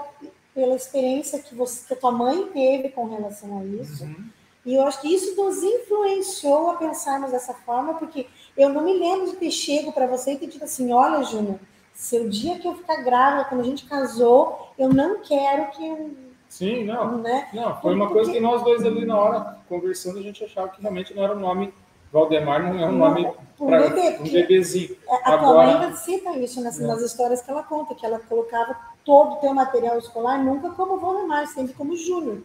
pela 0.53 0.75
experiência 0.75 1.39
que, 1.39 1.55
você, 1.55 1.87
que 1.87 1.93
a 1.95 1.97
tua 1.97 2.11
mãe 2.11 2.45
teve 2.53 2.89
com 2.89 3.07
relação 3.07 3.57
a 3.57 3.65
isso, 3.65 4.03
uhum 4.03 4.34
e 4.65 4.73
eu 4.73 4.83
acho 4.87 4.99
que 4.99 5.13
isso 5.13 5.35
nos 5.35 5.61
influenciou 5.61 6.71
a 6.71 6.77
pensarmos 6.77 7.31
dessa 7.31 7.53
forma, 7.53 7.93
porque 7.95 8.25
eu 8.57 8.69
não 8.69 8.83
me 8.83 8.97
lembro 8.97 9.27
de 9.27 9.35
ter 9.35 9.51
chego 9.51 9.93
para 9.93 10.07
você 10.07 10.33
e 10.33 10.37
ter 10.37 10.47
dito 10.47 10.63
assim: 10.63 10.91
olha, 10.91 11.23
Júnior, 11.23 11.59
se 11.93 12.17
o 12.19 12.27
dia 12.27 12.57
que 12.57 12.67
eu 12.67 12.75
ficar 12.75 13.03
grávida, 13.03 13.45
quando 13.45 13.61
a 13.61 13.65
gente 13.65 13.85
casou, 13.85 14.71
eu 14.77 14.89
não 14.89 15.19
quero 15.21 15.69
que. 15.71 16.17
Sim, 16.49 16.83
não. 16.83 17.19
Né? 17.19 17.47
Não, 17.53 17.79
foi 17.79 17.93
uma 17.93 18.07
porque... 18.07 18.21
coisa 18.21 18.31
que 18.31 18.39
nós 18.39 18.63
dois 18.63 18.83
ali 18.83 19.05
na 19.05 19.17
hora, 19.17 19.57
conversando, 19.69 20.17
a 20.17 20.21
gente 20.21 20.43
achava 20.43 20.69
que 20.69 20.81
realmente 20.81 21.13
não 21.13 21.23
era 21.23 21.35
um 21.35 21.39
nome. 21.39 21.73
Valdemar 22.11 22.63
não 22.63 22.79
é 22.79 22.85
um 22.85 22.93
nome 22.93 23.29
para 23.57 23.87
um 24.21 24.31
bebezinho. 24.31 24.95
A 25.09 25.33
Agora... 25.33 25.67
tua 25.67 25.83
ainda 25.83 25.97
cita 25.97 26.31
isso 26.37 26.63
nas, 26.63 26.79
nas 26.79 27.01
histórias 27.01 27.41
que 27.41 27.51
ela 27.51 27.63
conta, 27.63 27.93
que 27.93 28.05
ela 28.05 28.19
colocava 28.19 28.77
todo 29.03 29.33
o 29.33 29.35
teu 29.37 29.53
material 29.53 29.97
escolar 29.97 30.41
nunca 30.41 30.69
como 30.71 30.97
Valdemar, 30.97 31.45
sempre 31.47 31.73
como 31.73 31.95
Júnior. 31.97 32.41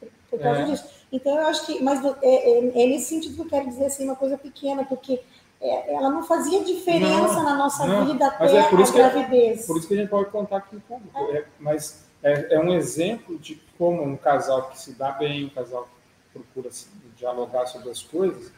Por, 0.00 0.08
por 0.30 0.40
causa 0.40 0.60
é. 0.62 0.64
disso. 0.64 0.95
Então, 1.12 1.36
eu 1.36 1.46
acho 1.46 1.66
que, 1.66 1.82
mas 1.82 2.04
é, 2.04 2.16
é, 2.22 2.58
é, 2.58 2.86
nesse 2.86 3.06
sentido 3.06 3.34
que 3.34 3.40
eu 3.42 3.48
quero 3.48 3.68
dizer 3.68 3.86
assim, 3.86 4.04
uma 4.04 4.16
coisa 4.16 4.36
pequena, 4.36 4.84
porque 4.84 5.20
é, 5.60 5.94
ela 5.94 6.10
não 6.10 6.22
fazia 6.24 6.62
diferença 6.64 7.34
não, 7.34 7.44
na 7.44 7.54
nossa 7.54 7.86
não, 7.86 8.06
vida 8.06 8.26
até 8.26 8.58
é 8.58 8.62
por 8.68 8.82
a 8.82 8.90
gravidez. 8.90 9.60
Que, 9.60 9.66
por 9.66 9.76
isso 9.78 9.88
que 9.88 9.94
a 9.94 9.96
gente 9.96 10.10
pode 10.10 10.30
contar 10.30 10.62
com 10.62 10.76
o 10.76 10.80
público. 10.80 11.18
É. 11.32 11.44
mas 11.58 12.06
é, 12.22 12.54
é, 12.54 12.60
um 12.60 12.74
exemplo 12.74 13.38
de 13.38 13.60
como 13.78 14.02
um 14.02 14.16
casal 14.16 14.68
que 14.70 14.78
se 14.78 14.92
dá 14.92 15.12
bem, 15.12 15.46
um 15.46 15.48
casal 15.48 15.84
que 15.84 16.40
procura 16.40 16.68
assim, 16.68 16.88
dialogar 17.16 17.66
sobre 17.66 17.90
as 17.90 18.02
coisas, 18.02 18.52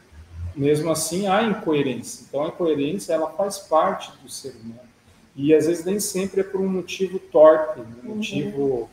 mesmo 0.55 0.91
assim 0.91 1.27
há 1.27 1.43
incoerência. 1.43 2.25
Então 2.27 2.43
a 2.43 2.47
incoerência 2.47 3.13
ela 3.13 3.29
faz 3.31 3.59
parte 3.59 4.11
do 4.21 4.29
ser 4.29 4.55
humano. 4.55 4.89
E 5.35 5.53
às 5.53 5.67
vezes 5.67 5.85
nem 5.85 5.99
sempre 5.99 6.41
é 6.41 6.43
por 6.43 6.59
um 6.59 6.67
motivo 6.67 7.19
torpe, 7.19 7.79
um 7.79 7.83
uhum. 7.83 8.15
motivo 8.15 8.89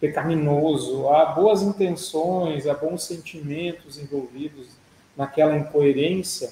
pecaminoso. 0.00 1.08
Há 1.10 1.26
boas 1.26 1.62
intenções, 1.62 2.66
há 2.66 2.74
bons 2.74 3.04
sentimentos 3.04 3.98
envolvidos 3.98 4.68
naquela 5.16 5.56
incoerência. 5.56 6.50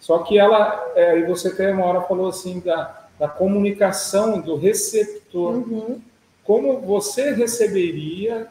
Só 0.00 0.18
que 0.20 0.38
ela, 0.38 0.92
é, 0.94 1.18
e 1.18 1.26
você 1.26 1.48
até 1.48 1.72
uma 1.72 1.84
hora 1.84 2.00
falou 2.02 2.28
assim 2.28 2.60
da, 2.60 3.08
da 3.18 3.28
comunicação 3.28 4.40
do 4.40 4.56
receptor. 4.56 5.56
Uhum. 5.56 6.00
Como 6.42 6.80
você 6.80 7.32
receberia 7.32 8.48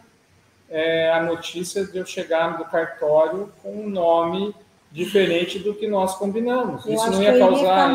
é, 0.70 1.12
a 1.12 1.24
notícia 1.24 1.86
de 1.86 1.98
eu 1.98 2.06
chegar 2.06 2.60
no 2.60 2.66
cartório 2.66 3.52
com 3.64 3.72
um 3.72 3.89
nome 3.89 4.54
diferente 4.91 5.58
do 5.60 5.74
que 5.74 5.88
nós 5.88 6.16
combinamos? 6.16 6.86
Eu 6.86 6.93
Isso 6.93 7.10
não 7.10 7.24
ia 7.24 7.39
causar 7.39 7.91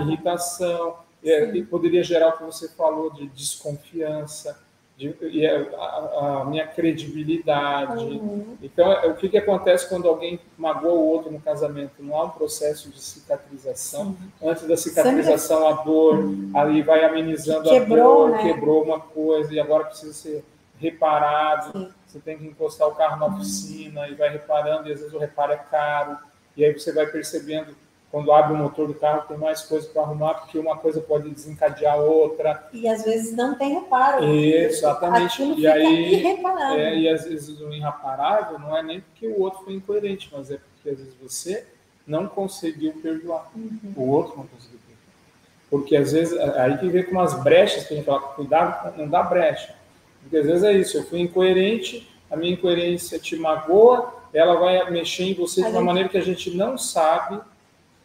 irritação, 0.00 0.96
é, 1.22 1.62
poderia 1.62 2.02
gerar 2.02 2.28
o 2.28 2.32
que 2.38 2.44
você 2.44 2.68
falou 2.68 3.10
de 3.10 3.26
desconfiança 3.28 4.58
de, 4.96 5.14
e 5.22 5.44
é 5.44 5.56
a, 5.76 6.40
a, 6.40 6.44
minha 6.44 6.66
credibilidade. 6.66 8.04
Uhum. 8.04 8.56
Então, 8.62 8.92
é, 8.92 9.06
o 9.06 9.14
que, 9.14 9.28
que 9.28 9.36
acontece 9.36 9.88
quando 9.88 10.08
alguém 10.08 10.38
magoa 10.56 10.92
o 10.92 11.06
outro 11.06 11.32
no 11.32 11.40
casamento? 11.40 11.94
Não 11.98 12.16
há 12.16 12.24
um 12.24 12.30
processo 12.30 12.88
de 12.90 13.00
cicatrização. 13.00 14.16
Sim. 14.18 14.48
Antes 14.48 14.68
da 14.68 14.76
cicatrização, 14.76 15.66
Sempre... 15.66 15.80
a 15.80 15.84
dor, 15.84 16.14
uhum. 16.16 16.50
ali 16.54 16.82
vai 16.82 17.04
amenizando 17.04 17.68
quebrou, 17.68 18.26
a 18.26 18.28
dor, 18.28 18.30
né? 18.30 18.42
quebrou 18.42 18.84
uma 18.84 19.00
coisa 19.00 19.52
e 19.52 19.58
agora 19.58 19.84
precisa 19.84 20.12
ser 20.12 20.44
reparado. 20.78 21.76
Sim. 21.76 21.88
Você 22.06 22.20
tem 22.20 22.38
que 22.38 22.46
encostar 22.46 22.86
o 22.86 22.94
carro 22.94 23.18
na 23.18 23.26
oficina 23.26 24.02
uhum. 24.02 24.06
e 24.06 24.14
vai 24.14 24.28
reparando, 24.30 24.88
e 24.88 24.92
às 24.92 25.00
vezes 25.00 25.12
o 25.12 25.18
reparo 25.18 25.52
é 25.52 25.56
caro. 25.56 26.16
E 26.56 26.64
aí 26.64 26.72
você 26.72 26.92
vai 26.92 27.06
percebendo 27.06 27.74
quando 28.14 28.30
abre 28.30 28.52
o 28.52 28.56
motor 28.56 28.86
do 28.86 28.94
carro 28.94 29.26
tem 29.26 29.36
mais 29.36 29.62
coisa 29.62 29.88
para 29.88 30.02
arrumar, 30.02 30.34
porque 30.34 30.56
uma 30.56 30.76
coisa 30.76 31.00
pode 31.00 31.28
desencadear 31.30 31.98
outra. 31.98 32.68
E 32.72 32.86
às 32.86 33.02
vezes 33.02 33.34
não 33.34 33.58
tem 33.58 33.74
reparo. 33.74 34.24
Exatamente. 34.24 35.42
E 35.58 35.66
aí, 35.66 36.14
irreparável. 36.14 36.78
É, 36.78 36.96
e 36.96 37.08
às 37.08 37.24
vezes 37.24 37.60
o 37.60 37.72
irreparável 37.72 38.60
não 38.60 38.78
é 38.78 38.84
nem 38.84 39.00
porque 39.00 39.26
o 39.26 39.40
outro 39.40 39.64
foi 39.64 39.74
incoerente, 39.74 40.30
mas 40.32 40.48
é 40.48 40.58
porque 40.58 40.90
às 40.90 40.98
vezes 40.98 41.14
você 41.20 41.66
não 42.06 42.28
conseguiu 42.28 42.92
perdoar. 43.02 43.50
Uhum. 43.56 43.92
O 43.96 44.08
outro 44.08 44.36
não 44.36 44.46
conseguiu 44.46 44.78
perdoar. 44.78 45.68
Porque 45.68 45.96
às 45.96 46.12
vezes, 46.12 46.38
aí 46.38 46.78
que 46.78 46.88
vem 46.88 47.02
com 47.02 47.10
umas 47.10 47.34
brechas 47.42 47.82
que 47.82 47.94
a 47.94 47.96
gente 47.96 48.06
fala, 48.06 48.20
cuidado, 48.20 48.96
não 48.96 49.08
dá 49.08 49.24
brecha. 49.24 49.74
Porque 50.22 50.36
às 50.36 50.46
vezes 50.46 50.62
é 50.62 50.72
isso, 50.72 50.98
eu 50.98 51.02
fui 51.02 51.18
incoerente, 51.18 52.08
a 52.30 52.36
minha 52.36 52.52
incoerência 52.52 53.18
te 53.18 53.34
magoa, 53.34 54.14
ela 54.32 54.54
vai 54.54 54.88
mexer 54.88 55.24
em 55.24 55.34
você 55.34 55.62
a 55.62 55.64
de 55.64 55.70
uma 55.70 55.78
gente... 55.78 55.86
maneira 55.86 56.08
que 56.08 56.18
a 56.18 56.22
gente 56.22 56.56
não 56.56 56.78
sabe 56.78 57.40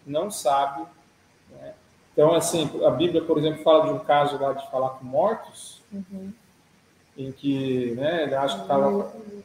não 0.09 0.29
sabe. 0.31 0.85
Né? 1.51 1.73
Então, 2.13 2.33
assim, 2.33 2.69
a 2.85 2.89
Bíblia, 2.89 3.21
por 3.21 3.37
exemplo, 3.37 3.63
fala 3.63 3.85
de 3.85 3.91
um 3.91 3.99
caso 3.99 4.37
lá 4.37 4.53
de 4.53 4.69
falar 4.69 4.89
com 4.91 5.05
mortos, 5.05 5.81
uhum. 5.91 6.33
em 7.17 7.31
que 7.31 7.91
né, 7.95 8.23
ele 8.23 8.35
acha 8.35 8.55
que 8.55 8.61
estava. 8.63 8.87
Uhum. 8.89 9.43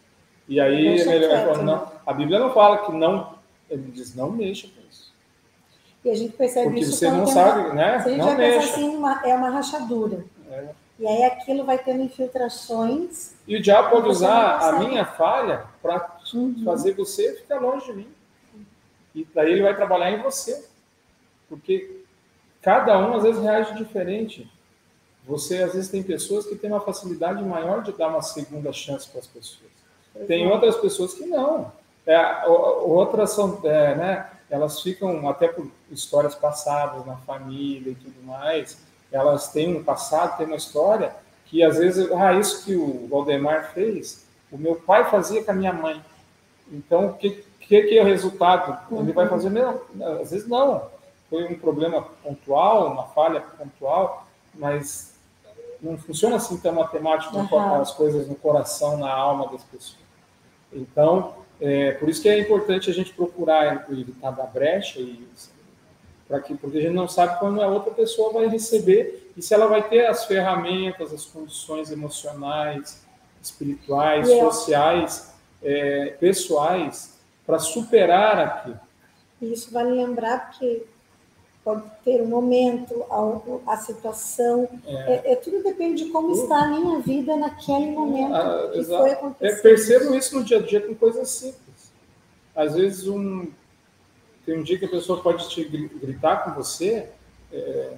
E 0.49 0.61
aí 0.61 0.87
ele 0.87 1.29
vai 1.29 1.57
não, 1.59 1.65
né? 1.65 1.87
a 2.05 2.13
Bíblia 2.13 2.39
não 2.39 2.53
fala 2.53 2.79
que 2.79 2.93
não, 2.93 3.35
ele 3.71 3.91
diz 3.91 4.15
não 4.15 4.31
mexa 4.31 4.69
com 4.69 4.81
isso. 4.91 5.15
E 6.05 6.11
a 6.11 6.15
gente 6.15 6.33
percebe 6.37 6.67
Porque 6.67 6.81
isso 6.81 6.93
você 6.93 7.11
não 7.11 7.27
sabe, 7.27 7.61
uma, 7.61 7.75
né? 7.75 8.01
Se 8.01 8.09
a 8.09 8.11
gente 8.11 8.19
não 8.19 8.27
vai 8.27 8.37
mexa. 8.37 8.59
pensar 8.59 8.73
assim, 8.75 8.97
uma, 8.97 9.23
é 9.25 9.35
uma 9.35 9.51
rachadura. 9.51 10.25
É. 10.51 10.69
E 10.99 11.07
aí 11.07 11.25
aquilo 11.25 11.65
vai 11.65 11.79
tendo 11.79 12.03
infiltrações. 12.03 13.35
E 13.49 13.57
o 13.57 13.63
diabo 13.63 13.91
pode 13.91 14.09
usar 14.09 14.59
a 14.59 14.79
minha 14.79 15.05
falha 15.05 15.65
para 15.83 16.19
uhum. 16.35 16.63
fazer 16.65 16.93
você 16.93 17.35
ficar 17.35 17.59
longe 17.59 17.87
de 17.87 17.93
mim. 17.95 18.14
E 19.15 19.27
daí 19.35 19.53
ele 19.53 19.63
vai 19.63 19.75
trabalhar 19.75 20.11
em 20.11 20.23
você. 20.23 20.65
Porque 21.49 22.03
cada 22.61 22.99
um 22.99 23.15
às 23.15 23.23
vezes 23.23 23.43
reage 23.43 23.75
diferente. 23.75 24.51
Você 25.27 25.63
às 25.63 25.73
vezes 25.73 25.91
tem 25.91 26.03
pessoas 26.03 26.47
que 26.47 26.57
têm 26.57 26.71
uma 26.71 26.81
facilidade 26.81 27.43
maior 27.43 27.83
de 27.83 27.93
dar 27.93 28.09
uma 28.09 28.23
segunda 28.23 28.73
chance 28.73 29.09
para 29.09 29.21
as 29.21 29.27
pessoas. 29.27 29.71
Tem 30.27 30.47
outras 30.51 30.77
pessoas 30.77 31.15
que 31.15 31.27
não. 31.27 31.73
É, 32.07 32.47
outras 32.47 33.31
são, 33.31 33.61
é, 33.65 33.95
né, 33.95 34.31
elas 34.51 34.81
ficam 34.81 35.29
até 35.29 35.49
por 35.49 35.67
histórias 35.91 36.35
passadas 36.35 37.05
na 37.07 37.17
família 37.17 37.93
e 37.93 37.95
tudo 37.95 38.23
mais. 38.23 38.79
Elas 39.11 39.49
têm 39.49 39.77
um 39.77 39.83
passado, 39.83 40.37
têm 40.37 40.47
uma 40.47 40.57
história 40.57 41.15
que 41.47 41.63
às 41.63 41.79
vezes, 41.79 42.11
ah, 42.13 42.33
isso 42.35 42.65
que 42.65 42.75
o 42.75 43.07
Valdemar 43.09 43.73
fez, 43.73 44.27
o 44.51 44.59
meu 44.59 44.77
pai 44.77 45.11
fazia 45.11 45.43
com 45.43 45.51
a 45.51 45.55
minha 45.55 45.73
mãe. 45.73 46.03
Então, 46.71 47.07
o 47.07 47.15
que, 47.15 47.45
que, 47.67 47.83
que 47.83 47.99
é 47.99 48.03
o 48.03 48.07
resultado? 48.07 48.79
Ele 48.93 49.13
vai 49.13 49.29
fazer 49.29 49.51
mesmo? 49.51 49.81
Às 50.21 50.31
vezes 50.31 50.49
não. 50.49 50.89
Foi 51.31 51.45
um 51.45 51.59
problema 51.59 52.03
pontual, 52.23 52.93
uma 52.93 53.05
falha 53.05 53.41
pontual, 53.41 54.27
mas 54.55 55.15
não 55.81 55.99
funciona 55.99 56.37
assim 56.37 56.57
tão 56.59 56.73
matemático 56.73 57.37
uhum. 57.37 57.75
as 57.81 57.93
coisas 57.93 58.29
no 58.29 58.35
coração, 58.35 58.97
na 58.97 59.11
alma 59.11 59.49
das 59.49 59.63
pessoas. 59.65 60.05
Então, 60.73 61.35
é, 61.61 61.93
por 61.93 62.09
isso 62.09 62.23
que 62.23 62.29
é 62.29 62.39
importante 62.39 62.91
a 62.91 62.95
gente 62.95 63.13
procurar 63.13 63.87
evitar 63.91 64.31
da 64.31 64.45
brecha 64.45 65.01
e 65.01 65.27
para 66.27 66.41
que 66.41 66.55
porque 66.55 66.79
a 66.79 66.81
gente 66.81 66.95
não 66.95 67.07
sabe 67.07 67.39
quando 67.39 67.63
a 67.63 67.67
outra 67.67 67.93
pessoa 67.93 68.33
vai 68.33 68.47
receber 68.47 69.31
e 69.37 69.43
se 69.43 69.53
ela 69.53 69.67
vai 69.67 69.87
ter 69.87 70.07
as 70.07 70.25
ferramentas, 70.25 71.13
as 71.13 71.25
condições 71.25 71.91
emocionais, 71.91 73.05
espirituais, 73.43 74.29
é 74.29 74.41
sociais, 74.41 75.35
é, 75.63 76.17
pessoais 76.19 77.15
para 77.47 77.59
superar 77.59 78.39
aquilo. 78.39 78.81
Isso 79.41 79.73
vale 79.73 79.93
lembrar 79.93 80.51
que 80.51 80.87
pode 81.65 81.83
ter 82.05 82.21
um 82.21 82.27
momento, 82.27 83.05
a, 83.11 83.73
a 83.73 83.77
situação, 83.79 84.69
é. 84.87 84.93
É, 84.93 85.33
é. 85.33 85.37
tudo 85.37 85.63
depende 85.63 86.05
de 86.05 86.11
como 86.11 86.29
tudo. 86.29 86.43
está 86.43 86.65
a 86.65 86.69
minha 86.69 87.01
vida 87.01 87.37
naquele 87.37 87.91
momento 87.91 88.35
ah, 88.35 88.71
que 88.71 88.79
exato. 88.81 89.03
foi 89.03 89.13
acontecendo. 89.13 89.59
É, 89.59 89.63
percebo 89.63 90.15
isso 90.15 90.39
no 90.39 90.45
dia 90.45 90.59
a 90.59 90.63
dia 90.63 90.81
com 90.81 90.95
coisas 90.95 91.29
simples. 91.29 91.93
Às 92.55 92.75
vezes 92.75 93.09
um 93.09 93.47
tem 94.45 94.59
um 94.59 94.63
dia 94.63 94.79
que 94.79 94.85
a 94.85 94.89
pessoa 94.91 95.23
pode 95.23 95.49
te 95.49 95.65
gritar 95.65 96.45
com 96.45 96.53
você 96.53 97.09
é, 97.51 97.93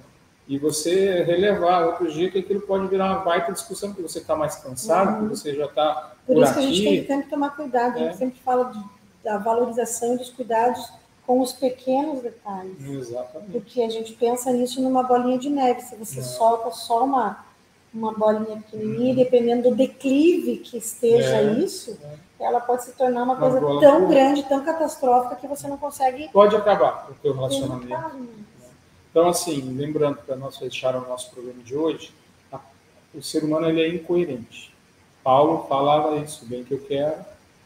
e 0.47 0.57
você 0.57 1.23
relevar. 1.23 1.85
Outro 1.87 2.09
dia 2.09 2.31
que 2.31 2.39
aquilo 2.39 2.61
pode 2.61 2.87
virar 2.87 3.17
uma 3.17 3.19
baita 3.19 3.51
discussão 3.51 3.89
porque 3.89 4.01
você 4.01 4.19
está 4.19 4.33
mais 4.33 4.55
cansado, 4.55 5.09
uhum. 5.09 5.19
porque 5.19 5.35
você 5.35 5.53
já 5.53 5.65
está 5.65 6.13
por, 6.25 6.35
por 6.35 6.43
isso 6.43 6.51
aqui. 6.53 6.61
que 6.61 6.67
a 6.67 6.71
gente 6.71 6.83
tem 6.83 7.01
que 7.01 7.07
sempre 7.07 7.29
tomar 7.29 7.49
cuidado. 7.55 7.95
A 7.95 7.99
gente 7.99 8.09
é. 8.11 8.13
sempre 8.13 8.39
fala 8.39 8.71
de 8.71 8.96
da 9.27 9.37
valorização 9.37 10.15
e 10.15 10.17
dos 10.19 10.29
cuidados 10.29 10.89
com 11.25 11.41
os 11.41 11.51
pequenos 11.51 12.21
detalhes. 12.21 12.81
Exatamente. 12.81 13.51
Porque 13.51 13.81
a 13.81 13.89
gente 13.89 14.13
pensa 14.13 14.53
nisso 14.53 14.81
numa 14.81 15.03
bolinha 15.03 15.37
de 15.37 15.49
neve. 15.49 15.81
Se 15.81 15.97
você 15.97 16.21
solta 16.21 16.71
só 16.71 17.03
uma, 17.03 17.43
uma 17.93 18.13
bolinha 18.13 18.55
pequenininha, 18.61 19.09
uhum. 19.09 19.15
dependendo 19.15 19.69
do 19.69 19.75
declive 19.75 20.59
que 20.59 20.77
esteja 20.77 21.35
é, 21.35 21.53
isso, 21.55 21.99
é. 22.01 22.45
ela 22.45 22.61
pode 22.61 22.85
se 22.85 22.93
tornar 22.93 23.23
uma, 23.23 23.33
uma 23.33 23.35
coisa 23.35 23.59
tão 23.81 24.07
grande, 24.07 24.43
tão 24.43 24.63
catastrófica 24.63 25.35
que 25.35 25.47
você 25.47 25.67
não 25.67 25.77
consegue. 25.77 26.29
Pode 26.29 26.55
acabar 26.55 27.09
o 27.11 27.13
teu 27.15 27.33
relacionamento. 27.33 28.37
Então, 29.11 29.27
assim, 29.27 29.59
lembrando 29.75 30.19
para 30.19 30.37
nós 30.37 30.55
fechar 30.55 30.95
o 30.95 31.05
nosso 31.05 31.31
programa 31.31 31.61
de 31.61 31.75
hoje, 31.75 32.13
o 33.13 33.21
ser 33.21 33.43
humano 33.43 33.67
ele 33.67 33.81
é 33.81 33.89
incoerente. 33.89 34.73
Paulo 35.21 35.65
falava 35.67 36.15
isso, 36.15 36.45
bem 36.45 36.63
que 36.63 36.73
eu 36.73 36.79
quero, 36.79 37.15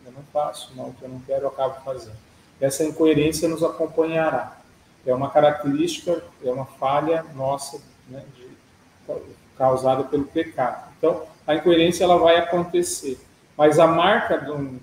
eu 0.05 0.11
não 0.11 0.23
faço, 0.33 0.73
não, 0.75 0.91
que 0.93 1.03
eu 1.03 1.09
não 1.09 1.19
quero, 1.19 1.43
eu 1.43 1.47
acabo 1.49 1.83
fazendo. 1.83 2.17
Essa 2.59 2.83
incoerência 2.83 3.47
nos 3.47 3.63
acompanhará. 3.63 4.57
É 5.05 5.13
uma 5.13 5.29
característica, 5.29 6.23
é 6.43 6.51
uma 6.51 6.65
falha 6.65 7.25
nossa, 7.33 7.81
né, 8.07 8.23
de, 8.35 8.47
causada 9.57 10.03
pelo 10.03 10.25
pecado. 10.25 10.91
Então, 10.97 11.23
a 11.45 11.55
incoerência 11.55 12.03
ela 12.03 12.17
vai 12.17 12.37
acontecer. 12.37 13.19
Mas 13.57 13.79
a 13.79 13.87
marca 13.87 14.37
do 14.37 14.79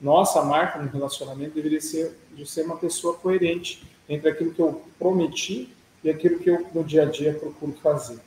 nossa 0.00 0.42
marca 0.42 0.80
no 0.80 0.90
relacionamento 0.90 1.54
deveria 1.54 1.80
ser 1.80 2.18
de 2.32 2.44
ser 2.44 2.64
uma 2.64 2.76
pessoa 2.76 3.14
coerente 3.14 3.86
entre 4.08 4.28
aquilo 4.28 4.52
que 4.52 4.60
eu 4.60 4.82
prometi 4.98 5.72
e 6.02 6.10
aquilo 6.10 6.40
que 6.40 6.50
eu 6.50 6.66
no 6.74 6.82
dia 6.82 7.02
a 7.02 7.04
dia 7.04 7.32
procuro 7.34 7.72
fazer. 7.80 8.18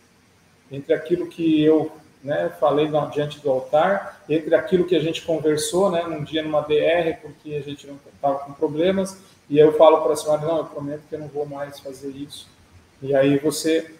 Entre 0.71 0.93
aquilo 0.93 1.27
que 1.27 1.61
eu 1.61 1.91
né, 2.25 2.51
falei 2.59 2.89
diante 3.13 3.39
do 3.39 3.51
altar, 3.51 4.19
entre 4.27 4.55
aquilo 4.55 4.85
que 4.85 4.95
a 4.95 4.99
gente 4.99 5.21
conversou, 5.21 5.91
né, 5.91 6.03
num 6.03 6.23
dia 6.23 6.41
numa 6.41 6.61
DR, 6.61 7.17
porque 7.21 7.53
a 7.53 7.61
gente 7.61 7.85
não 7.85 7.99
estava 8.13 8.39
com 8.39 8.53
problemas, 8.53 9.19
e 9.47 9.59
eu 9.59 9.77
falo 9.77 10.01
para 10.01 10.13
a 10.13 10.15
senhora, 10.15 10.41
não, 10.41 10.57
eu 10.57 10.65
prometo 10.65 11.03
que 11.07 11.13
eu 11.13 11.19
não 11.19 11.27
vou 11.27 11.45
mais 11.45 11.79
fazer 11.79 12.09
isso. 12.09 12.47
E 12.99 13.13
aí 13.13 13.37
você 13.37 13.93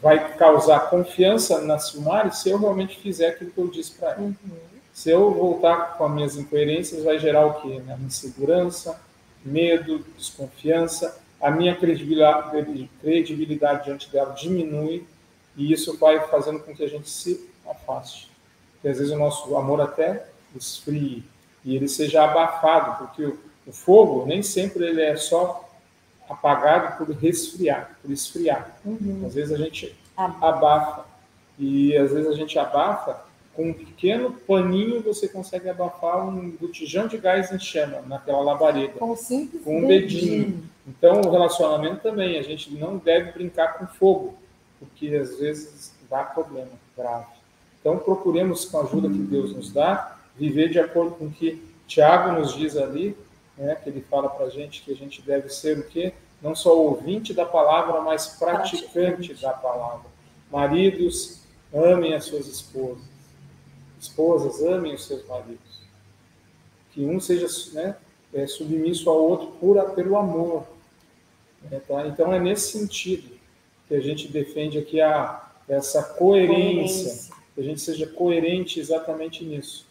vai 0.00 0.36
causar 0.36 0.88
confiança 0.88 1.60
na 1.60 1.78
Silmari 1.78 2.34
se 2.34 2.48
eu 2.48 2.58
realmente 2.58 2.98
fizer 2.98 3.28
aquilo 3.28 3.50
que 3.50 3.58
eu 3.58 3.68
disse 3.68 3.92
para 3.92 4.12
ela. 4.12 4.20
Uhum. 4.20 4.34
Se 4.90 5.10
eu 5.10 5.30
voltar 5.30 5.98
com 5.98 6.06
as 6.06 6.12
minhas 6.12 6.36
incoerências, 6.36 7.04
vai 7.04 7.18
gerar 7.18 7.46
o 7.46 7.60
quê? 7.60 7.80
Né? 7.84 7.98
Insegurança, 8.00 8.98
medo, 9.44 10.02
desconfiança, 10.16 11.20
a 11.38 11.50
minha 11.50 11.76
credibilidade, 11.76 12.88
credibilidade 13.02 13.84
diante 13.84 14.10
dela 14.10 14.32
diminui, 14.32 15.06
e 15.56 15.72
isso 15.72 15.96
vai 15.96 16.20
fazendo 16.28 16.60
com 16.60 16.74
que 16.74 16.82
a 16.82 16.88
gente 16.88 17.08
se 17.08 17.48
afaste. 17.68 18.30
que 18.80 18.88
às 18.88 18.98
vezes 18.98 19.12
o 19.12 19.18
nosso 19.18 19.56
amor 19.56 19.80
até 19.80 20.26
esfrie 20.54 21.24
e 21.64 21.76
ele 21.76 21.88
seja 21.88 22.24
abafado, 22.24 22.98
porque 22.98 23.24
o, 23.24 23.38
o 23.66 23.72
fogo 23.72 24.26
nem 24.26 24.42
sempre 24.42 24.84
ele 24.84 25.02
é 25.02 25.16
só 25.16 25.68
apagado 26.28 26.98
por 26.98 27.14
resfriar, 27.14 27.96
por 28.00 28.10
esfriar. 28.10 28.76
Uhum. 28.84 29.24
Às 29.26 29.34
vezes 29.34 29.52
a 29.52 29.58
gente 29.58 29.94
abafa 30.16 31.04
e 31.58 31.96
às 31.96 32.12
vezes 32.12 32.28
a 32.28 32.34
gente 32.34 32.58
abafa 32.58 33.24
com 33.54 33.70
um 33.70 33.72
pequeno 33.72 34.32
paninho 34.32 35.00
você 35.00 35.28
consegue 35.28 35.68
abafar 35.68 36.26
um 36.26 36.50
botijão 36.50 37.06
de 37.06 37.16
gás 37.18 37.52
em 37.52 37.58
chama 37.58 38.02
naquela 38.06 38.40
labareda. 38.40 38.94
Com, 38.94 39.16
simples 39.16 39.62
com 39.62 39.84
um 39.84 39.86
dedinho. 39.86 40.44
dedinho. 40.44 40.70
Então, 40.86 41.20
o 41.22 41.30
relacionamento 41.30 42.02
também, 42.02 42.38
a 42.38 42.42
gente 42.42 42.74
não 42.74 42.98
deve 42.98 43.32
brincar 43.32 43.78
com 43.78 43.86
fogo, 43.86 44.34
porque 44.84 45.14
às 45.16 45.38
vezes 45.38 45.92
dá 46.08 46.22
problema 46.24 46.70
grave. 46.96 47.26
Então, 47.80 47.98
procuremos, 47.98 48.64
com 48.64 48.78
a 48.78 48.82
ajuda 48.82 49.08
que 49.08 49.18
Deus 49.18 49.54
nos 49.54 49.72
dá, 49.72 50.18
viver 50.36 50.70
de 50.70 50.78
acordo 50.78 51.16
com 51.16 51.26
o 51.26 51.30
que 51.30 51.62
Tiago 51.86 52.32
nos 52.32 52.54
diz 52.54 52.76
ali, 52.76 53.16
né, 53.56 53.74
que 53.74 53.88
ele 53.88 54.00
fala 54.00 54.28
para 54.28 54.46
a 54.46 54.50
gente 54.50 54.82
que 54.82 54.92
a 54.92 54.96
gente 54.96 55.22
deve 55.22 55.48
ser 55.48 55.78
o 55.78 55.84
quê? 55.84 56.12
Não 56.40 56.54
só 56.54 56.76
ouvinte 56.76 57.32
da 57.32 57.44
palavra, 57.44 58.00
mas 58.00 58.26
praticante, 58.38 59.34
da 59.34 59.52
palavra. 59.52 60.06
Maridos, 60.50 61.40
amem 61.72 62.14
as 62.14 62.24
suas 62.24 62.46
esposas 62.46 63.14
esposas, 64.04 64.62
amem 64.62 64.94
os 64.94 65.06
seus 65.06 65.26
maridos. 65.26 65.82
Que 66.92 67.04
um 67.04 67.18
seja 67.18 67.46
né, 67.72 67.96
é, 68.32 68.46
submisso 68.46 69.08
ao 69.10 69.18
outro 69.18 69.48
por, 69.58 69.82
pelo 69.90 70.16
amor. 70.16 70.64
É, 71.70 71.78
tá? 71.80 72.06
Então 72.06 72.32
é 72.32 72.38
nesse 72.38 72.78
sentido 72.78 73.33
que 73.88 73.94
a 73.94 74.00
gente 74.00 74.28
defende 74.28 74.78
aqui 74.78 75.00
a, 75.00 75.42
essa 75.68 76.02
coerência, 76.02 77.04
coerência, 77.04 77.34
que 77.54 77.60
a 77.60 77.64
gente 77.64 77.80
seja 77.80 78.06
coerente 78.06 78.80
exatamente 78.80 79.44
nisso. 79.44 79.86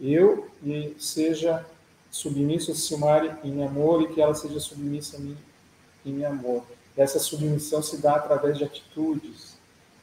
Eu 0.00 0.48
e 0.64 0.94
seja 0.98 1.64
submisso 2.10 2.72
a 2.72 2.74
Silmari 2.74 3.30
em 3.44 3.64
amor 3.64 4.02
e 4.02 4.08
que 4.08 4.20
ela 4.20 4.34
seja 4.34 4.60
submissa 4.60 5.16
a 5.16 5.20
mim 5.20 5.36
em 6.04 6.24
amor. 6.24 6.64
Essa 6.96 7.18
submissão 7.18 7.82
se 7.82 7.98
dá 7.98 8.14
através 8.14 8.56
de 8.56 8.64
atitudes, 8.64 9.56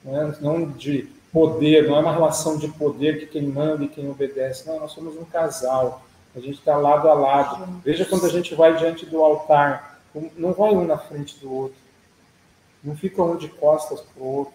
né? 0.04 0.36
não 0.41 0.70
de 0.70 1.10
poder, 1.32 1.88
não 1.88 1.96
é 1.96 2.00
uma 2.00 2.14
relação 2.14 2.58
de 2.58 2.68
poder 2.68 3.20
que 3.20 3.26
quem 3.26 3.48
manda 3.48 3.84
e 3.84 3.88
quem 3.88 4.10
obedece. 4.10 4.68
Não, 4.68 4.80
nós 4.80 4.91
somos 4.91 5.18
um 5.18 5.26
casal. 5.26 6.06
A 6.36 6.39
gente 6.39 6.60
está 6.60 6.78
lado 6.78 7.10
a 7.10 7.14
lado. 7.14 7.82
Veja 7.84 8.06
quando 8.06 8.26
a 8.26 8.30
gente 8.30 8.54
vai 8.54 8.78
diante 8.78 9.06
do 9.06 9.24
altar, 9.24 10.02
não 10.38 10.54
vai 10.54 10.72
um 10.72 10.86
na 10.86 10.98
frente 10.98 11.39
do 11.39 11.52
outro. 11.52 11.83
Não 12.84 12.96
fica 12.96 13.24
um 13.24 13.36
de 13.36 13.48
costas 13.48 14.02
para 14.02 14.24
o 14.24 14.36
outro. 14.38 14.54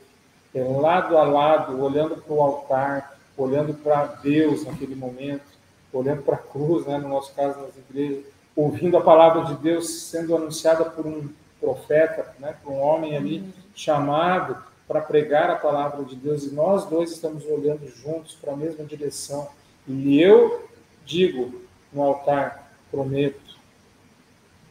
É 0.54 0.62
lado 0.62 1.16
a 1.16 1.22
lado, 1.22 1.82
olhando 1.82 2.16
para 2.16 2.32
o 2.32 2.42
altar, 2.42 3.18
olhando 3.36 3.74
para 3.74 4.04
Deus 4.04 4.64
naquele 4.64 4.94
momento, 4.94 5.44
olhando 5.92 6.22
para 6.22 6.34
a 6.34 6.38
cruz, 6.38 6.86
né, 6.86 6.98
no 6.98 7.08
nosso 7.08 7.32
caso, 7.34 7.60
nas 7.60 7.76
igrejas, 7.76 8.24
ouvindo 8.54 8.96
a 8.96 9.00
palavra 9.00 9.44
de 9.44 9.54
Deus 9.54 9.88
sendo 9.88 10.34
anunciada 10.34 10.84
por 10.84 11.06
um 11.06 11.28
profeta, 11.60 12.34
né, 12.38 12.56
por 12.62 12.72
um 12.72 12.80
homem 12.80 13.16
ali 13.16 13.40
uhum. 13.40 13.52
chamado 13.74 14.56
para 14.86 15.00
pregar 15.00 15.50
a 15.50 15.56
palavra 15.56 16.04
de 16.04 16.16
Deus 16.16 16.44
e 16.44 16.54
nós 16.54 16.86
dois 16.86 17.12
estamos 17.12 17.44
olhando 17.44 17.86
juntos 17.88 18.34
para 18.34 18.52
a 18.52 18.56
mesma 18.56 18.84
direção. 18.84 19.48
E 19.86 20.20
eu 20.20 20.66
digo 21.04 21.62
no 21.92 22.02
altar, 22.02 22.72
prometo. 22.90 23.58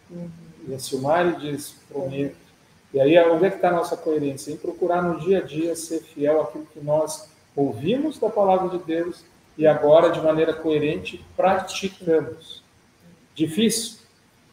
Uhum. 0.10 0.30
E 0.68 0.74
a 0.74 0.80
Silmari 0.80 1.36
diz, 1.38 1.76
prometo. 1.88 2.46
E 2.97 3.17
aí, 3.17 3.29
onde 3.29 3.45
é 3.45 3.49
que 3.49 3.57
está 3.57 3.69
a 3.69 3.73
nossa 3.73 3.95
coerência? 3.95 4.51
Em 4.51 4.57
procurar 4.57 5.01
no 5.01 5.19
dia 5.19 5.39
a 5.39 5.41
dia 5.41 5.75
ser 5.75 6.01
fiel 6.01 6.41
àquilo 6.41 6.65
que 6.73 6.79
nós 6.79 7.29
ouvimos 7.55 8.17
da 8.17 8.29
palavra 8.29 8.77
de 8.77 8.83
Deus 8.83 9.23
e 9.57 9.65
agora, 9.65 10.09
de 10.09 10.21
maneira 10.21 10.53
coerente, 10.53 11.23
praticamos. 11.35 12.63
Difícil? 13.35 13.99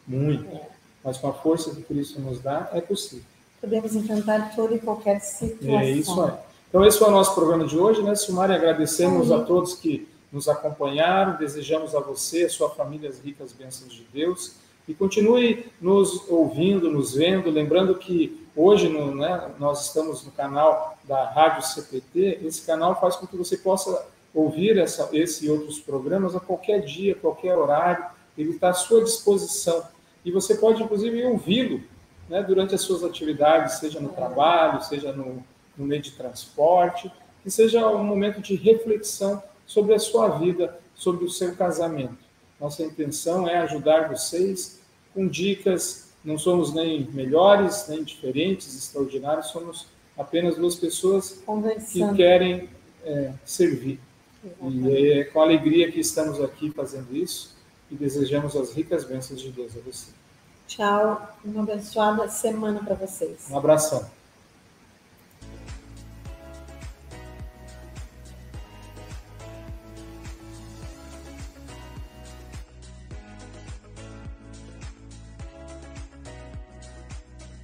Muito. 0.07 0.59
Mas 1.03 1.17
com 1.17 1.27
a 1.27 1.33
força 1.33 1.73
que 1.73 1.83
Cristo 1.83 2.19
nos 2.19 2.39
dá, 2.39 2.69
é 2.73 2.81
possível 2.81 3.23
podemos 3.65 3.95
enfrentar 3.95 4.55
toda 4.55 4.75
e 4.75 4.79
qualquer 4.79 5.19
situação. 5.19 5.79
É 5.79 5.89
isso 5.89 6.21
aí. 6.21 6.33
Então, 6.69 6.85
esse 6.85 6.99
foi 6.99 7.07
o 7.07 7.11
nosso 7.11 7.33
programa 7.33 7.65
de 7.65 7.77
hoje, 7.77 8.01
né, 8.03 8.15
Silmari? 8.15 8.53
Agradecemos 8.53 9.31
a 9.31 9.39
todos 9.43 9.73
que 9.73 10.07
nos 10.31 10.47
acompanharam, 10.47 11.37
desejamos 11.37 11.95
a 11.95 11.99
você, 11.99 12.43
a 12.43 12.49
sua 12.49 12.69
família, 12.69 13.09
as 13.09 13.19
ricas 13.19 13.53
bênçãos 13.53 13.93
de 13.93 14.05
Deus. 14.13 14.55
E 14.87 14.93
continue 14.93 15.65
nos 15.81 16.29
ouvindo, 16.29 16.91
nos 16.91 17.15
vendo. 17.15 17.49
Lembrando 17.49 17.95
que 17.95 18.45
hoje 18.55 18.87
no, 18.87 19.15
né, 19.15 19.51
nós 19.59 19.87
estamos 19.87 20.23
no 20.23 20.31
canal 20.31 20.97
da 21.03 21.29
Rádio 21.29 21.67
CPT. 21.67 22.39
Esse 22.43 22.65
canal 22.65 22.99
faz 22.99 23.15
com 23.15 23.25
que 23.25 23.35
você 23.35 23.57
possa 23.57 24.07
ouvir 24.33 24.77
essa, 24.77 25.09
esse 25.13 25.45
e 25.45 25.49
outros 25.49 25.79
programas 25.79 26.35
a 26.35 26.39
qualquer 26.39 26.81
dia, 26.81 27.15
qualquer 27.15 27.57
horário. 27.57 28.05
Ele 28.37 28.51
está 28.51 28.69
à 28.69 28.73
sua 28.73 29.03
disposição. 29.03 29.83
E 30.23 30.31
você 30.31 30.55
pode, 30.55 30.83
inclusive, 30.83 31.25
ouvi-lo 31.25 31.81
né, 32.29 32.43
durante 32.43 32.75
as 32.75 32.81
suas 32.81 33.03
atividades, 33.03 33.79
seja 33.79 33.99
no 33.99 34.09
trabalho, 34.09 34.83
seja 34.83 35.11
no, 35.11 35.43
no 35.77 35.85
meio 35.85 36.01
de 36.01 36.11
transporte, 36.11 37.11
que 37.43 37.49
seja 37.49 37.87
um 37.87 38.03
momento 38.03 38.41
de 38.41 38.55
reflexão 38.55 39.41
sobre 39.65 39.93
a 39.93 39.99
sua 39.99 40.29
vida, 40.29 40.79
sobre 40.95 41.25
o 41.25 41.29
seu 41.29 41.55
casamento. 41.55 42.24
Nossa 42.59 42.83
intenção 42.83 43.47
é 43.47 43.57
ajudar 43.57 44.09
vocês 44.09 44.79
com 45.13 45.27
dicas. 45.27 46.09
Não 46.23 46.37
somos 46.37 46.73
nem 46.73 47.07
melhores, 47.11 47.87
nem 47.87 48.03
diferentes, 48.03 48.75
extraordinários, 48.75 49.47
somos 49.47 49.87
apenas 50.17 50.55
duas 50.55 50.75
pessoas 50.75 51.43
que 51.91 52.13
querem 52.15 52.69
é, 53.03 53.33
servir. 53.45 53.99
Exatamente. 54.43 54.89
E 54.89 55.11
é 55.11 55.23
com 55.25 55.41
alegria 55.41 55.91
que 55.91 55.99
estamos 55.99 56.41
aqui 56.41 56.71
fazendo 56.71 57.15
isso 57.15 57.55
e 57.91 57.95
desejamos 57.95 58.55
as 58.55 58.73
ricas 58.73 59.03
bênçãos 59.03 59.41
de 59.41 59.51
Deus 59.51 59.73
a 59.75 59.79
você. 59.79 60.11
Tchau. 60.67 61.37
Uma 61.43 61.63
abençoada 61.63 62.27
semana 62.27 62.79
para 62.83 62.95
vocês. 62.95 63.47
Um 63.49 63.57
abração. 63.57 64.09